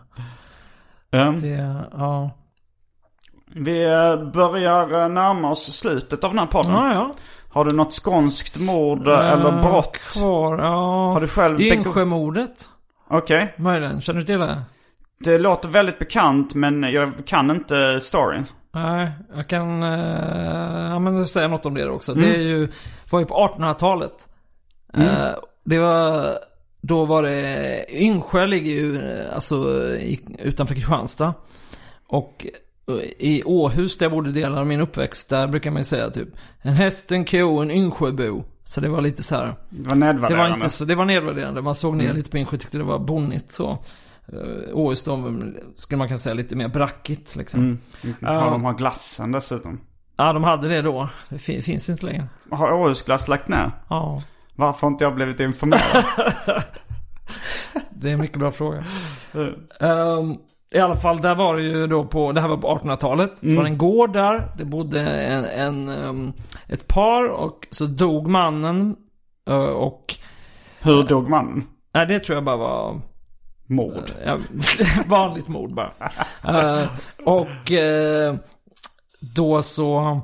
Ja. 1.09 1.33
Det, 1.41 1.83
ja. 1.91 2.31
Vi 3.57 3.83
eh, 3.83 4.31
börjar 4.31 5.03
eh, 5.03 5.09
närma 5.09 5.51
oss 5.51 5.73
slutet 5.77 6.23
av 6.23 6.29
den 6.31 6.39
här 6.39 6.45
podden. 6.45 6.71
Ja, 6.71 6.93
ja. 6.93 7.13
Har 7.55 7.65
du 7.65 7.75
något 7.75 7.93
skånskt 7.93 8.59
mord 8.59 9.07
eh, 9.07 9.31
eller 9.31 9.49
Eh, 9.49 9.61
brott? 9.61 9.97
Kvar, 9.97 10.57
ja. 10.57 11.11
Har 11.13 11.21
du 11.21 11.27
själv... 11.27 11.61
Yngsjömordet, 11.61 12.69
Okej. 13.07 13.53
möjligen. 13.57 14.01
Känner 14.01 14.19
du 14.19 14.25
till 14.25 14.39
det? 14.39 14.61
Det 15.19 15.39
låter 15.39 15.69
väldigt 15.69 15.99
bekant 15.99 16.55
men 16.55 16.83
jag 16.83 17.13
kan 17.25 17.51
inte 17.51 17.99
storyn. 17.99 18.45
Nej, 18.73 19.11
jag 19.35 19.47
kan 19.47 19.83
eh, 19.83 20.89
ja, 20.89 20.99
men 20.99 21.27
säga 21.27 21.47
något 21.47 21.65
om 21.65 21.73
det 21.73 21.89
också. 21.89 22.11
Mm. 22.11 22.23
Det 22.23 22.35
är 22.35 22.41
ju, 22.41 22.67
var 23.11 23.19
ju 23.19 23.25
på 23.25 23.35
1800-talet. 23.57 24.27
Eh, 24.93 25.29
det 25.65 25.79
var, 25.79 26.27
då 26.81 27.05
var 27.05 27.23
det, 27.23 27.85
Yngsjö 28.03 28.45
ligger 28.45 28.71
ju 28.71 29.01
alltså 29.33 29.55
i, 29.95 30.19
utanför 30.39 30.75
Kristianstad. 30.75 31.33
Och 32.07 32.45
i 33.19 33.43
Åhus 33.43 33.97
där 33.97 34.05
jag 34.05 34.11
bodde 34.11 34.31
delar 34.31 34.59
av 34.59 34.67
min 34.67 34.79
uppväxt, 34.81 35.29
där 35.29 35.47
brukar 35.47 35.71
man 35.71 35.79
ju 35.79 35.83
säga 35.85 36.09
typ 36.09 36.27
En 36.61 36.73
häst, 36.73 37.11
en 37.11 37.25
ko, 37.25 37.59
en 37.61 37.71
Yngsjöbo. 37.71 38.43
Så 38.63 38.81
det 38.81 38.89
var 38.89 39.01
lite 39.01 39.23
så 39.23 39.35
här. 39.35 39.55
Det 39.69 39.83
var 39.83 39.89
Det 39.89 39.95
nedvärderande. 39.95 40.49
var 40.49 40.55
inte 40.55 40.69
så, 40.69 40.85
det 40.85 40.95
var 40.95 41.05
nedvärderande. 41.05 41.61
Man 41.61 41.75
såg 41.75 41.93
Mm. 41.93 42.05
ner 42.05 42.13
lite 42.13 42.29
på 42.31 42.37
Yngsjö, 42.37 42.57
tyckte 42.57 42.77
det 42.77 42.83
var 42.83 42.99
bonnigt 42.99 43.51
så. 43.51 43.83
Uh, 44.33 44.39
Åhus 44.77 45.03
då, 45.03 45.33
skulle 45.77 45.97
man 45.97 46.07
kunna 46.07 46.17
säga 46.17 46.33
lite 46.33 46.55
mer 46.55 46.67
brackigt 46.67 47.35
liksom. 47.35 47.59
Mm. 47.59 47.77
Ja. 48.03 48.33
Ja, 48.33 48.49
de 48.49 48.63
har 48.63 48.73
glassen 48.73 49.31
dessutom. 49.31 49.79
Ja, 50.17 50.33
de 50.33 50.43
hade 50.43 50.67
det 50.67 50.81
då. 50.81 51.09
Det 51.29 51.37
fi- 51.39 51.61
finns 51.61 51.89
inte 51.89 52.05
längre. 52.05 52.27
Har 52.51 52.71
Århusglass 52.71 53.27
lagt 53.27 53.47
ner? 53.47 53.71
Ja, 53.89 54.21
Varför 54.55 54.81
har 54.81 54.87
inte 54.91 55.03
jag 55.03 55.15
blivit 55.15 55.39
informerad? 55.39 56.05
det 57.89 58.09
är 58.09 58.13
en 58.13 58.19
mycket 58.21 58.39
bra 58.39 58.51
fråga. 58.51 58.83
Ehm, 59.79 60.35
I 60.75 60.79
alla 60.79 60.95
fall, 60.95 61.21
där 61.21 61.35
var 61.35 61.55
det 61.55 61.61
ju 61.63 61.87
då 61.87 62.05
på, 62.05 62.31
det 62.31 62.41
här 62.41 62.47
var 62.47 62.57
på 62.57 62.67
1800-talet. 62.67 63.37
Så 63.37 63.55
var 63.55 63.63
det 63.63 63.69
en 63.69 63.77
gård 63.77 64.13
där. 64.13 64.51
Det 64.57 64.65
bodde 64.65 65.01
en, 65.01 65.45
en, 65.45 65.89
ehm, 65.89 66.33
ett 66.67 66.87
par 66.87 67.29
och 67.29 67.67
så 67.71 67.85
dog 67.85 68.27
mannen. 68.27 68.95
eh, 69.49 69.55
och, 69.55 70.15
Hur 70.79 71.03
dog 71.03 71.29
mannen? 71.29 71.63
nej 71.93 72.05
det 72.05 72.19
tror 72.19 72.35
jag 72.35 72.43
bara 72.43 72.57
var 72.57 73.01
Mord. 73.65 74.11
Ja, 74.25 74.37
vanligt 75.05 75.47
mord 75.47 75.73
bara. 75.73 75.91
Eh, 76.43 76.87
och 77.25 77.71
eh, 77.71 78.35
då 79.19 79.61
så... 79.61 80.19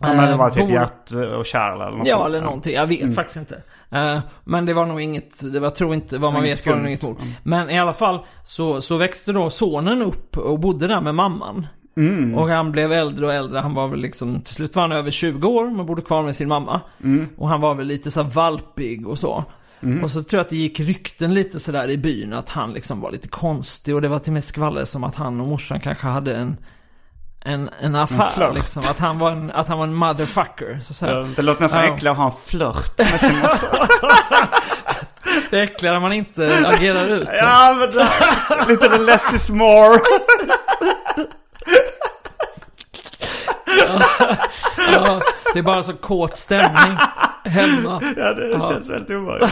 Han 0.00 0.18
hade 0.18 0.32
eh, 0.32 0.38
varit 0.38 0.54
typ 0.54 0.70
hjärt 0.70 1.10
och 1.38 1.46
kärl 1.46 1.80
eller 1.80 1.96
något 1.96 2.06
Ja, 2.06 2.26
eller 2.26 2.40
någonting. 2.40 2.74
Jag 2.74 2.86
vet 2.86 3.14
faktiskt 3.14 3.36
inte. 3.36 3.62
Eh, 3.90 4.18
men 4.44 4.66
det 4.66 4.74
var 4.74 4.86
nog 4.86 5.00
inget, 5.00 5.52
det 5.52 5.60
var, 5.60 5.70
tror 5.70 5.94
inte, 5.94 6.18
vad 6.18 6.32
man 6.32 6.42
vet 6.42 6.66
var 6.66 6.76
det 6.76 6.82
nog 6.82 6.84
skumt. 6.84 6.88
inget 6.88 7.02
mord. 7.02 7.32
Men 7.42 7.70
i 7.70 7.78
alla 7.78 7.94
fall 7.94 8.20
så, 8.44 8.80
så 8.80 8.96
växte 8.96 9.32
då 9.32 9.50
sonen 9.50 10.02
upp 10.02 10.36
och 10.36 10.60
bodde 10.60 10.86
där 10.86 11.00
med 11.00 11.14
mamman. 11.14 11.66
Mm. 11.96 12.34
Och 12.34 12.48
han 12.48 12.72
blev 12.72 12.92
äldre 12.92 13.26
och 13.26 13.32
äldre. 13.32 13.58
Han 13.58 13.74
var 13.74 13.88
väl 13.88 14.00
liksom, 14.00 14.40
till 14.40 14.54
slut 14.54 14.74
var 14.74 14.82
han 14.82 14.92
över 14.92 15.10
20 15.10 15.48
år 15.48 15.70
men 15.70 15.86
bodde 15.86 16.02
kvar 16.02 16.22
med 16.22 16.36
sin 16.36 16.48
mamma. 16.48 16.80
Mm. 17.04 17.28
Och 17.36 17.48
han 17.48 17.60
var 17.60 17.74
väl 17.74 17.86
lite 17.86 18.10
så 18.10 18.22
valpig 18.22 19.08
och 19.08 19.18
så. 19.18 19.44
Och 20.02 20.10
så 20.10 20.22
tror 20.22 20.38
jag 20.38 20.44
att 20.44 20.50
det 20.50 20.56
gick 20.56 20.80
rykten 20.80 21.34
lite 21.34 21.60
sådär 21.60 21.90
i 21.90 21.98
byn 21.98 22.32
att 22.32 22.48
han 22.48 22.72
liksom 22.72 23.00
var 23.00 23.10
lite 23.10 23.28
konstig. 23.28 23.94
Och 23.94 24.02
det 24.02 24.08
var 24.08 24.18
till 24.18 24.30
och 24.30 24.34
med 24.34 24.44
skvaller 24.44 24.84
som 24.84 25.04
att 25.04 25.14
han 25.14 25.40
och 25.40 25.48
morsan 25.48 25.80
kanske 25.80 26.06
hade 26.06 26.36
en, 26.36 26.56
en, 27.44 27.70
en 27.80 27.94
affär 27.94 28.30
flört. 28.30 28.54
liksom. 28.54 28.82
Att 28.90 28.98
han 28.98 29.18
var 29.18 29.30
en, 29.30 29.50
att 29.50 29.68
han 29.68 29.78
var 29.78 29.84
en 29.84 29.94
motherfucker, 29.94 30.80
så 30.82 30.92
att 30.92 30.96
säga. 30.96 31.14
Det 31.36 31.42
låter 31.42 31.62
nästan 31.62 31.84
Ja. 31.84 31.94
äckligt 31.94 32.10
att 32.10 32.16
ha 32.16 32.26
en 32.26 32.32
flört 32.46 32.98
med 32.98 33.20
sin. 33.20 33.42
Det 35.50 35.58
är 35.58 35.62
äckligare 35.62 35.94
när 35.94 36.00
man 36.00 36.12
inte 36.12 36.62
agerar 36.66 37.06
ut. 37.06 37.28
Ja, 37.32 37.76
men 37.78 37.90
det, 37.90 38.08
lite 38.68 38.88
the 38.88 38.98
less 38.98 39.32
is 39.32 39.50
more. 39.50 39.98
Ja, 44.92 45.20
det 45.52 45.58
är 45.58 45.62
bara 45.62 45.82
så 45.82 45.92
kåt 45.92 46.36
stämning 46.36 46.96
hemma. 47.48 48.02
Ja, 48.16 48.32
det 48.34 48.60
känns 48.68 48.90
väldigt 48.90 49.10
obehagligt. 49.10 49.50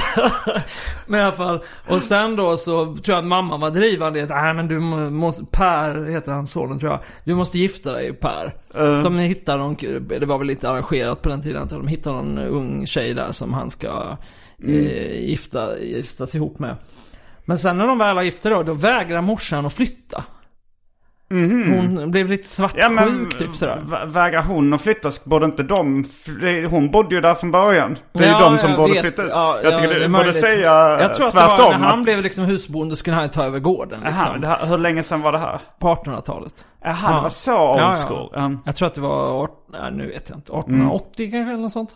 Men 1.07 1.21
i 1.21 1.23
alla 1.23 1.37
fall, 1.37 1.61
och 1.89 2.03
sen 2.03 2.37
då 2.37 2.57
så 2.57 2.85
tror 2.85 3.01
jag 3.07 3.19
att 3.19 3.25
mamma 3.25 3.57
var 3.57 3.71
drivande 3.71 4.19
i 4.19 4.23
att, 4.23 4.29
nej 4.29 4.55
men 4.55 4.69
du 4.69 4.79
må- 4.81 5.11
måste, 5.11 5.45
Per 5.51 6.05
heter 6.11 6.33
han 6.33 6.47
sonen 6.47 6.79
tror 6.79 6.93
jag. 6.93 7.01
Du 7.25 7.35
måste 7.35 7.59
gifta 7.59 7.93
dig 7.93 8.13
Per. 8.13 8.55
Eh. 8.75 9.03
Som 9.03 9.19
hittar 9.19 9.59
någon, 9.59 9.77
det 10.21 10.27
var 10.27 10.39
väl 10.39 10.47
lite 10.47 10.71
arrangerat 10.71 11.23
på 11.23 11.29
den 11.29 11.43
tiden 11.43 11.63
att 11.63 11.71
de 11.71 11.87
hittar 11.89 12.13
någon 12.13 12.39
ung 12.39 12.87
tjej 12.87 13.15
där 13.15 13.33
som 13.33 13.53
han 13.53 13.71
ska 13.71 14.17
eh, 14.67 15.21
gifta, 15.29 15.79
giftas 15.79 16.35
ihop 16.35 16.59
med. 16.59 16.77
Men 17.45 17.59
sen 17.59 17.79
när 17.79 17.87
de 17.87 17.99
väl 17.99 18.17
har 18.17 18.23
gift 18.25 18.43
då, 18.43 18.63
då 18.63 18.75
vägrar 18.75 19.21
morsan 19.21 19.67
att 19.67 19.73
flytta. 19.73 20.25
Hon 21.31 22.11
blev 22.11 22.29
lite 22.29 22.49
svartsjuk 22.49 22.83
Ja, 22.85 22.89
men 22.89 23.29
typ 23.39 23.57
sådär. 23.57 23.83
vä- 23.87 24.07
vägrar 24.07 24.43
hon 24.43 24.75
att 24.75 24.81
flytta? 24.81 25.11
Borde 25.25 25.45
inte 25.47 25.63
de... 25.63 26.05
Hon 26.71 26.91
bodde 26.91 27.15
ju 27.15 27.21
där 27.21 27.35
från 27.35 27.51
början. 27.51 27.99
Det 28.13 28.25
är 28.25 28.29
Ja, 28.31 28.39
ju 28.41 28.45
de 28.51 28.59
som 28.59 28.71
jag 28.71 28.79
borde 28.79 29.01
flytta. 29.01 29.29
Ja, 29.29 29.59
jag 29.63 29.73
ja, 29.73 29.77
tycker 29.77 29.95
det 29.95 30.01
du 30.01 30.09
borde 30.09 30.33
säga 30.33 31.01
Jag 31.01 31.15
tror 31.15 31.27
att 31.27 31.33
det 31.33 31.39
tvärtom. 31.39 31.65
var 31.65 31.79
när 31.79 31.87
han 31.89 31.99
att- 31.99 32.05
blev 32.05 32.23
liksom 32.23 32.45
husbonde 32.45 32.97
skulle 32.97 33.17
han 33.17 33.29
ta 33.29 33.45
över 33.45 33.59
gården 33.59 34.01
liksom. 34.01 34.27
Aha, 34.29 34.37
det 34.39 34.47
här, 34.47 34.67
hur 34.67 34.79
länge 34.79 35.03
sedan 35.03 35.23
var 35.23 35.33
det 35.33 35.39
här? 35.39 35.59
På 35.79 35.89
1800-talet. 35.95 36.65
Jaha, 36.85 37.17
det 37.17 37.23
var 37.23 37.29
så 37.29 37.73
old 37.91 37.99
school. 37.99 38.31
Um, 38.35 38.61
Jag 38.65 38.77
tror 38.77 38.89
att 38.89 38.95
det 38.95 39.01
var, 39.01 39.49
nu 39.93 40.07
vet 40.07 40.29
jag 40.29 40.39
inte, 40.39 40.53
1880 40.53 41.31
kanske 41.31 41.53
eller 41.53 41.63
något 41.63 41.73
sånt. 41.73 41.91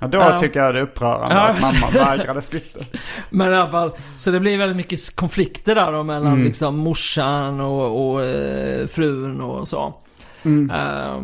Ja, 0.00 0.06
då 0.06 0.18
Ja. 0.18 0.38
tycker 0.38 0.60
jag 0.60 0.74
det 0.74 0.78
är 0.78 0.82
upprörande 0.82 1.34
Ja. 1.34 1.40
att 1.48 1.60
mamma 1.60 1.90
vägrade 2.06 2.42
flytta. 2.42 2.80
Men 3.30 3.52
i 3.52 3.56
alla 3.56 3.70
fall, 3.70 3.92
så 4.16 4.30
det 4.30 4.40
blir 4.40 4.58
väldigt 4.58 4.76
mycket 4.76 5.16
konflikter 5.16 5.74
där 5.74 5.92
då 5.92 6.02
mellan 6.02 6.32
Mm. 6.32 6.44
liksom 6.44 6.76
morsan 6.78 7.60
och, 7.60 8.10
och 8.12 8.24
eh, 8.24 8.86
frun 8.86 9.40
och 9.40 9.68
så. 9.68 9.94
Mm. 10.42 10.70
Eh, 10.70 11.22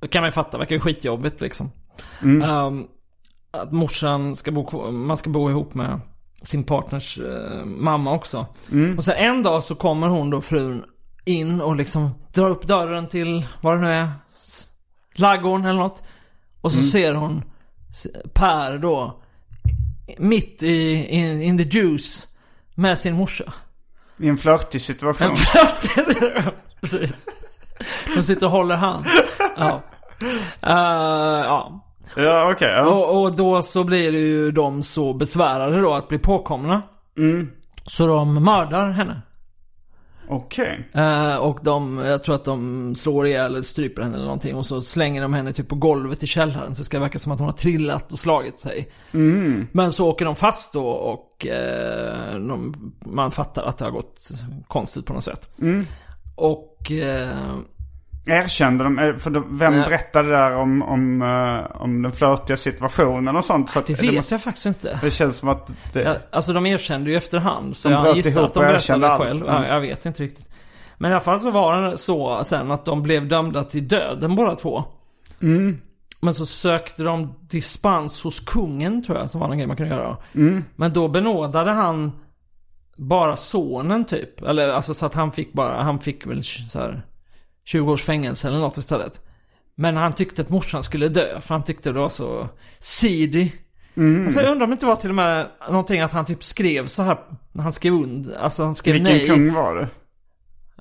det 0.00 0.08
kan 0.08 0.22
man 0.22 0.28
ju 0.28 0.32
fatta, 0.32 0.58
verkar 0.58 0.74
ju 0.76 0.80
skitjobbigt 0.80 1.40
liksom. 1.40 1.70
Mm. 2.22 2.42
Eh, 2.42 2.86
att 3.50 3.72
morsan 3.72 4.36
ska 4.36 4.50
bo, 4.50 4.90
man 4.90 5.16
ska 5.16 5.30
bo 5.30 5.50
ihop 5.50 5.74
med 5.74 6.00
sin 6.42 6.64
partners 6.64 7.18
eh, 7.18 7.64
mamma 7.64 8.12
också. 8.12 8.46
Mm. 8.72 8.98
Och 8.98 9.04
sen 9.04 9.14
en 9.16 9.42
dag 9.42 9.62
så 9.62 9.74
kommer 9.74 10.08
hon 10.08 10.30
då, 10.30 10.40
frun, 10.40 10.84
in 11.24 11.60
och 11.60 11.76
liksom 11.76 12.10
drar 12.34 12.48
upp 12.48 12.66
dörren 12.66 13.08
till, 13.08 13.46
vad 13.60 13.76
det 13.76 13.80
nu 13.80 13.92
är, 13.92 14.10
ladugården 15.14 15.66
eller 15.66 15.78
något. 15.78 16.02
Och 16.60 16.72
så 16.72 16.78
Mm. 16.78 16.90
ser 16.90 17.14
hon 17.14 17.42
Per 18.32 18.78
då, 18.78 19.20
mitt 20.18 20.62
i, 20.62 21.04
in, 21.06 21.42
in 21.42 21.58
the 21.58 21.78
juice, 21.78 22.26
med 22.74 22.98
sin 22.98 23.14
morsa. 23.14 23.52
I 24.18 24.28
en 24.28 24.38
flörtig 24.38 24.80
situation. 24.82 25.30
En 25.30 25.36
flört. 25.36 26.54
Precis. 26.80 27.26
De 28.16 28.22
sitter 28.22 28.46
och 28.46 28.52
håller 28.52 28.76
hand. 28.76 29.04
Ja. 29.56 29.82
Eh, 30.62 31.44
ja. 31.46 31.86
Ja, 32.16 32.52
okej. 32.52 32.68
ja. 32.70 32.82
Och, 32.86 33.22
och 33.22 33.36
då 33.36 33.62
så 33.62 33.84
blir 33.84 34.12
det 34.12 34.18
ju 34.18 34.50
de 34.50 34.82
så 34.82 35.12
besvärade 35.14 35.80
då 35.80 35.94
att 35.94 36.08
bli 36.08 36.18
påkomna. 36.18 36.82
Mm. 37.18 37.50
Så 37.86 38.06
de 38.06 38.44
mördar 38.44 38.90
henne. 38.90 39.22
Okej. 40.32 40.88
Eh, 40.92 41.36
och 41.36 41.58
de, 41.62 41.98
jag 41.98 42.24
tror 42.24 42.34
att 42.34 42.44
de 42.44 42.94
slår 42.94 43.26
ihjäl 43.26 43.52
eller 43.52 43.62
stryper 43.62 44.02
henne 44.02 44.14
eller 44.14 44.24
någonting. 44.24 44.56
Och 44.56 44.66
så 44.66 44.80
slänger 44.80 45.22
de 45.22 45.34
henne 45.34 45.52
typ 45.52 45.68
på 45.68 45.74
golvet 45.74 46.22
i 46.22 46.26
källaren. 46.26 46.74
Så 46.74 46.80
det 46.80 46.84
ska 46.84 46.98
verka 46.98 47.18
som 47.18 47.32
att 47.32 47.38
hon 47.38 47.48
har 47.48 47.56
trillat 47.56 48.12
och 48.12 48.18
slagit 48.18 48.60
sig. 48.60 48.90
Mm. 49.12 49.66
Men 49.72 49.92
så 49.92 50.08
åker 50.08 50.24
de 50.24 50.36
fast 50.36 50.72
då 50.72 50.86
och 50.88 51.46
eh, 51.46 52.34
de, 52.34 52.74
man 53.06 53.30
fattar 53.30 53.62
att 53.62 53.78
det 53.78 53.84
har 53.84 53.92
gått 53.92 54.30
konstigt 54.68 55.06
på 55.06 55.12
något 55.12 55.24
sätt. 55.24 55.50
Mm. 55.58 55.86
Och 56.34 56.92
eh, 56.92 57.56
Erkände 58.26 58.84
de, 58.84 58.98
eh, 58.98 59.16
för 59.16 59.30
de, 59.30 59.58
vem 59.58 59.76
Nej. 59.76 59.84
berättade 59.84 60.28
där 60.28 60.56
om, 60.56 60.82
om, 60.82 61.22
eh, 61.22 61.82
om 61.82 62.02
den 62.02 62.12
flörtiga 62.12 62.56
situationen 62.56 63.36
och 63.36 63.44
sånt? 63.44 63.70
För 63.70 63.82
det 63.86 63.94
det, 63.94 64.02
vet 64.02 64.14
måste, 64.14 64.34
jag 64.34 64.42
faktiskt 64.42 64.66
inte. 64.66 64.98
det 65.02 65.10
känns 65.10 65.38
som 65.38 65.48
att 65.48 65.72
det, 65.92 66.02
Ja, 66.02 66.16
alltså 66.32 66.52
de 66.52 66.66
erkände 66.66 67.10
ju 67.10 67.16
efterhand. 67.16 67.76
Så 67.76 67.90
jag 67.90 68.16
gissar 68.16 68.44
att 68.44 68.54
de 68.54 68.60
berättade 68.60 69.00
det 69.00 69.08
allt. 69.12 69.22
själv. 69.22 69.44
Ja, 69.46 69.66
jag 69.66 69.80
vet 69.80 70.06
inte 70.06 70.22
riktigt. 70.22 70.46
Men 70.98 71.10
i 71.10 71.14
alla 71.14 71.20
fall 71.24 71.40
så 71.40 71.50
var 71.50 71.82
det 71.82 71.98
så 71.98 72.44
sen 72.44 72.70
att 72.70 72.84
de 72.84 73.02
blev 73.02 73.28
dömda 73.28 73.64
till 73.64 73.88
döden 73.88 74.36
båda 74.36 74.56
två. 74.56 74.84
Mm. 75.42 75.80
Men 76.20 76.34
så 76.34 76.46
sökte 76.46 77.02
de 77.02 77.34
dispens 77.40 78.22
hos 78.22 78.40
kungen 78.40 79.02
tror 79.02 79.18
jag, 79.18 79.30
som 79.30 79.40
var 79.40 79.50
en 79.50 79.58
grej 79.58 79.66
man 79.66 79.76
kunde 79.76 79.94
göra. 79.94 80.16
Mm. 80.34 80.64
Men 80.76 80.92
då 80.92 81.08
benådade 81.08 81.70
han 81.70 82.12
bara 82.96 83.36
sonen 83.36 84.04
typ. 84.04 84.42
Eller 84.42 84.68
alltså 84.68 84.94
så 84.94 85.06
att 85.06 85.14
han 85.14 85.32
fick 85.32 85.52
bara, 85.52 85.82
han 85.82 86.00
fick 86.00 86.26
väl 86.26 86.44
så 86.44 86.78
här 86.78 87.02
20 87.70 87.92
års 87.92 88.02
fängelse 88.02 88.48
eller 88.48 88.58
något 88.58 88.76
istället. 88.76 89.20
Men 89.74 89.96
han 89.96 90.12
tyckte 90.12 90.42
att 90.42 90.48
morsan 90.48 90.82
skulle 90.82 91.08
dö, 91.08 91.40
för 91.40 91.54
han 91.54 91.64
tyckte 91.64 91.92
det 91.92 91.98
var 91.98 92.08
så 92.08 92.48
seedy. 92.78 93.50
Mm. 93.96 94.24
Alltså 94.24 94.40
jag 94.40 94.50
undrar 94.52 94.64
om 94.64 94.70
det 94.70 94.74
inte 94.74 94.86
var 94.86 94.96
till 94.96 95.10
och 95.10 95.16
med 95.16 95.46
någonting 95.68 96.00
att 96.00 96.12
han 96.12 96.24
typ 96.24 96.44
skrev 96.44 96.86
så 96.86 97.02
här 97.02 97.18
när 97.52 97.62
han 97.62 97.72
skrev 97.72 97.92
under, 97.92 98.38
alltså 98.38 98.64
han 98.64 98.74
skrev 98.74 98.94
Vilken 98.94 99.12
nej. 99.12 99.28
kung 99.28 99.54
var 99.54 99.74
det? 99.74 99.88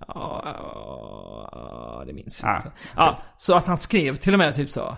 Ja, 0.08 2.04
det 2.08 2.14
minns 2.14 2.42
jag 2.44 2.52
Ah, 2.52 2.56
inte. 2.56 2.72
Ja, 2.96 3.18
så 3.38 3.56
att 3.56 3.68
han 3.68 3.78
skrev 3.78 4.16
till 4.16 4.34
och 4.34 4.40
med 4.40 4.56
typ 4.56 4.70
så. 4.70 4.98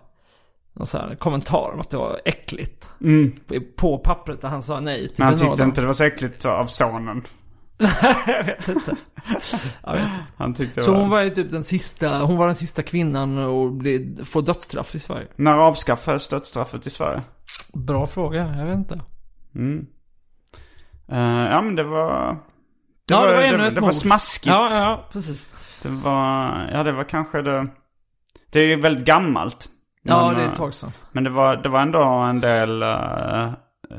Någon 0.73 0.85
så 0.85 0.97
här 0.97 1.15
kommentar 1.15 1.71
om 1.73 1.79
att 1.79 1.89
det 1.89 1.97
var 1.97 2.21
äckligt. 2.25 2.91
Mm. 3.01 3.39
På 3.75 3.97
pappret 3.97 4.41
där 4.41 4.49
han 4.49 4.63
sa 4.63 4.79
nej 4.79 5.07
till 5.07 5.15
Men 5.17 5.27
han 5.27 5.37
tyckte 5.37 5.63
inte 5.63 5.81
det 5.81 5.87
var 5.87 5.93
så 5.93 6.03
äckligt 6.03 6.45
av 6.45 6.65
sonen. 6.65 7.23
Jag 8.27 8.43
vet 8.43 8.67
inte. 8.67 8.95
Jag 9.83 9.91
vet 9.91 10.01
inte. 10.03 10.09
Han 10.37 10.53
tyckte 10.53 10.81
Så 10.81 10.91
var... 10.91 10.99
hon 10.99 11.09
var 11.09 11.21
ju 11.21 11.29
typ 11.29 11.51
den 11.51 11.63
sista, 11.63 12.19
hon 12.19 12.37
var 12.37 12.45
den 12.45 12.55
sista 12.55 12.81
kvinnan 12.81 13.37
att 13.39 14.27
få 14.27 14.41
dödsstraff 14.41 14.95
i 14.95 14.99
Sverige. 14.99 15.27
När 15.35 15.53
avskaffades 15.57 16.27
dödsstraffet 16.27 16.87
i 16.87 16.89
Sverige? 16.89 17.21
Bra 17.73 18.07
fråga, 18.07 18.55
jag 18.57 18.65
vet 18.65 18.77
inte. 18.77 19.01
Mm. 19.55 19.85
Eh, 21.11 21.51
ja 21.51 21.61
men 21.61 21.75
det 21.75 21.83
var... 21.83 22.37
Det 23.07 23.13
Ja, 23.13 23.25
det 23.27 23.33
var 23.33 23.41
ännu 23.41 23.57
det, 23.57 23.67
ett 23.67 23.75
det 23.75 23.81
var 23.81 23.87
mord. 23.87 23.95
smaskigt. 23.95 24.45
Ja, 24.45 24.69
ja, 24.73 25.07
precis. 25.11 25.49
Det 25.81 25.89
var, 25.89 26.69
ja 26.73 26.83
det 26.83 26.91
var 26.91 27.03
kanske 27.03 27.41
det. 27.41 27.67
Det 28.51 28.59
är 28.59 28.65
ju 28.65 28.81
väldigt 28.81 29.05
gammalt. 29.05 29.67
Ja, 30.03 30.27
Men, 30.27 30.35
det 30.35 30.41
är 30.41 30.45
eh, 30.45 30.51
ett 30.51 30.57
tag 30.57 30.73
sedan. 30.73 30.91
Men 31.11 31.23
det 31.23 31.29
var, 31.29 31.55
det 31.55 31.69
var 31.69 31.81
ändå 31.81 32.03
en 32.03 32.39
del 32.39 32.83
uh, 32.83 33.51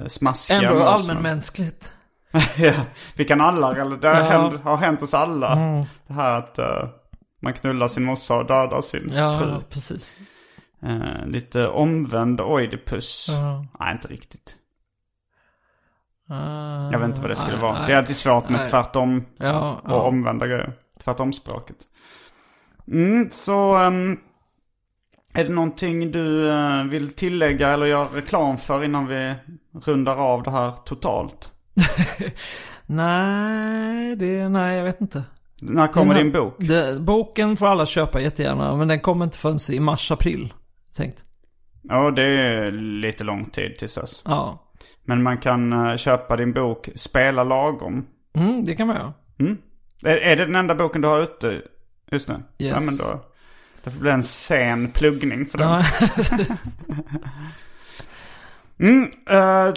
smaskiga 0.06 0.70
Ändå 0.70 0.84
allmänmänskligt. 0.84 1.92
ja, 2.58 2.72
vi 3.16 3.24
kan 3.24 3.40
alla, 3.40 3.76
eller 3.76 3.96
det 3.96 4.08
har, 4.08 4.16
Ja. 4.16 4.22
hänt, 4.22 4.60
har 4.64 4.76
hänt 4.76 5.02
oss 5.02 5.14
alla. 5.14 5.52
Mm. 5.52 5.84
Det 6.06 6.12
här 6.12 6.38
att 6.38 6.58
eh, 6.58 6.88
man 7.42 7.52
knullar 7.52 7.88
sin 7.88 8.04
morsa 8.04 8.36
och 8.36 8.46
dödar 8.46 8.82
sin 8.82 9.00
fru. 9.08 9.16
Ja, 9.16 9.60
precis. 9.70 10.16
Eh, 10.82 11.26
lite 11.26 11.68
omvänd 11.68 12.40
oidipus. 12.40 13.26
Ja. 13.30 13.66
Nej, 13.80 13.92
inte 13.92 14.08
riktigt. 14.08 14.56
Uh, 16.30 16.88
Jag 16.92 16.98
vet 16.98 17.08
inte 17.08 17.20
vad 17.20 17.30
det 17.30 17.36
skulle 17.36 17.52
nej, 17.52 17.60
vara. 17.62 17.78
nej. 17.78 17.86
Det 17.86 17.92
är 17.92 17.96
alltid 17.98 18.16
svårt 18.16 18.48
med 18.48 18.60
Nej. 18.60 18.70
tvärtom 18.70 19.24
Ja, 19.36 19.74
och 19.84 19.90
ja. 19.90 20.02
omvända 20.02 20.46
grejer. 20.46 20.72
Tvärtomspråket. 21.04 21.76
Mm, 22.86 23.30
så 23.30 23.76
ehm, 23.76 24.18
är 25.34 25.44
det 25.44 25.50
någonting 25.54 26.12
du 26.12 26.50
eh, 26.50 26.84
vill 26.84 27.14
tillägga 27.14 27.68
eller 27.68 27.86
göra 27.86 28.04
reklam 28.04 28.58
för 28.58 28.84
innan 28.84 29.06
vi 29.06 29.34
rundar 29.84 30.16
av 30.16 30.42
det 30.42 30.50
här 30.50 30.72
totalt? 30.84 31.51
Nej, 32.86 34.16
det, 34.16 34.48
nej, 34.48 34.76
jag 34.76 34.84
vet 34.84 35.00
inte. 35.00 35.24
När 35.60 35.88
kommer 35.88 36.14
Den 36.14 36.24
din 36.24 36.32
bok? 36.32 36.54
Det, 36.58 37.00
boken 37.00 37.56
får 37.56 37.66
alla 37.66 37.86
köpa 37.86 38.20
jättegärna, 38.20 38.76
men 38.76 38.88
den 38.88 39.00
kommer 39.00 39.24
inte 39.24 39.38
förrän 39.38 39.58
i 39.72 39.80
mars-april. 39.80 40.52
Tänkt. 40.96 41.24
Ja, 41.82 42.10
det 42.10 42.22
är 42.22 42.70
lite 43.00 43.24
lång 43.24 43.44
tid 43.44 43.78
tills 43.78 43.94
dess. 43.94 44.22
Ja. 44.26 44.72
Men 45.04 45.22
man 45.22 45.38
kan 45.38 45.72
eh, 45.72 45.96
köpa 45.96 46.36
din 46.36 46.52
bok 46.52 46.88
Spela 46.94 47.44
lagom. 47.44 48.06
Mm, 48.36 48.64
det 48.64 48.74
kan 48.74 48.86
man 48.86 48.96
göra. 48.96 49.12
Mm. 49.40 49.58
Är, 50.02 50.16
är 50.16 50.36
det 50.36 50.44
den 50.44 50.54
enda 50.56 50.74
boken 50.74 51.00
du 51.00 51.08
har 51.08 51.20
ute 51.22 51.62
just 52.10 52.28
nu? 52.28 52.42
Ja, 52.56 52.66
Yes. 52.66 52.86
men 52.86 52.96
då. 52.96 53.24
Det 53.84 53.90
får 53.90 54.00
bli 54.00 54.10
en 54.10 54.22
sen 54.22 54.88
pluggning 54.88 55.46
för 55.46 55.58
den. 55.58 55.68
Ja. 55.68 55.84
Mm, 58.78 59.02
eh, 59.30 59.74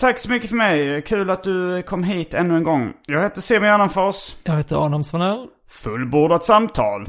tack 0.00 0.18
så 0.18 0.30
mycket 0.30 0.50
för 0.50 0.56
mig. 0.56 1.02
Kul 1.02 1.30
att 1.30 1.42
du 1.44 1.82
kom 1.82 2.04
hit 2.04 2.34
ännu 2.34 2.56
en 2.56 2.64
gång. 2.64 2.92
Jag 3.06 3.22
heter 3.22 3.40
Simon 3.40 3.68
Gärdenfors. 3.68 4.36
Jag 4.44 4.56
heter 4.56 4.84
Adam 4.86 5.04
Svanell. 5.04 5.46
Fullbordat 5.70 6.44
samtal. 6.44 7.08